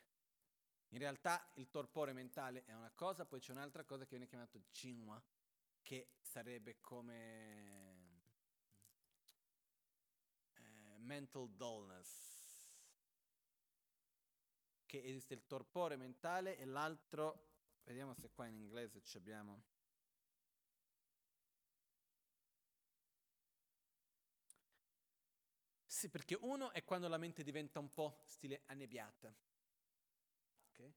In 0.90 0.98
realtà 0.98 1.50
il 1.54 1.68
torpore 1.68 2.12
mentale 2.12 2.64
è 2.64 2.72
una 2.72 2.90
cosa, 2.94 3.26
poi 3.26 3.40
c'è 3.40 3.52
un'altra 3.52 3.84
cosa 3.84 4.04
che 4.04 4.10
viene 4.10 4.26
chiamata 4.26 4.58
Jinwa, 4.70 5.20
che 5.82 6.14
sarebbe 6.20 6.80
come 6.80 8.22
eh, 10.54 10.98
mental 10.98 11.50
dullness, 11.50 12.36
che 14.86 15.02
esiste 15.02 15.34
il 15.34 15.46
torpore 15.46 15.96
mentale 15.96 16.56
e 16.56 16.64
l'altro, 16.64 17.48
vediamo 17.84 18.14
se 18.14 18.30
qua 18.30 18.46
in 18.46 18.56
inglese 18.56 19.02
ci 19.02 19.16
abbiamo. 19.16 19.62
Sì, 26.06 26.12
perché 26.12 26.38
uno 26.40 26.70
è 26.70 26.84
quando 26.84 27.08
la 27.08 27.18
mente 27.18 27.42
diventa 27.42 27.80
un 27.80 27.92
po' 27.92 28.20
stile 28.26 28.62
annebbiata. 28.66 29.34
Ok? 30.70 30.92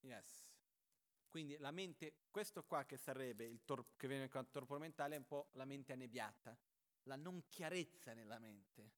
Yes. 0.00 0.46
Quindi 1.28 1.56
la 1.58 1.70
mente, 1.70 2.16
questo 2.30 2.64
qua 2.64 2.84
che 2.86 2.96
sarebbe 2.96 3.44
il 3.46 3.64
tor- 3.64 3.96
che 3.96 4.08
viene 4.08 4.28
con 4.28 4.50
torpore 4.50 4.80
mentale 4.80 5.16
è 5.16 5.18
un 5.18 5.26
po' 5.26 5.50
la 5.52 5.64
mente 5.64 5.92
annebbiata, 5.92 6.58
la 7.04 7.16
non 7.16 7.44
chiarezza 7.48 8.14
nella 8.14 8.38
mente 8.38 8.92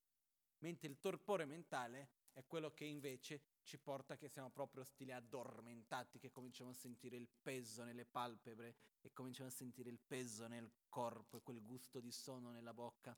mentre 0.61 0.89
il 0.89 0.99
torpore 1.01 1.47
mentale 1.47 2.11
è 2.33 2.45
quello 2.47 2.73
che 2.73 2.85
invece 2.85 3.43
ci 3.69 3.77
porta 3.77 4.17
che 4.17 4.29
siamo 4.29 4.49
proprio 4.49 4.83
stile 4.83 5.13
addormentati, 5.13 6.19
che 6.19 6.31
cominciamo 6.31 6.71
a 6.71 6.73
sentire 6.73 7.17
il 7.17 7.29
peso 7.29 7.85
nelle 7.85 8.07
palpebre 8.07 8.75
e 9.03 9.13
cominciamo 9.13 9.51
a 9.51 9.53
sentire 9.53 9.91
il 9.91 9.99
peso 9.99 10.47
nel 10.47 10.73
corpo 10.89 11.37
e 11.37 11.43
quel 11.43 11.63
gusto 11.63 12.01
di 12.01 12.11
sonno 12.11 12.51
nella 12.51 12.73
bocca. 12.73 13.15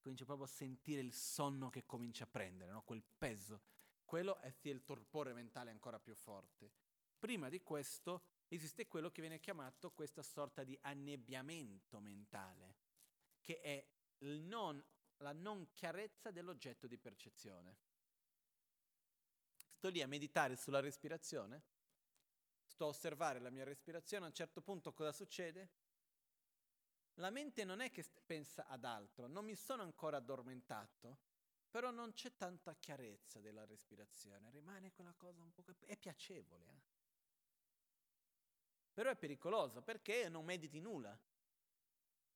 Comincio 0.00 0.24
proprio 0.24 0.46
a 0.46 0.50
sentire 0.50 1.00
il 1.00 1.12
sonno 1.12 1.70
che 1.70 1.86
comincia 1.86 2.24
a 2.24 2.26
prendere, 2.26 2.72
no? 2.72 2.82
quel 2.82 3.04
peso. 3.16 3.62
Quello 4.04 4.40
è 4.40 4.50
sì 4.50 4.68
il 4.68 4.82
torpore 4.82 5.32
mentale 5.32 5.70
ancora 5.70 6.00
più 6.00 6.16
forte. 6.16 6.72
Prima 7.16 7.48
di 7.48 7.62
questo 7.62 8.24
esiste 8.48 8.88
quello 8.88 9.12
che 9.12 9.20
viene 9.20 9.38
chiamato 9.38 9.92
questa 9.92 10.24
sorta 10.24 10.64
di 10.64 10.76
annebbiamento 10.82 12.00
mentale, 12.00 12.78
che 13.40 13.60
è 13.60 13.86
non 14.24 14.84
la 15.18 15.32
non 15.32 15.68
chiarezza 15.72 16.32
dell'oggetto 16.32 16.88
di 16.88 16.98
percezione. 16.98 17.91
Sto 19.82 19.90
lì 19.90 20.00
a 20.00 20.06
meditare 20.06 20.54
sulla 20.54 20.78
respirazione, 20.78 21.60
sto 22.62 22.84
a 22.84 22.88
osservare 22.90 23.40
la 23.40 23.50
mia 23.50 23.64
respirazione, 23.64 24.26
a 24.26 24.28
un 24.28 24.32
certo 24.32 24.60
punto 24.62 24.92
cosa 24.92 25.10
succede? 25.10 25.70
La 27.14 27.30
mente 27.30 27.64
non 27.64 27.80
è 27.80 27.90
che 27.90 28.04
pensa 28.24 28.68
ad 28.68 28.84
altro, 28.84 29.26
non 29.26 29.44
mi 29.44 29.56
sono 29.56 29.82
ancora 29.82 30.18
addormentato, 30.18 31.18
però 31.68 31.90
non 31.90 32.12
c'è 32.12 32.36
tanta 32.36 32.76
chiarezza 32.76 33.40
della 33.40 33.64
respirazione, 33.64 34.52
rimane 34.52 34.92
quella 34.92 35.14
cosa 35.14 35.42
un 35.42 35.50
po' 35.50 35.64
che 35.64 35.74
è 35.86 35.96
piacevole. 35.96 36.64
Eh? 36.64 36.82
Però 38.92 39.10
è 39.10 39.16
pericoloso 39.16 39.82
perché 39.82 40.28
non 40.28 40.44
mediti 40.44 40.78
nulla. 40.78 41.18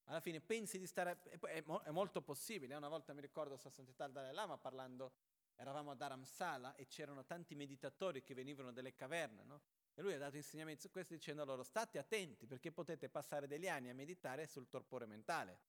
Alla 0.06 0.20
fine 0.20 0.40
pensi 0.40 0.80
di 0.80 0.86
stare... 0.88 1.22
È, 1.22 1.62
è 1.62 1.90
molto 1.90 2.22
possibile. 2.22 2.74
Eh, 2.74 2.76
una 2.76 2.88
volta 2.88 3.12
mi 3.12 3.20
ricordo 3.20 3.54
a 3.54 3.70
Santità 3.70 4.02
al 4.02 4.10
Dalai 4.10 4.34
Lama 4.34 4.58
parlando, 4.58 5.12
eravamo 5.56 5.90
a 5.90 5.94
Dharamsala 5.94 6.74
e 6.74 6.86
c'erano 6.86 7.24
tanti 7.24 7.54
meditatori 7.54 8.22
che 8.22 8.34
venivano 8.34 8.72
dalle 8.72 8.94
caverne, 8.94 9.42
no? 9.44 9.60
E 9.94 10.02
lui 10.02 10.12
ha 10.12 10.18
dato 10.18 10.36
insegnamenti 10.36 10.82
su 10.82 10.90
questo 10.90 11.14
dicendo 11.14 11.44
loro 11.44 11.62
state 11.62 11.98
attenti 11.98 12.46
perché 12.46 12.70
potete 12.70 13.08
passare 13.08 13.46
degli 13.46 13.66
anni 13.66 13.88
a 13.88 13.94
meditare 13.94 14.46
sul 14.46 14.68
torpore 14.68 15.06
mentale. 15.06 15.60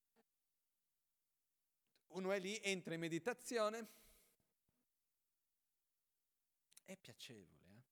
Uno 2.08 2.32
è 2.32 2.40
lì, 2.40 2.60
entra 2.62 2.94
in 2.94 3.00
meditazione, 3.00 3.88
è 6.84 6.96
piacevole, 6.96 7.76
eh? 7.76 7.84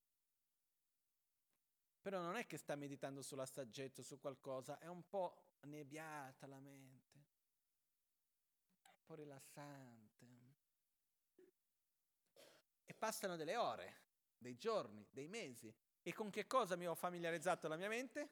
però 2.02 2.22
non 2.22 2.36
è 2.36 2.46
che 2.46 2.58
sta 2.58 2.76
meditando 2.76 3.22
sulla 3.22 3.46
saggezza, 3.46 4.04
su 4.04 4.20
qualcosa, 4.20 4.80
è 4.80 4.88
un 4.88 5.08
po' 5.08 5.56
annebbiata 5.62 6.48
la 6.48 6.60
mente, 6.60 7.18
un 8.84 9.04
po' 9.06 9.16
rilassante. 9.16 10.05
Passano 12.98 13.36
delle 13.36 13.56
ore, 13.56 14.02
dei 14.38 14.58
giorni, 14.58 15.06
dei 15.10 15.28
mesi. 15.28 15.74
E 16.02 16.14
con 16.14 16.30
che 16.30 16.46
cosa 16.48 16.76
mi 16.76 16.88
ho 16.88 16.96
familiarizzato 16.96 17.68
la 17.68 17.76
mia 17.76 17.90
mente? 17.90 18.30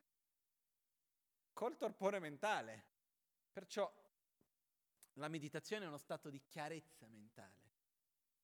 Col 1.53 1.77
torpore 1.77 2.19
mentale. 2.19 2.85
Perciò 3.51 3.91
la 5.13 5.27
meditazione 5.27 5.85
è 5.85 5.87
uno 5.87 5.97
stato 5.97 6.29
di 6.29 6.41
chiarezza 6.43 7.07
mentale. 7.07 7.71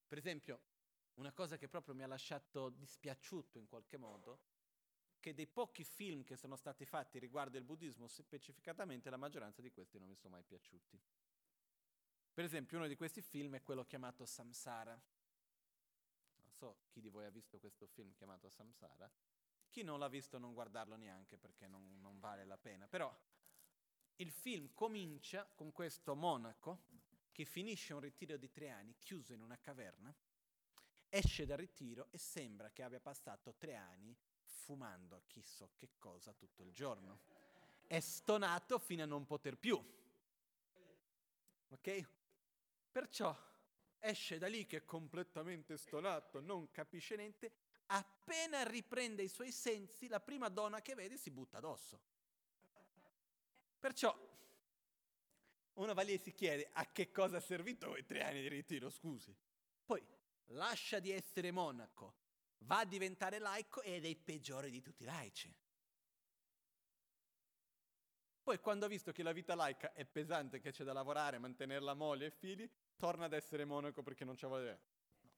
Per 0.07 0.17
esempio, 0.17 0.61
una 1.15 1.31
cosa 1.31 1.57
che 1.57 1.67
proprio 1.67 1.95
mi 1.95 2.03
ha 2.03 2.07
lasciato 2.07 2.69
dispiaciuto 2.69 3.57
in 3.57 3.67
qualche 3.67 3.97
modo 3.97 4.41
che 5.19 5.33
dei 5.33 5.47
pochi 5.47 5.83
film 5.83 6.23
che 6.23 6.37
sono 6.37 6.55
stati 6.55 6.85
fatti 6.85 7.19
riguardo 7.19 7.57
il 7.57 7.63
buddismo 7.63 8.07
specificatamente, 8.07 9.09
la 9.09 9.17
maggioranza 9.17 9.61
di 9.61 9.71
questi 9.71 9.99
non 9.99 10.07
mi 10.07 10.15
sono 10.15 10.35
mai 10.35 10.43
piaciuti. 10.43 10.99
Per 12.33 12.43
esempio, 12.43 12.77
uno 12.77 12.87
di 12.87 12.95
questi 12.95 13.21
film 13.21 13.55
è 13.55 13.61
quello 13.61 13.83
chiamato 13.83 14.25
Samsara. 14.25 14.99
So 16.59 16.79
chi 16.89 16.99
di 16.99 17.07
voi 17.07 17.23
ha 17.23 17.29
visto 17.29 17.57
questo 17.57 17.87
film 17.87 18.11
chiamato 18.11 18.49
Samsara. 18.49 19.09
Chi 19.69 19.81
non 19.81 19.97
l'ha 19.97 20.09
visto 20.09 20.37
non 20.37 20.53
guardarlo 20.53 20.97
neanche 20.97 21.37
perché 21.37 21.67
non, 21.67 22.01
non 22.01 22.19
vale 22.19 22.43
la 22.43 22.57
pena. 22.57 22.85
Però 22.85 23.17
il 24.17 24.29
film 24.29 24.73
comincia 24.73 25.45
con 25.55 25.71
questo 25.71 26.15
monaco 26.15 26.81
che 27.31 27.45
finisce 27.45 27.93
un 27.93 28.01
ritiro 28.01 28.35
di 28.35 28.51
tre 28.51 28.71
anni 28.71 28.97
chiuso 28.99 29.31
in 29.31 29.39
una 29.39 29.57
caverna, 29.57 30.13
esce 31.07 31.45
dal 31.45 31.57
ritiro 31.57 32.07
e 32.11 32.17
sembra 32.17 32.71
che 32.71 32.83
abbia 32.83 32.99
passato 32.99 33.55
tre 33.55 33.75
anni 33.75 34.13
fumando 34.41 35.23
chissà 35.27 35.69
che 35.77 35.91
cosa 35.97 36.33
tutto 36.33 36.61
il 36.63 36.73
giorno. 36.73 37.21
È 37.87 38.01
stonato 38.01 38.79
fino 38.79 39.03
a 39.03 39.05
non 39.05 39.25
poter 39.25 39.57
più. 39.57 39.81
Ok? 41.69 42.09
Perciò 42.91 43.48
esce 43.99 44.37
da 44.37 44.47
lì 44.47 44.65
che 44.65 44.77
è 44.77 44.85
completamente 44.85 45.77
stonato, 45.77 46.39
non 46.39 46.71
capisce 46.71 47.15
niente, 47.15 47.51
appena 47.87 48.63
riprende 48.63 49.23
i 49.23 49.27
suoi 49.27 49.51
sensi, 49.51 50.07
la 50.07 50.19
prima 50.19 50.49
donna 50.49 50.81
che 50.81 50.95
vede 50.95 51.17
si 51.17 51.31
butta 51.31 51.57
addosso. 51.57 52.01
Perciò 53.79 54.27
uno 55.73 55.93
va 55.93 56.03
si 56.17 56.33
chiede 56.33 56.69
a 56.73 56.91
che 56.91 57.09
cosa 57.11 57.37
ha 57.37 57.41
servito 57.41 57.89
quei 57.89 58.05
tre 58.05 58.23
anni 58.23 58.41
di 58.41 58.49
ritiro, 58.49 58.89
scusi. 58.89 59.33
Poi 59.85 60.05
lascia 60.47 60.99
di 60.99 61.11
essere 61.11 61.51
monaco, 61.51 62.15
va 62.59 62.79
a 62.79 62.85
diventare 62.85 63.39
laico 63.39 63.81
ed 63.81 64.03
è 64.03 64.07
il 64.07 64.17
peggiore 64.17 64.69
di 64.69 64.81
tutti 64.81 65.03
i 65.03 65.05
laici. 65.05 65.55
Poi 68.43 68.59
quando 68.59 68.85
ha 68.85 68.89
visto 68.89 69.11
che 69.11 69.23
la 69.23 69.31
vita 69.31 69.55
laica 69.55 69.93
è 69.93 70.05
pesante, 70.05 70.59
che 70.59 70.71
c'è 70.71 70.83
da 70.83 70.91
lavorare, 70.91 71.37
mantenere 71.37 71.81
la 71.81 71.93
moglie 71.93 72.25
e 72.25 72.29
i 72.29 72.31
figli, 72.31 72.69
torna 72.99 73.25
ad 73.25 73.33
essere 73.33 73.63
monaco 73.63 74.03
perché 74.03 74.25
non 74.25 74.35
c'è 74.35 74.45
voglia. 74.45 74.77
No. 75.21 75.29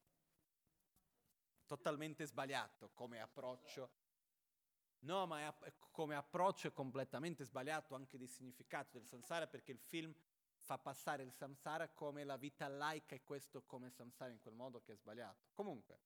Totalmente 1.68 2.26
sbagliato 2.26 2.89
come 2.95 3.22
approccio. 3.22 3.91
No, 5.01 5.28
ma 5.28 5.47
è, 5.47 5.74
come 5.91 6.16
approccio 6.16 6.68
è 6.68 6.74
completamente 6.74 7.45
sbagliato 7.45 7.93
anche 7.93 8.18
di 8.18 8.28
significato 8.28 8.97
del 8.97 9.07
samsara 9.07 9.45
perché 9.47 9.72
il 9.72 9.80
film 9.80 10.14
fa 10.57 10.80
passare 10.80 11.24
il 11.24 11.32
samsara 11.32 11.89
come 11.89 12.24
la 12.24 12.36
vita 12.36 12.68
laica 12.68 13.16
e 13.16 13.24
questo 13.24 13.62
come 13.64 13.91
samsara 13.91 14.32
in 14.32 14.39
quel 14.39 14.55
modo 14.55 14.82
che 14.82 14.93
è 14.93 14.95
sbagliato. 14.95 15.49
Comunque, 15.53 15.99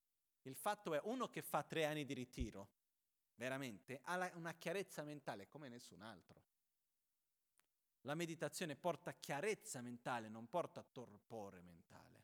il 0.43 0.55
fatto 0.55 0.93
è 0.93 0.99
uno 1.03 1.29
che 1.29 1.41
fa 1.41 1.63
tre 1.63 1.85
anni 1.85 2.05
di 2.05 2.13
ritiro, 2.13 2.69
veramente, 3.35 4.01
ha 4.03 4.29
una 4.35 4.53
chiarezza 4.53 5.03
mentale 5.03 5.47
come 5.47 5.69
nessun 5.69 6.01
altro. 6.01 6.43
La 8.05 8.13
meditazione 8.13 8.75
porta 8.75 9.13
chiarezza 9.13 9.81
mentale, 9.81 10.29
non 10.29 10.47
porta 10.47 10.83
torpore 10.83 11.61
mentale. 11.61 12.23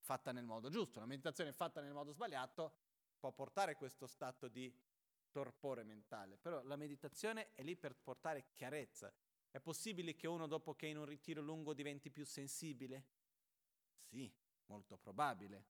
Fatta 0.00 0.32
nel 0.32 0.44
modo 0.44 0.70
giusto. 0.70 0.98
La 0.98 1.06
meditazione 1.06 1.52
fatta 1.52 1.80
nel 1.80 1.92
modo 1.92 2.10
sbagliato 2.10 2.74
può 3.16 3.30
portare 3.30 3.76
questo 3.76 4.08
stato 4.08 4.48
di 4.48 4.76
torpore 5.30 5.84
mentale, 5.84 6.36
però 6.36 6.62
la 6.64 6.74
meditazione 6.74 7.52
è 7.52 7.62
lì 7.62 7.76
per 7.76 7.94
portare 7.94 8.48
chiarezza. 8.52 9.12
È 9.48 9.60
possibile 9.60 10.16
che 10.16 10.26
uno 10.26 10.48
dopo 10.48 10.74
che 10.74 10.86
è 10.86 10.90
in 10.90 10.98
un 10.98 11.04
ritiro 11.04 11.40
lungo 11.40 11.72
diventi 11.72 12.10
più 12.10 12.24
sensibile? 12.24 13.06
Sì, 14.08 14.30
molto 14.66 14.96
probabile. 14.96 15.64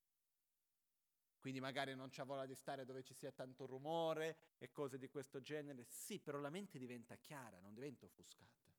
Quindi 1.42 1.58
magari 1.58 1.96
non 1.96 2.08
c'ha 2.08 2.22
voglia 2.22 2.46
di 2.46 2.54
stare 2.54 2.84
dove 2.84 3.02
ci 3.02 3.14
sia 3.14 3.32
tanto 3.32 3.66
rumore 3.66 4.54
e 4.58 4.70
cose 4.70 4.96
di 4.96 5.08
questo 5.08 5.42
genere. 5.42 5.82
Sì, 5.82 6.20
però 6.20 6.38
la 6.38 6.50
mente 6.50 6.78
diventa 6.78 7.16
chiara, 7.16 7.58
non 7.58 7.74
diventa 7.74 8.04
offuscata. 8.04 8.70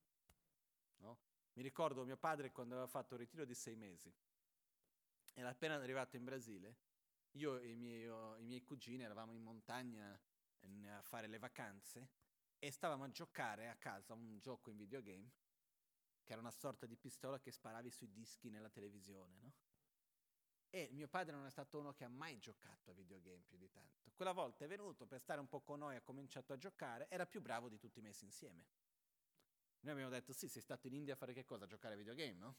No? 1.00 1.20
Mi 1.56 1.62
ricordo 1.62 2.06
mio 2.06 2.16
padre 2.16 2.54
quando 2.54 2.76
aveva 2.76 2.88
fatto 2.88 3.16
un 3.16 3.20
ritiro 3.20 3.44
di 3.44 3.54
sei 3.54 3.76
mesi. 3.76 4.10
Era 5.34 5.50
appena 5.50 5.76
arrivato 5.76 6.16
in 6.16 6.24
Brasile. 6.24 6.78
Io 7.32 7.60
e 7.60 7.72
i 7.72 7.76
miei, 7.76 8.06
i 8.06 8.46
miei 8.46 8.64
cugini 8.64 9.04
eravamo 9.04 9.34
in 9.34 9.42
montagna 9.42 10.18
eh, 10.62 10.88
a 10.88 11.02
fare 11.02 11.28
le 11.28 11.40
vacanze 11.40 12.08
e 12.60 12.72
stavamo 12.72 13.04
a 13.04 13.12
giocare 13.12 13.68
a 13.68 13.76
casa 13.76 14.14
un 14.14 14.40
gioco 14.40 14.70
in 14.70 14.78
videogame 14.78 15.30
che 16.24 16.32
era 16.32 16.40
una 16.40 16.52
sorta 16.52 16.86
di 16.86 16.96
pistola 16.96 17.42
che 17.42 17.52
sparavi 17.52 17.92
sui 17.92 18.10
dischi 18.10 18.50
nella 18.50 18.70
televisione, 18.70 19.36
no? 19.42 19.52
E 20.76 20.90
mio 20.90 21.08
padre 21.08 21.36
non 21.36 21.46
è 21.46 21.52
stato 21.52 21.78
uno 21.78 21.94
che 21.94 22.04
ha 22.04 22.08
mai 22.08 22.40
giocato 22.40 22.90
a 22.90 22.94
videogame 22.96 23.44
più 23.44 23.60
di 23.60 23.70
tanto. 23.70 24.10
Quella 24.16 24.32
volta 24.32 24.66
è 24.66 24.68
venuto 24.68 25.06
per 25.06 25.20
stare 25.20 25.40
un 25.40 25.48
po' 25.48 25.62
con 25.62 25.78
noi, 25.78 25.96
ha 25.96 26.02
cominciato 26.02 26.52
a 26.52 26.58
giocare, 26.58 27.06
era 27.10 27.28
più 27.28 27.42
bravo 27.42 27.70
di 27.70 27.78
tutti 27.78 28.02
messi 28.02 28.26
insieme. 28.26 28.66
Noi 29.82 29.94
abbiamo 29.94 30.10
detto, 30.10 30.34
sì, 30.34 30.48
sei 30.48 30.64
stato 30.64 30.88
in 30.88 30.96
India 30.96 31.14
a 31.14 31.16
fare 31.16 31.32
che 31.32 31.46
cosa? 31.46 31.66
A 31.66 31.68
giocare 31.68 31.94
a 31.94 31.98
videogame, 31.98 32.40
no? 32.40 32.56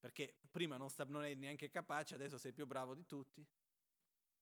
Perché 0.00 0.38
prima 0.50 0.78
non, 0.78 0.88
sta, 0.88 1.04
non 1.04 1.22
eri 1.22 1.34
neanche 1.34 1.68
capace, 1.68 2.14
adesso 2.14 2.38
sei 2.38 2.54
più 2.54 2.64
bravo 2.64 2.94
di 2.94 3.04
tutti. 3.04 3.46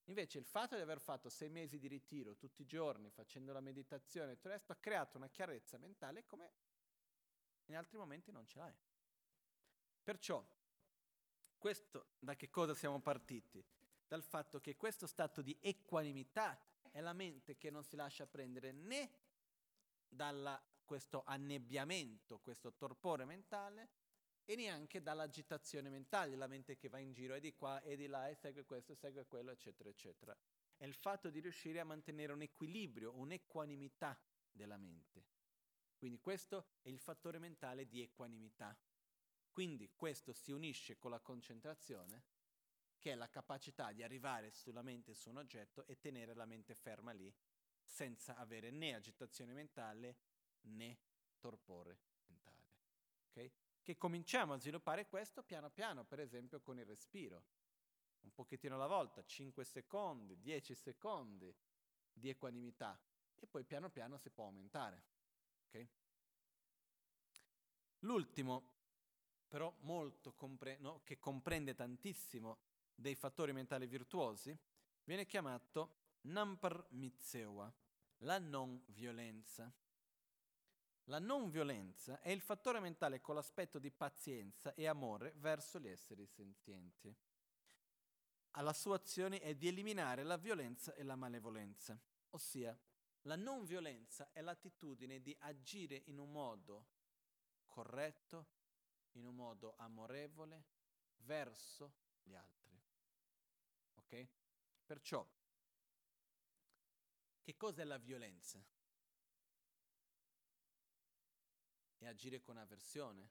Invece 0.04 0.38
il 0.38 0.44
fatto 0.44 0.76
di 0.76 0.80
aver 0.80 1.00
fatto 1.00 1.28
sei 1.28 1.48
mesi 1.48 1.80
di 1.80 1.88
ritiro 1.88 2.36
tutti 2.36 2.62
i 2.62 2.66
giorni, 2.66 3.10
facendo 3.10 3.52
la 3.52 3.60
meditazione 3.60 4.30
e 4.30 4.34
tutto 4.36 4.46
il 4.46 4.52
resto, 4.52 4.70
ha 4.70 4.76
creato 4.76 5.16
una 5.16 5.28
chiarezza 5.28 5.76
mentale 5.76 6.24
come 6.24 6.52
in 7.64 7.76
altri 7.76 7.98
momenti 7.98 8.30
non 8.30 8.46
ce 8.46 8.58
l'hai. 8.58 8.76
Perciò 10.04 10.46
questo 11.64 12.08
da 12.18 12.36
che 12.36 12.50
cosa 12.50 12.74
siamo 12.74 13.00
partiti? 13.00 13.64
Dal 14.06 14.22
fatto 14.22 14.60
che 14.60 14.76
questo 14.76 15.06
stato 15.06 15.40
di 15.40 15.56
equanimità 15.62 16.60
è 16.90 17.00
la 17.00 17.14
mente 17.14 17.56
che 17.56 17.70
non 17.70 17.82
si 17.84 17.96
lascia 17.96 18.26
prendere 18.26 18.70
né 18.70 19.10
da 20.06 20.62
questo 20.84 21.22
annebbiamento, 21.24 22.38
questo 22.40 22.74
torpore 22.74 23.24
mentale, 23.24 23.88
e 24.44 24.56
neanche 24.56 25.00
dall'agitazione 25.00 25.88
mentale, 25.88 26.36
la 26.36 26.48
mente 26.48 26.76
che 26.76 26.90
va 26.90 26.98
in 26.98 27.14
giro 27.14 27.32
e 27.32 27.40
di 27.40 27.54
qua 27.54 27.80
e 27.80 27.96
di 27.96 28.08
là 28.08 28.28
e 28.28 28.34
segue 28.34 28.66
questo 28.66 28.94
segue 28.94 29.24
quello, 29.24 29.50
eccetera, 29.50 29.88
eccetera. 29.88 30.36
È 30.76 30.84
il 30.84 30.92
fatto 30.92 31.30
di 31.30 31.40
riuscire 31.40 31.80
a 31.80 31.84
mantenere 31.84 32.34
un 32.34 32.42
equilibrio, 32.42 33.14
un'equanimità 33.14 34.20
della 34.52 34.76
mente. 34.76 35.24
Quindi 35.96 36.20
questo 36.20 36.72
è 36.82 36.90
il 36.90 36.98
fattore 36.98 37.38
mentale 37.38 37.86
di 37.86 38.02
equanimità. 38.02 38.76
Quindi 39.54 39.88
questo 39.94 40.32
si 40.32 40.50
unisce 40.50 40.98
con 40.98 41.12
la 41.12 41.20
concentrazione, 41.20 42.24
che 42.98 43.12
è 43.12 43.14
la 43.14 43.28
capacità 43.28 43.92
di 43.92 44.02
arrivare 44.02 44.50
sulla 44.50 44.82
mente 44.82 45.14
su 45.14 45.30
un 45.30 45.36
oggetto 45.36 45.86
e 45.86 45.96
tenere 45.96 46.34
la 46.34 46.44
mente 46.44 46.74
ferma 46.74 47.12
lì, 47.12 47.32
senza 47.80 48.34
avere 48.34 48.72
né 48.72 48.96
agitazione 48.96 49.52
mentale 49.52 50.16
né 50.62 50.98
torpore 51.38 52.00
mentale. 52.26 52.72
Okay? 53.30 53.52
Che 53.80 53.96
cominciamo 53.96 54.54
a 54.54 54.58
sviluppare 54.58 55.06
questo 55.06 55.44
piano 55.44 55.70
piano, 55.70 56.04
per 56.04 56.18
esempio 56.18 56.60
con 56.60 56.80
il 56.80 56.86
respiro. 56.86 57.44
Un 58.22 58.34
pochettino 58.34 58.74
alla 58.74 58.88
volta, 58.88 59.24
5 59.24 59.64
secondi, 59.64 60.40
10 60.40 60.74
secondi 60.74 61.54
di 62.12 62.28
equanimità 62.28 63.00
e 63.36 63.46
poi 63.46 63.62
piano 63.62 63.88
piano 63.88 64.18
si 64.18 64.30
può 64.30 64.46
aumentare. 64.46 65.04
Okay? 65.68 65.88
L'ultimo 68.00 68.73
però 69.54 69.72
molto 69.82 70.32
compre- 70.32 70.78
no, 70.80 71.02
che 71.04 71.20
comprende 71.20 71.76
tantissimo 71.76 72.58
dei 72.92 73.14
fattori 73.14 73.52
mentali 73.52 73.86
virtuosi, 73.86 74.58
viene 75.04 75.26
chiamato 75.26 76.16
Nampar 76.22 76.88
Mitsewa, 76.88 77.72
la 78.22 78.40
non 78.40 78.82
violenza. 78.88 79.72
La 81.04 81.20
non 81.20 81.50
violenza 81.50 82.20
è 82.20 82.30
il 82.30 82.40
fattore 82.40 82.80
mentale 82.80 83.20
con 83.20 83.36
l'aspetto 83.36 83.78
di 83.78 83.92
pazienza 83.92 84.74
e 84.74 84.88
amore 84.88 85.34
verso 85.36 85.78
gli 85.78 85.86
esseri 85.86 86.26
senzienti. 86.26 87.14
La 88.54 88.72
sua 88.72 88.96
azione 88.96 89.38
è 89.38 89.54
di 89.54 89.68
eliminare 89.68 90.24
la 90.24 90.36
violenza 90.36 90.94
e 90.94 91.04
la 91.04 91.14
malevolenza, 91.14 91.96
ossia 92.30 92.76
la 93.22 93.36
non 93.36 93.64
violenza 93.64 94.32
è 94.32 94.40
l'attitudine 94.40 95.22
di 95.22 95.36
agire 95.38 96.02
in 96.06 96.18
un 96.18 96.32
modo 96.32 96.86
corretto, 97.66 98.53
in 99.14 99.24
un 99.24 99.34
modo 99.34 99.74
amorevole 99.76 100.64
verso 101.18 101.94
gli 102.22 102.34
altri. 102.34 102.80
Ok? 103.94 104.28
Perciò, 104.84 105.26
che 107.40 107.56
cos'è 107.56 107.84
la 107.84 107.98
violenza? 107.98 108.64
È 111.96 112.06
agire 112.06 112.40
con 112.40 112.58
avversione, 112.58 113.30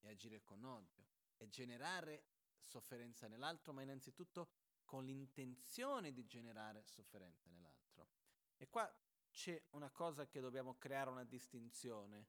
è 0.00 0.08
agire 0.08 0.42
con 0.42 0.64
odio, 0.64 1.06
è 1.36 1.46
generare 1.48 2.24
sofferenza 2.58 3.26
nell'altro, 3.28 3.72
ma 3.72 3.82
innanzitutto 3.82 4.50
con 4.84 5.04
l'intenzione 5.04 6.12
di 6.12 6.26
generare 6.26 6.84
sofferenza 6.84 7.48
nell'altro. 7.50 8.08
E 8.56 8.68
qua 8.68 8.90
c'è 9.30 9.62
una 9.70 9.90
cosa 9.90 10.26
che 10.26 10.40
dobbiamo 10.40 10.76
creare 10.76 11.10
una 11.10 11.24
distinzione 11.24 12.28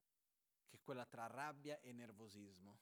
che 0.68 0.78
è 0.78 0.82
quella 0.82 1.05
tra 1.05 1.28
rabbia 1.28 1.80
e 1.80 1.91
nervosismo. 1.91 2.80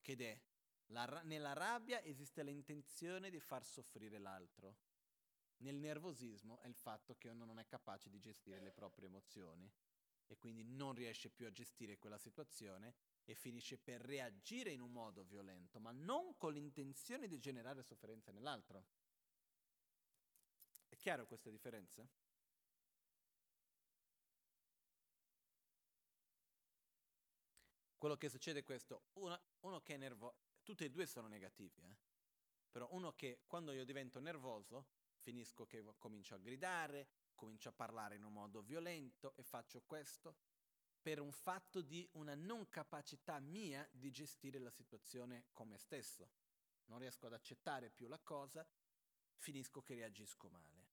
Che 0.00 0.16
è, 0.16 0.40
la, 0.86 1.22
nella 1.24 1.52
rabbia 1.52 2.02
esiste 2.02 2.42
l'intenzione 2.42 3.30
di 3.30 3.40
far 3.40 3.64
soffrire 3.64 4.18
l'altro. 4.18 4.76
Nel 5.58 5.76
nervosismo 5.76 6.60
è 6.60 6.66
il 6.66 6.76
fatto 6.76 7.16
che 7.16 7.28
uno 7.28 7.44
non 7.44 7.58
è 7.58 7.66
capace 7.66 8.08
di 8.08 8.20
gestire 8.20 8.60
le 8.60 8.70
proprie 8.70 9.08
emozioni 9.08 9.70
e 10.26 10.36
quindi 10.36 10.62
non 10.62 10.92
riesce 10.94 11.30
più 11.30 11.46
a 11.46 11.52
gestire 11.52 11.98
quella 11.98 12.18
situazione 12.18 12.94
e 13.24 13.34
finisce 13.34 13.78
per 13.78 14.00
reagire 14.02 14.70
in 14.70 14.80
un 14.80 14.92
modo 14.92 15.24
violento, 15.24 15.80
ma 15.80 15.90
non 15.90 16.36
con 16.36 16.52
l'intenzione 16.52 17.26
di 17.26 17.38
generare 17.38 17.82
sofferenza 17.82 18.30
nell'altro. 18.30 18.84
È 20.88 20.96
chiaro 20.96 21.26
questa 21.26 21.50
differenza? 21.50 22.08
Quello 27.98 28.16
che 28.16 28.28
succede 28.28 28.60
è 28.60 28.64
questo, 28.64 29.08
uno, 29.14 29.38
uno 29.60 29.80
che 29.82 29.94
è 29.94 29.96
nervoso, 29.96 30.36
tutti 30.62 30.84
e 30.84 30.90
due 30.90 31.04
sono 31.06 31.28
negativi, 31.28 31.82
eh? 31.82 31.96
però 32.70 32.88
uno 32.92 33.12
che 33.14 33.40
quando 33.46 33.72
io 33.72 33.84
divento 33.84 34.20
nervoso 34.20 34.86
finisco 35.18 35.66
che 35.66 35.84
comincio 35.98 36.34
a 36.34 36.38
gridare, 36.38 37.08
comincio 37.34 37.68
a 37.68 37.72
parlare 37.72 38.14
in 38.14 38.24
un 38.24 38.32
modo 38.32 38.62
violento 38.62 39.34
e 39.36 39.42
faccio 39.42 39.82
questo 39.82 40.36
per 41.00 41.20
un 41.20 41.32
fatto 41.32 41.80
di 41.80 42.08
una 42.12 42.34
non 42.34 42.68
capacità 42.68 43.38
mia 43.40 43.88
di 43.90 44.10
gestire 44.10 44.58
la 44.58 44.70
situazione 44.70 45.46
con 45.52 45.68
me 45.68 45.78
stesso. 45.78 46.28
Non 46.86 46.98
riesco 46.98 47.26
ad 47.26 47.32
accettare 47.32 47.90
più 47.90 48.08
la 48.08 48.18
cosa, 48.18 48.66
finisco 49.36 49.82
che 49.82 49.94
reagisco 49.94 50.48
male. 50.48 50.86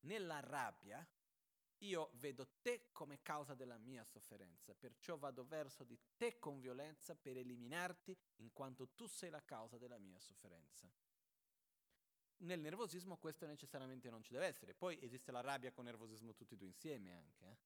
Nella 0.00 0.40
rabbia 0.40 1.06
io 1.78 2.10
vedo 2.14 2.48
te 2.62 2.88
come 2.92 3.20
causa 3.22 3.54
della 3.54 3.78
mia 3.78 4.04
sofferenza, 4.04 4.74
perciò 4.74 5.16
vado 5.16 5.44
verso 5.44 5.84
di 5.84 5.98
te 6.16 6.38
con 6.38 6.60
violenza 6.60 7.14
per 7.14 7.36
eliminarti 7.36 8.16
in 8.36 8.52
quanto 8.52 8.88
tu 8.94 9.06
sei 9.06 9.30
la 9.30 9.44
causa 9.44 9.76
della 9.78 9.98
mia 9.98 10.18
sofferenza. 10.20 10.90
Nel 12.38 12.60
nervosismo 12.60 13.16
questo 13.16 13.46
necessariamente 13.46 14.10
non 14.10 14.22
ci 14.22 14.32
deve 14.32 14.46
essere, 14.46 14.74
poi 14.74 14.98
esiste 15.02 15.32
la 15.32 15.40
rabbia 15.40 15.72
con 15.72 15.84
nervosismo 15.84 16.34
tutti 16.34 16.54
e 16.54 16.56
due 16.56 16.68
insieme 16.68 17.12
anche. 17.12 17.44
Eh? 17.46 17.56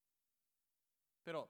Però 1.22 1.48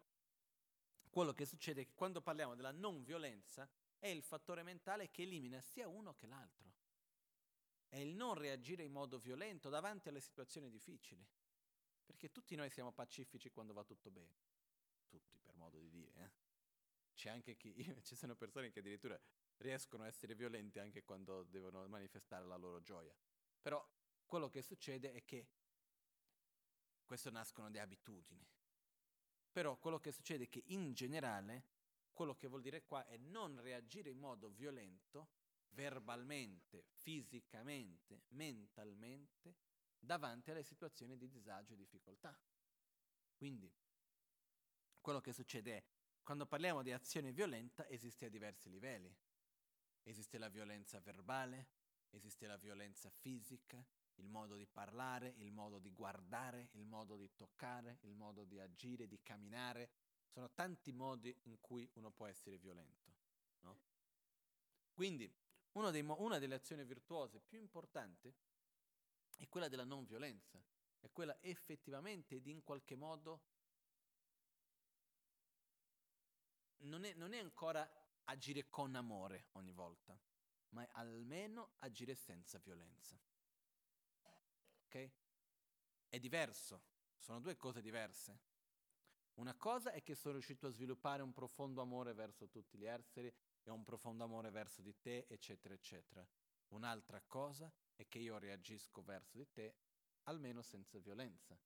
quello 1.11 1.32
che 1.32 1.46
succede 1.46 1.82
è 1.82 1.84
che 1.84 1.94
quando 1.94 2.20
parliamo 2.20 2.54
della 2.54 2.70
non 2.70 3.02
violenza 3.02 3.68
è 3.98 4.06
il 4.06 4.22
fattore 4.22 4.62
mentale 4.62 5.11
che 5.11 5.22
elimina 5.22 5.61
sia 5.61 5.88
uno 5.88 6.14
che 6.14 6.26
l'altro. 6.26 6.74
È 7.88 7.96
il 7.96 8.14
non 8.14 8.34
reagire 8.34 8.82
in 8.82 8.92
modo 8.92 9.18
violento 9.18 9.68
davanti 9.68 10.09
alle 10.09 10.20
situazioni 10.20 10.68
difficili. 10.68 11.26
Perché 12.09 12.32
tutti 12.32 12.56
noi 12.56 12.70
siamo 12.70 12.90
pacifici 12.90 13.50
quando 13.50 13.74
va 13.74 13.84
tutto 13.84 14.11
bene. 14.11 14.34
Tutti, 15.06 15.38
per 15.38 15.54
modo 15.56 15.78
di 15.78 15.90
dire. 15.90 16.24
Eh? 16.24 16.30
C'è 17.12 17.28
anche 17.28 17.54
chi, 17.54 17.74
ci 18.02 18.16
sono 18.16 18.34
persone 18.34 18.70
che 18.70 18.78
addirittura 18.78 19.20
riescono 19.59 20.04
a 20.04 20.06
essere 20.06 20.34
violenti 20.34 20.78
anche 20.78 21.04
quando 21.04 21.42
devono 21.44 21.86
manifestare 21.86 22.46
la 22.46 22.56
loro 22.56 22.80
gioia. 22.80 23.14
Però 23.61 23.86
quello 24.24 24.48
che 24.48 24.62
succede 24.62 25.12
è 25.12 25.22
che 25.26 25.48
questo 27.04 27.28
nascono 27.28 27.70
di 27.70 27.78
abitudini. 27.78 28.48
Però 29.52 29.76
quello 29.76 29.98
che 29.98 30.11
succede 30.11 30.44
è 30.44 30.48
che 30.48 30.62
in 30.68 30.94
generale, 30.94 31.66
quello 32.14 32.36
che 32.36 32.48
vuol 32.48 32.62
dire 32.62 32.84
qua 32.84 33.04
è 33.04 33.18
non 33.18 33.61
reagire 33.61 34.09
in 34.09 34.18
modo 34.18 34.48
violento, 34.48 35.28
verbalmente, 35.72 36.86
fisicamente, 36.88 38.22
mentalmente, 38.28 39.56
davanti 39.99 40.51
alle 40.51 40.62
situazioni 40.62 41.16
di 41.16 41.28
disagio 41.28 41.72
e 41.72 41.76
difficoltà. 41.76 42.38
Quindi, 43.34 43.72
quello 45.01 45.20
che 45.20 45.32
succede 45.32 45.76
è, 45.76 45.84
quando 46.22 46.46
parliamo 46.46 46.82
di 46.82 46.92
azione 46.92 47.32
violenta, 47.32 47.88
esiste 47.88 48.26
a 48.26 48.28
diversi 48.28 48.68
livelli. 48.68 49.14
Esiste 50.03 50.38
la 50.38 50.49
violenza 50.49 51.01
verbale, 51.01 51.68
esiste 52.11 52.46
la 52.46 52.57
violenza 52.57 53.11
fisica, 53.11 53.84
il 54.16 54.28
modo 54.28 54.57
di 54.57 54.66
parlare, 54.66 55.34
il 55.38 55.53
modo 55.53 55.78
di 55.78 55.90
guardare, 55.90 56.70
il 56.72 56.84
modo 56.84 57.16
di 57.16 57.30
toccare, 57.34 57.99
il 58.03 58.14
modo 58.14 58.44
di 58.44 58.59
agire, 58.59 59.07
di 59.07 59.20
camminare. 59.22 59.90
Sono 60.28 60.51
tanti 60.53 60.92
modi 60.92 61.34
in 61.44 61.61
cui 61.61 61.88
uno 61.94 62.11
può 62.11 62.26
essere 62.26 62.59
violento. 62.59 63.12
No? 63.61 63.80
Quindi, 64.92 65.32
mo- 65.72 66.16
una 66.20 66.38
delle 66.38 66.55
azioni 66.55 66.84
virtuose 66.84 67.40
più 67.40 67.59
importanti 67.59 68.34
è 69.39 69.49
quella 69.49 69.68
della 69.68 69.84
non 69.84 70.05
violenza, 70.05 70.62
è 71.01 71.11
quella 71.12 71.36
effettivamente 71.41 72.41
di 72.41 72.51
in 72.51 72.62
qualche 72.62 72.97
modo 72.97 73.43
non 76.78 77.05
è, 77.05 77.14
non 77.14 77.32
è 77.32 77.39
ancora 77.39 77.89
agire 78.24 78.68
con 78.68 78.95
amore 78.95 79.47
ogni 79.53 79.72
volta, 79.72 80.18
ma 80.70 80.82
è 80.82 80.89
almeno 80.93 81.72
agire 81.78 82.14
senza 82.14 82.59
violenza. 82.59 83.18
Ok? 84.84 85.11
È 86.09 86.18
diverso, 86.18 86.82
sono 87.16 87.41
due 87.41 87.57
cose 87.57 87.80
diverse. 87.80 88.47
Una 89.34 89.55
cosa 89.55 89.93
è 89.93 90.03
che 90.03 90.16
sono 90.16 90.34
riuscito 90.34 90.66
a 90.66 90.70
sviluppare 90.70 91.22
un 91.22 91.32
profondo 91.32 91.80
amore 91.80 92.12
verso 92.12 92.49
tutti 92.49 92.76
gli 92.76 92.86
esseri 92.86 93.32
e 93.62 93.70
un 93.70 93.84
profondo 93.84 94.24
amore 94.24 94.51
verso 94.51 94.82
di 94.82 94.99
te, 94.99 95.26
eccetera, 95.28 95.74
eccetera. 95.74 96.26
Un'altra 96.68 97.22
cosa 97.22 97.72
è 97.99 98.07
che 98.09 98.18
io 98.18 98.38
reagisco 98.38 99.03
verso 99.03 99.36
di 99.36 99.51
te 99.51 99.74
almeno 100.24 100.62
senza 100.62 100.99
violenza. 101.01 101.59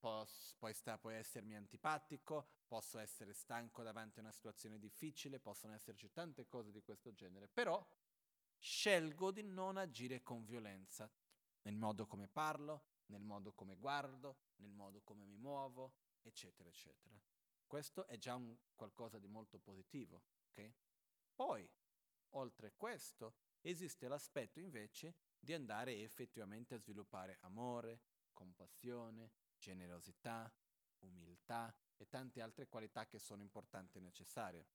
Pos, 0.00 0.56
poi 0.58 0.74
sta, 0.74 0.98
puoi 0.98 1.14
essermi 1.14 1.54
antipatico, 1.54 2.62
posso 2.66 2.98
essere 2.98 3.32
stanco 3.32 3.84
davanti 3.84 4.18
a 4.18 4.22
una 4.22 4.32
situazione 4.32 4.80
difficile, 4.80 5.38
possono 5.38 5.74
esserci 5.74 6.10
tante 6.10 6.48
cose 6.48 6.72
di 6.72 6.82
questo 6.82 7.14
genere, 7.14 7.46
però 7.46 7.86
scelgo 8.58 9.30
di 9.30 9.44
non 9.44 9.76
agire 9.76 10.22
con 10.22 10.44
violenza 10.44 11.08
nel 11.62 11.76
modo 11.76 12.08
come 12.08 12.26
parlo, 12.26 12.86
nel 13.06 13.22
modo 13.22 13.52
come 13.52 13.76
guardo, 13.76 14.38
nel 14.56 14.72
modo 14.72 15.02
come 15.02 15.24
mi 15.24 15.36
muovo, 15.36 15.94
eccetera, 16.22 16.68
eccetera. 16.68 17.16
Questo 17.64 18.06
è 18.08 18.18
già 18.18 18.34
un 18.34 18.56
qualcosa 18.74 19.20
di 19.20 19.28
molto 19.28 19.60
positivo, 19.60 20.24
ok? 20.48 20.72
Poi, 21.32 21.70
oltre 22.30 22.66
a 22.66 22.72
questo, 22.76 23.36
esiste 23.62 24.08
l'aspetto 24.08 24.60
invece 24.60 25.14
di 25.38 25.52
andare 25.52 26.00
effettivamente 26.02 26.74
a 26.74 26.78
sviluppare 26.78 27.38
amore, 27.40 28.00
compassione, 28.32 29.30
generosità, 29.56 30.52
umiltà 31.00 31.74
e 31.96 32.08
tante 32.08 32.40
altre 32.40 32.68
qualità 32.68 33.06
che 33.06 33.18
sono 33.18 33.42
importanti 33.42 33.98
e 33.98 34.00
necessarie. 34.00 34.66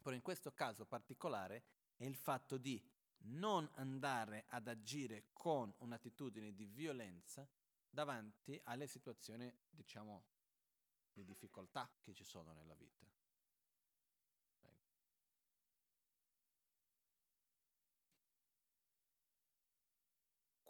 Però 0.00 0.14
in 0.14 0.22
questo 0.22 0.52
caso 0.52 0.84
particolare 0.84 1.64
è 1.96 2.04
il 2.04 2.16
fatto 2.16 2.56
di 2.58 2.82
non 3.24 3.68
andare 3.74 4.46
ad 4.48 4.66
agire 4.66 5.28
con 5.32 5.72
un'attitudine 5.78 6.52
di 6.52 6.66
violenza 6.66 7.48
davanti 7.88 8.58
alle 8.64 8.86
situazioni, 8.86 9.52
diciamo, 9.68 10.24
di 11.12 11.24
difficoltà 11.24 11.90
che 12.00 12.14
ci 12.14 12.24
sono 12.24 12.52
nella 12.52 12.74
vita. 12.74 13.06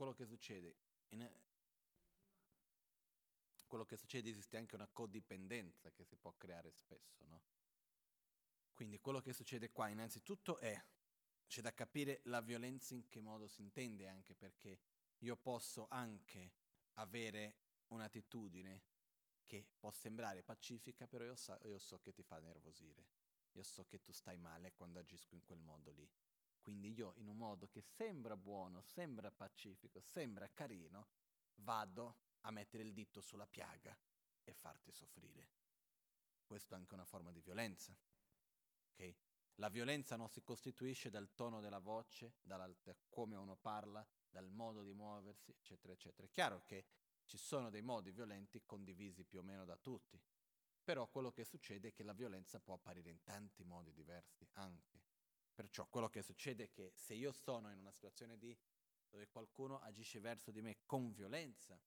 Quello 0.03 0.17
che 0.17 0.27
succede, 0.27 0.77
in, 1.11 1.31
quello 3.69 3.85
che 3.85 3.97
succede 3.97 4.31
esiste 4.31 4.57
anche 4.57 4.75
una 4.75 4.89
codipendenza 4.89 5.93
che 5.93 6.03
si 6.03 6.17
può 6.17 6.35
creare 6.37 6.73
spesso, 6.73 7.25
no? 7.27 7.43
Quindi 8.75 8.99
quello 8.99 9.21
che 9.21 9.33
succede 9.33 9.71
qua 9.71 9.87
innanzitutto 9.87 10.59
è, 10.59 10.77
c'è 11.47 11.61
da 11.61 11.73
capire 11.73 12.21
la 12.25 12.41
violenza 12.41 12.95
in 12.95 13.07
che 13.09 13.21
modo 13.21 13.47
si 13.47 13.61
intende 13.61 14.09
anche 14.09 14.35
perché 14.35 14.81
io 15.19 15.37
posso 15.37 15.87
anche 15.89 16.53
avere 16.95 17.59
un'attitudine 17.89 18.83
che 19.47 19.69
può 19.79 19.93
sembrare 19.93 20.43
pacifica, 20.43 21.07
però 21.07 21.23
io 21.23 21.37
so, 21.37 21.57
io 21.63 21.79
so 21.79 22.01
che 22.01 22.13
ti 22.13 22.25
fa 22.25 22.41
nervosire, 22.41 23.07
io 23.53 23.63
so 23.63 23.85
che 23.85 24.03
tu 24.03 24.11
stai 24.11 24.37
male 24.37 24.73
quando 24.73 24.99
agisco 24.99 25.37
in 25.37 25.45
quel 25.45 25.61
modo 25.61 25.93
lì. 25.93 26.11
Quindi 26.63 26.93
io 26.93 27.15
in 27.17 27.27
un 27.27 27.37
modo 27.37 27.69
che 27.69 27.83
sembra 27.83 28.37
buono, 28.37 28.81
sembra 28.81 29.33
pacifico, 29.33 30.01
sembra 30.01 30.49
carino, 30.49 31.09
vado 31.57 32.19
a 32.43 32.51
mettere 32.51 32.85
il 32.85 32.93
dito 32.93 33.21
sulla 33.21 33.47
piaga 33.47 33.99
e 34.45 34.53
farti 34.55 34.93
soffrire. 34.93 35.51
Questo 36.45 36.75
è 36.75 36.77
anche 36.77 36.95
una 36.95 37.05
forma 37.05 37.33
di 37.33 37.41
violenza. 37.41 37.97
Okay? 38.93 39.17
La 39.57 39.69
violenza 39.69 40.17
non 40.17 40.29
si 40.29 40.43
costituisce 40.43 41.11
dal 41.11 41.35
tono 41.35 41.61
della 41.61 41.79
voce, 41.79 42.37
da 42.41 42.73
come 43.09 43.37
uno 43.37 43.57
parla, 43.57 44.07
dal 44.29 44.51
modo 44.51 44.83
di 44.83 44.93
muoversi, 44.93 45.51
eccetera, 45.51 45.93
eccetera. 45.93 46.27
È 46.27 46.31
chiaro 46.31 46.63
che 46.65 46.87
ci 47.25 47.37
sono 47.37 47.71
dei 47.71 47.83
modi 47.83 48.13
violenti 48.13 48.63
condivisi 48.65 49.25
più 49.25 49.41
o 49.41 49.43
meno 49.43 49.65
da 49.65 49.77
tutti, 49.77 50.21
però 50.83 51.09
quello 51.09 51.33
che 51.33 51.45
succede 51.45 51.89
è 51.89 51.93
che 51.93 52.03
la 52.03 52.13
violenza 52.13 52.61
può 52.61 52.75
apparire 52.75 53.11
in 53.11 53.23
tanti 53.23 53.63
modi 53.65 53.93
diversi 53.93 54.49
anche. 54.53 55.12
Perciò 55.55 55.87
quello 55.87 56.09
che 56.09 56.23
succede 56.23 56.65
è 56.65 56.71
che 56.71 56.93
se 56.95 57.15
io 57.15 57.33
sono 57.33 57.71
in 57.71 57.79
una 57.79 57.93
situazione 57.93 58.39
di, 58.39 58.57
dove 59.09 59.29
qualcuno 59.29 59.81
agisce 59.81 60.21
verso 60.21 60.51
di 60.51 60.63
me 60.63 60.79
con 60.87 61.13
violenza, 61.13 61.79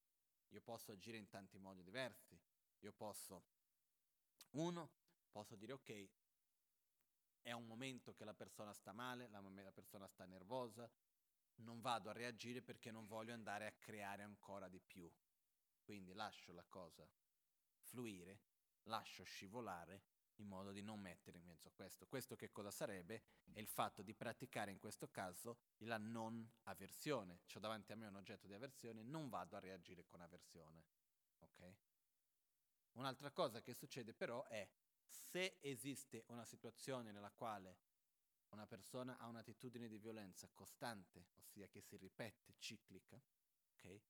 io 0.49 0.61
posso 0.61 0.91
agire 0.91 1.17
in 1.17 1.27
tanti 1.27 1.57
modi 1.57 1.83
diversi. 1.83 2.39
Io 2.79 2.93
posso, 2.93 3.45
uno, 4.51 4.91
posso 5.31 5.55
dire 5.55 5.73
ok, 5.73 6.09
è 7.41 7.51
un 7.51 7.65
momento 7.65 8.13
che 8.13 8.25
la 8.25 8.33
persona 8.33 8.73
sta 8.73 8.91
male, 8.91 9.27
la, 9.27 9.39
la 9.39 9.71
persona 9.71 10.07
sta 10.07 10.25
nervosa, 10.25 10.89
non 11.57 11.79
vado 11.79 12.09
a 12.09 12.13
reagire 12.13 12.61
perché 12.61 12.91
non 12.91 13.07
voglio 13.07 13.33
andare 13.33 13.65
a 13.65 13.71
creare 13.73 14.23
ancora 14.23 14.67
di 14.67 14.79
più. 14.79 15.11
Quindi 15.81 16.13
lascio 16.13 16.51
la 16.53 16.65
cosa 16.67 17.07
fluire, 17.79 18.41
lascio 18.83 19.23
scivolare 19.23 20.03
in 20.37 20.47
modo 20.47 20.71
di 20.71 20.81
non 20.81 20.99
mettere 20.99 21.37
in 21.37 21.45
mezzo 21.45 21.67
a 21.67 21.71
questo. 21.71 22.07
Questo 22.07 22.35
che 22.35 22.51
cosa 22.51 22.71
sarebbe? 22.71 23.23
È 23.51 23.59
il 23.59 23.67
fatto 23.67 24.01
di 24.01 24.13
praticare 24.13 24.71
in 24.71 24.79
questo 24.79 25.09
caso 25.09 25.59
la 25.79 25.97
non 25.97 26.49
avversione. 26.63 27.41
C'ho 27.45 27.59
davanti 27.59 27.91
a 27.91 27.95
me 27.95 28.07
un 28.07 28.15
oggetto 28.15 28.47
di 28.47 28.53
avversione, 28.53 29.03
non 29.03 29.29
vado 29.29 29.55
a 29.55 29.59
reagire 29.59 30.05
con 30.05 30.21
avversione. 30.21 30.83
Ok? 31.39 31.75
Un'altra 32.93 33.31
cosa 33.31 33.61
che 33.61 33.73
succede 33.73 34.13
però 34.13 34.45
è 34.45 34.67
se 35.07 35.57
esiste 35.61 36.23
una 36.27 36.45
situazione 36.45 37.11
nella 37.11 37.31
quale 37.31 37.77
una 38.49 38.65
persona 38.67 39.17
ha 39.17 39.27
un'attitudine 39.27 39.87
di 39.87 39.97
violenza 39.97 40.49
costante, 40.53 41.27
ossia 41.35 41.67
che 41.67 41.81
si 41.81 41.97
ripete, 41.97 42.55
ciclica, 42.57 43.21
okay, 43.73 44.01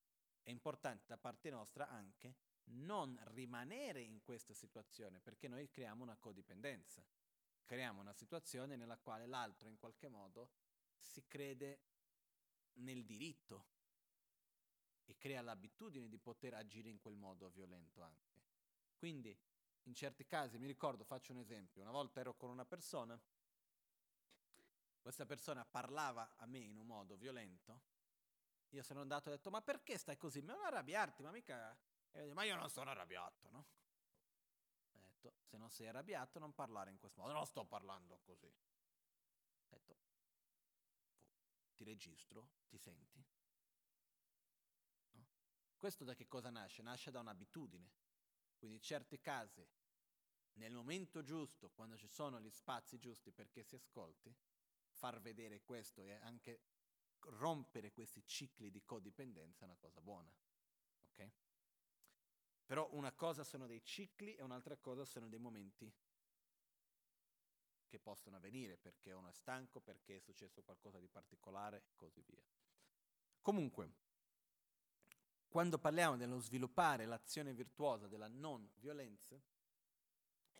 è 0.42 0.50
importante 0.50 1.04
da 1.06 1.18
parte 1.18 1.50
nostra 1.50 1.88
anche 1.88 2.36
non 2.66 3.20
rimanere 3.32 4.00
in 4.00 4.20
questa 4.22 4.54
situazione, 4.54 5.20
perché 5.20 5.48
noi 5.48 5.70
creiamo 5.70 6.02
una 6.02 6.16
codipendenza, 6.16 7.04
creiamo 7.64 8.00
una 8.00 8.12
situazione 8.12 8.76
nella 8.76 8.98
quale 8.98 9.26
l'altro 9.26 9.68
in 9.68 9.76
qualche 9.76 10.08
modo 10.08 10.50
si 11.00 11.26
crede 11.26 11.80
nel 12.74 13.04
diritto 13.04 13.66
e 15.04 15.16
crea 15.16 15.40
l'abitudine 15.40 16.08
di 16.08 16.18
poter 16.18 16.54
agire 16.54 16.88
in 16.88 16.98
quel 16.98 17.16
modo 17.16 17.48
violento 17.50 18.02
anche. 18.02 18.42
Quindi 18.96 19.36
in 19.84 19.94
certi 19.94 20.26
casi, 20.26 20.58
mi 20.58 20.66
ricordo, 20.66 21.04
faccio 21.04 21.32
un 21.32 21.38
esempio, 21.38 21.82
una 21.82 21.92
volta 21.92 22.20
ero 22.20 22.34
con 22.34 22.50
una 22.50 22.64
persona, 22.64 23.20
questa 25.00 25.24
persona 25.24 25.64
parlava 25.64 26.34
a 26.36 26.46
me 26.46 26.58
in 26.58 26.76
un 26.76 26.86
modo 26.86 27.16
violento, 27.16 27.80
io 28.70 28.82
sono 28.82 29.00
andato 29.00 29.28
e 29.28 29.32
ho 29.32 29.36
detto 29.36 29.50
ma 29.50 29.62
perché 29.62 29.96
stai 29.96 30.16
così? 30.16 30.42
Ma 30.42 30.54
non 30.54 30.64
arrabbiarti, 30.64 31.22
ma 31.22 31.30
mica... 31.30 31.78
ma 32.32 32.44
io 32.44 32.56
non 32.56 32.70
sono 32.70 32.90
arrabbiato, 32.90 33.48
no? 33.50 33.66
Ho 34.92 34.98
detto 34.98 35.34
se 35.42 35.56
non 35.56 35.70
sei 35.70 35.88
arrabbiato 35.88 36.38
non 36.38 36.54
parlare 36.54 36.90
in 36.90 36.98
questo 36.98 37.20
modo, 37.20 37.32
non 37.32 37.46
sto 37.46 37.64
parlando 37.64 38.20
così. 38.24 38.46
Ho 38.46 39.68
detto 39.68 39.96
ti 41.74 41.84
registro, 41.84 42.48
ti 42.68 42.78
senti? 42.78 43.22
No? 45.12 45.26
Questo 45.76 46.04
da 46.04 46.14
che 46.14 46.26
cosa 46.26 46.50
nasce? 46.50 46.82
Nasce 46.82 47.10
da 47.10 47.20
un'abitudine. 47.20 47.92
Quindi 48.56 48.76
in 48.76 48.82
certi 48.82 49.20
casi, 49.20 49.64
nel 50.54 50.72
momento 50.72 51.22
giusto, 51.22 51.70
quando 51.70 51.96
ci 51.96 52.08
sono 52.08 52.40
gli 52.40 52.50
spazi 52.50 52.98
giusti 52.98 53.30
perché 53.30 53.62
si 53.62 53.74
ascolti, 53.74 54.34
far 54.88 55.20
vedere 55.20 55.62
questo 55.62 56.02
e 56.02 56.12
anche 56.14 56.62
rompere 57.20 57.92
questi 57.92 58.24
cicli 58.24 58.70
di 58.70 58.82
codipendenza 58.82 59.62
è 59.62 59.64
una 59.64 59.76
cosa 59.76 60.00
buona. 60.00 60.32
Ok? 61.10 61.30
Però 62.66 62.88
una 62.92 63.12
cosa 63.12 63.44
sono 63.44 63.66
dei 63.66 63.82
cicli 63.84 64.34
e 64.34 64.42
un'altra 64.42 64.76
cosa 64.76 65.04
sono 65.04 65.28
dei 65.28 65.38
momenti 65.38 65.90
che 67.86 68.00
possono 68.00 68.36
avvenire 68.36 68.76
perché 68.76 69.12
uno 69.12 69.28
è 69.28 69.32
stanco, 69.32 69.80
perché 69.80 70.16
è 70.16 70.20
successo 70.20 70.62
qualcosa 70.62 70.98
di 70.98 71.06
particolare 71.06 71.84
e 71.86 71.94
così 71.94 72.20
via. 72.26 72.42
Comunque, 73.40 74.04
quando 75.48 75.78
parliamo 75.78 76.16
dello 76.16 76.40
sviluppare 76.40 77.06
l'azione 77.06 77.54
virtuosa 77.54 78.08
della 78.08 78.28
non 78.28 78.68
violenza, 78.74 79.40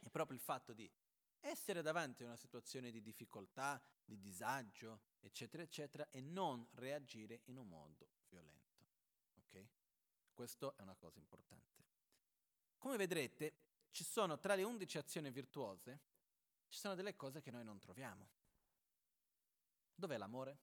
è 0.01 0.09
proprio 0.09 0.37
il 0.37 0.43
fatto 0.43 0.73
di 0.73 0.89
essere 1.41 1.83
davanti 1.83 2.23
a 2.23 2.27
una 2.27 2.37
situazione 2.37 2.91
di 2.91 3.03
difficoltà, 3.03 3.83
di 4.05 4.19
disagio, 4.19 5.01
eccetera, 5.21 5.63
eccetera, 5.63 6.09
e 6.11 6.21
non 6.21 6.67
reagire 6.75 7.43
in 7.47 7.59
un 7.59 7.69
modo 7.69 8.11
violento. 8.29 8.87
Ok? 9.39 9.67
Questo 10.33 10.77
è 10.77 10.83
una 10.83 10.95
cosa 10.95 11.19
importante. 11.19 11.96
Come 12.79 12.97
vedrete, 12.97 13.55
ci 13.91 14.05
sono 14.05 14.39
tra 14.39 14.55
le 14.55 14.63
11 14.63 14.99
azioni 14.99 15.31
virtuose, 15.31 16.01
ci 16.69 16.79
sono 16.79 16.95
delle 16.95 17.17
cose 17.17 17.41
che 17.41 17.51
noi 17.51 17.65
non 17.65 17.79
troviamo. 17.79 18.29
Dov'è 19.95 20.19
l'amore? 20.19 20.59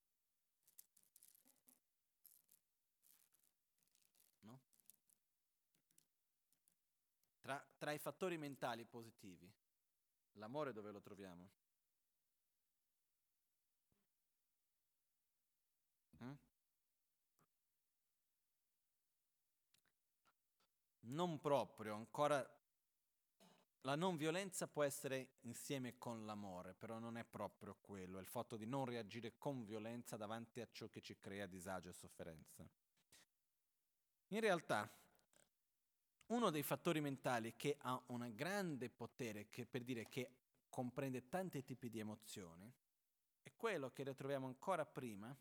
No? 4.42 4.62
Tra, 7.40 7.66
tra 7.78 7.92
i 7.92 7.98
fattori 7.98 8.38
mentali 8.38 8.86
positivi, 8.86 9.52
l'amore 10.34 10.72
dove 10.74 10.92
lo 10.92 11.02
troviamo? 11.02 11.50
Non 21.06 21.40
proprio, 21.40 21.96
ancora 21.96 22.48
la 23.82 23.96
non 23.96 24.16
violenza 24.16 24.68
può 24.68 24.84
essere 24.84 25.34
insieme 25.42 25.98
con 25.98 26.26
l'amore, 26.26 26.74
però 26.74 27.00
non 27.00 27.18
è 27.18 27.26
proprio 27.26 27.76
quello, 27.82 28.18
è 28.18 28.22
il 28.22 28.28
fatto 28.28 28.56
di 28.56 28.66
non 28.66 28.86
reagire 28.86 29.38
con 29.38 29.66
violenza 29.66 30.16
davanti 30.16 30.62
a 30.62 30.68
ciò 30.72 30.88
che 30.88 31.02
ci 31.02 31.18
crea 31.20 31.46
disagio 31.46 31.90
e 31.90 31.94
sofferenza. 31.94 32.66
In 34.30 34.40
realtà, 34.40 34.90
uno 36.28 36.50
dei 36.50 36.64
fattori 36.64 37.02
mentali 37.02 37.56
che 37.56 37.76
ha 37.82 38.02
un 38.08 38.32
grande 38.34 38.90
potere, 38.90 39.50
che 39.50 39.66
per 39.66 39.84
dire 39.84 40.08
che 40.08 40.32
comprende 40.70 41.28
tanti 41.28 41.62
tipi 41.64 41.90
di 41.90 42.00
emozioni, 42.00 42.72
è 43.42 43.52
quello 43.58 43.92
che 43.92 44.04
ritroviamo 44.04 44.48
ancora 44.48 44.86
prima, 44.86 45.36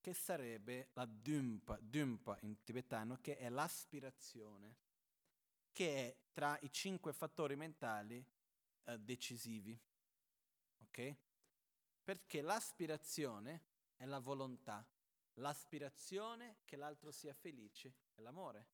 che 0.00 0.14
sarebbe 0.14 0.90
la 0.94 1.06
dumpa, 1.06 1.78
dumpa 1.80 2.38
in 2.42 2.62
tibetano, 2.62 3.18
che 3.20 3.36
è 3.36 3.48
l'aspirazione 3.48 4.76
che 5.78 5.94
è 5.94 6.16
tra 6.32 6.58
i 6.62 6.72
cinque 6.72 7.12
fattori 7.12 7.54
mentali 7.54 8.24
eh, 8.82 8.98
decisivi. 8.98 9.78
Ok? 10.80 11.16
Perché 12.02 12.40
l'aspirazione 12.40 13.62
è 13.94 14.04
la 14.04 14.18
volontà, 14.18 14.84
l'aspirazione 15.34 16.58
che 16.64 16.74
l'altro 16.74 17.12
sia 17.12 17.32
felice 17.32 17.94
è 18.14 18.20
l'amore, 18.20 18.66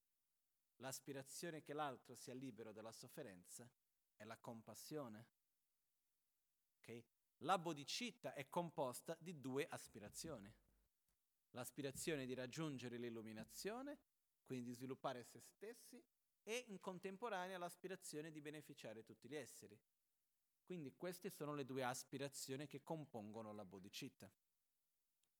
l'aspirazione 0.77 1.61
che 1.61 1.73
l'altro 1.73 2.15
sia 2.15 2.33
libero 2.33 2.71
dalla 2.71 2.91
sofferenza 2.91 3.69
è 4.15 4.23
la 4.23 4.37
compassione. 4.37 5.27
Okay? 6.79 7.05
La 7.39 7.59
bodhicitta 7.59 8.33
è 8.33 8.49
composta 8.49 9.15
di 9.19 9.39
due 9.39 9.67
aspirazioni. 9.67 10.51
L'aspirazione 11.55 12.25
di 12.25 12.33
raggiungere 12.33 12.97
l'illuminazione, 12.97 13.97
quindi 14.43 14.65
di 14.65 14.73
sviluppare 14.73 15.23
se 15.23 15.39
stessi, 15.39 16.03
e 16.43 16.65
in 16.67 16.81
contemporanea 16.81 17.57
l'aspirazione 17.57 18.29
di 18.29 18.41
beneficiare 18.41 19.05
tutti 19.05 19.29
gli 19.29 19.35
esseri. 19.35 19.79
Quindi 20.65 20.93
queste 20.97 21.29
sono 21.29 21.53
le 21.53 21.63
due 21.63 21.83
aspirazioni 21.83 22.67
che 22.67 22.83
compongono 22.83 23.53
la 23.53 23.63
bodhicitta. 23.63 24.29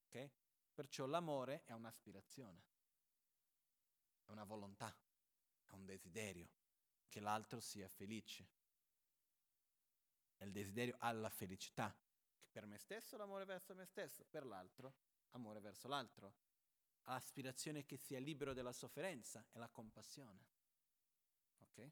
Okay? 0.08 0.32
Perciò 0.74 1.06
l'amore 1.06 1.64
è 1.66 1.74
un'aspirazione, 1.74 2.64
è 4.24 4.32
una 4.32 4.46
volontà, 4.46 4.98
è 5.66 5.72
un 5.72 5.86
desiderio 5.86 6.50
che 7.10 7.20
l'altro 7.20 7.60
sia 7.60 7.90
felice. 7.90 8.48
È 10.38 10.46
il 10.46 10.54
desiderio 10.54 10.96
alla 11.00 11.30
felicità. 11.30 11.94
Per 12.50 12.66
me 12.66 12.78
stesso 12.78 13.18
l'amore 13.18 13.44
verso 13.44 13.76
me 13.76 13.86
stesso, 13.86 14.24
per 14.30 14.46
l'altro 14.46 14.96
amore 15.36 15.60
verso 15.60 15.88
l'altro. 15.88 16.34
L'aspirazione 17.04 17.86
che 17.86 17.98
sia 17.98 18.20
libero 18.20 18.54
dalla 18.54 18.72
sofferenza 18.72 19.46
è 19.52 19.58
la 19.58 19.70
compassione. 19.70 20.48
Ok? 21.60 21.92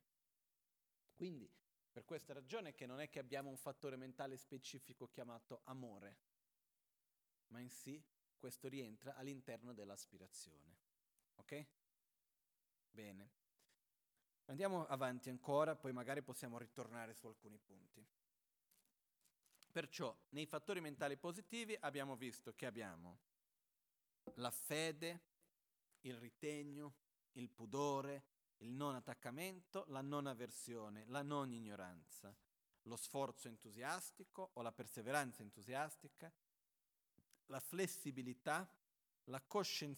Quindi, 1.13 1.49
per 1.91 2.05
questa 2.05 2.33
ragione 2.33 2.73
che 2.73 2.87
non 2.87 2.99
è 2.99 3.09
che 3.09 3.19
abbiamo 3.19 3.49
un 3.49 3.57
fattore 3.57 3.95
mentale 3.95 4.37
specifico 4.37 5.07
chiamato 5.07 5.61
amore, 5.65 6.17
ma 7.49 7.59
in 7.59 7.69
sì 7.69 8.03
questo 8.35 8.67
rientra 8.67 9.15
all'interno 9.15 9.73
dell'aspirazione. 9.73 10.77
Ok? 11.35 11.65
Bene. 12.89 13.31
Andiamo 14.45 14.85
avanti 14.87 15.29
ancora, 15.29 15.75
poi 15.75 15.93
magari 15.93 16.21
possiamo 16.23 16.57
ritornare 16.57 17.13
su 17.13 17.27
alcuni 17.27 17.59
punti. 17.59 18.05
Perciò, 19.71 20.15
nei 20.29 20.45
fattori 20.45 20.81
mentali 20.81 21.17
positivi 21.17 21.75
abbiamo 21.79 22.15
visto 22.15 22.53
che 22.53 22.65
abbiamo 22.65 23.19
la 24.35 24.51
fede, 24.51 25.21
il 26.01 26.17
ritegno, 26.17 26.95
il 27.33 27.49
pudore, 27.49 28.25
il 28.57 28.71
non 28.71 28.95
attaccamento, 28.95 29.85
la 29.87 30.01
non 30.01 30.27
avversione, 30.27 31.05
la 31.07 31.21
non 31.21 31.51
ignoranza, 31.51 32.35
lo 32.83 32.95
sforzo 32.95 33.47
entusiastico 33.47 34.51
o 34.53 34.61
la 34.61 34.71
perseveranza 34.71 35.41
entusiastica, 35.41 36.31
la 37.47 37.59
flessibilità, 37.59 38.69
la 39.25 39.41
coscienziosità 39.41 39.93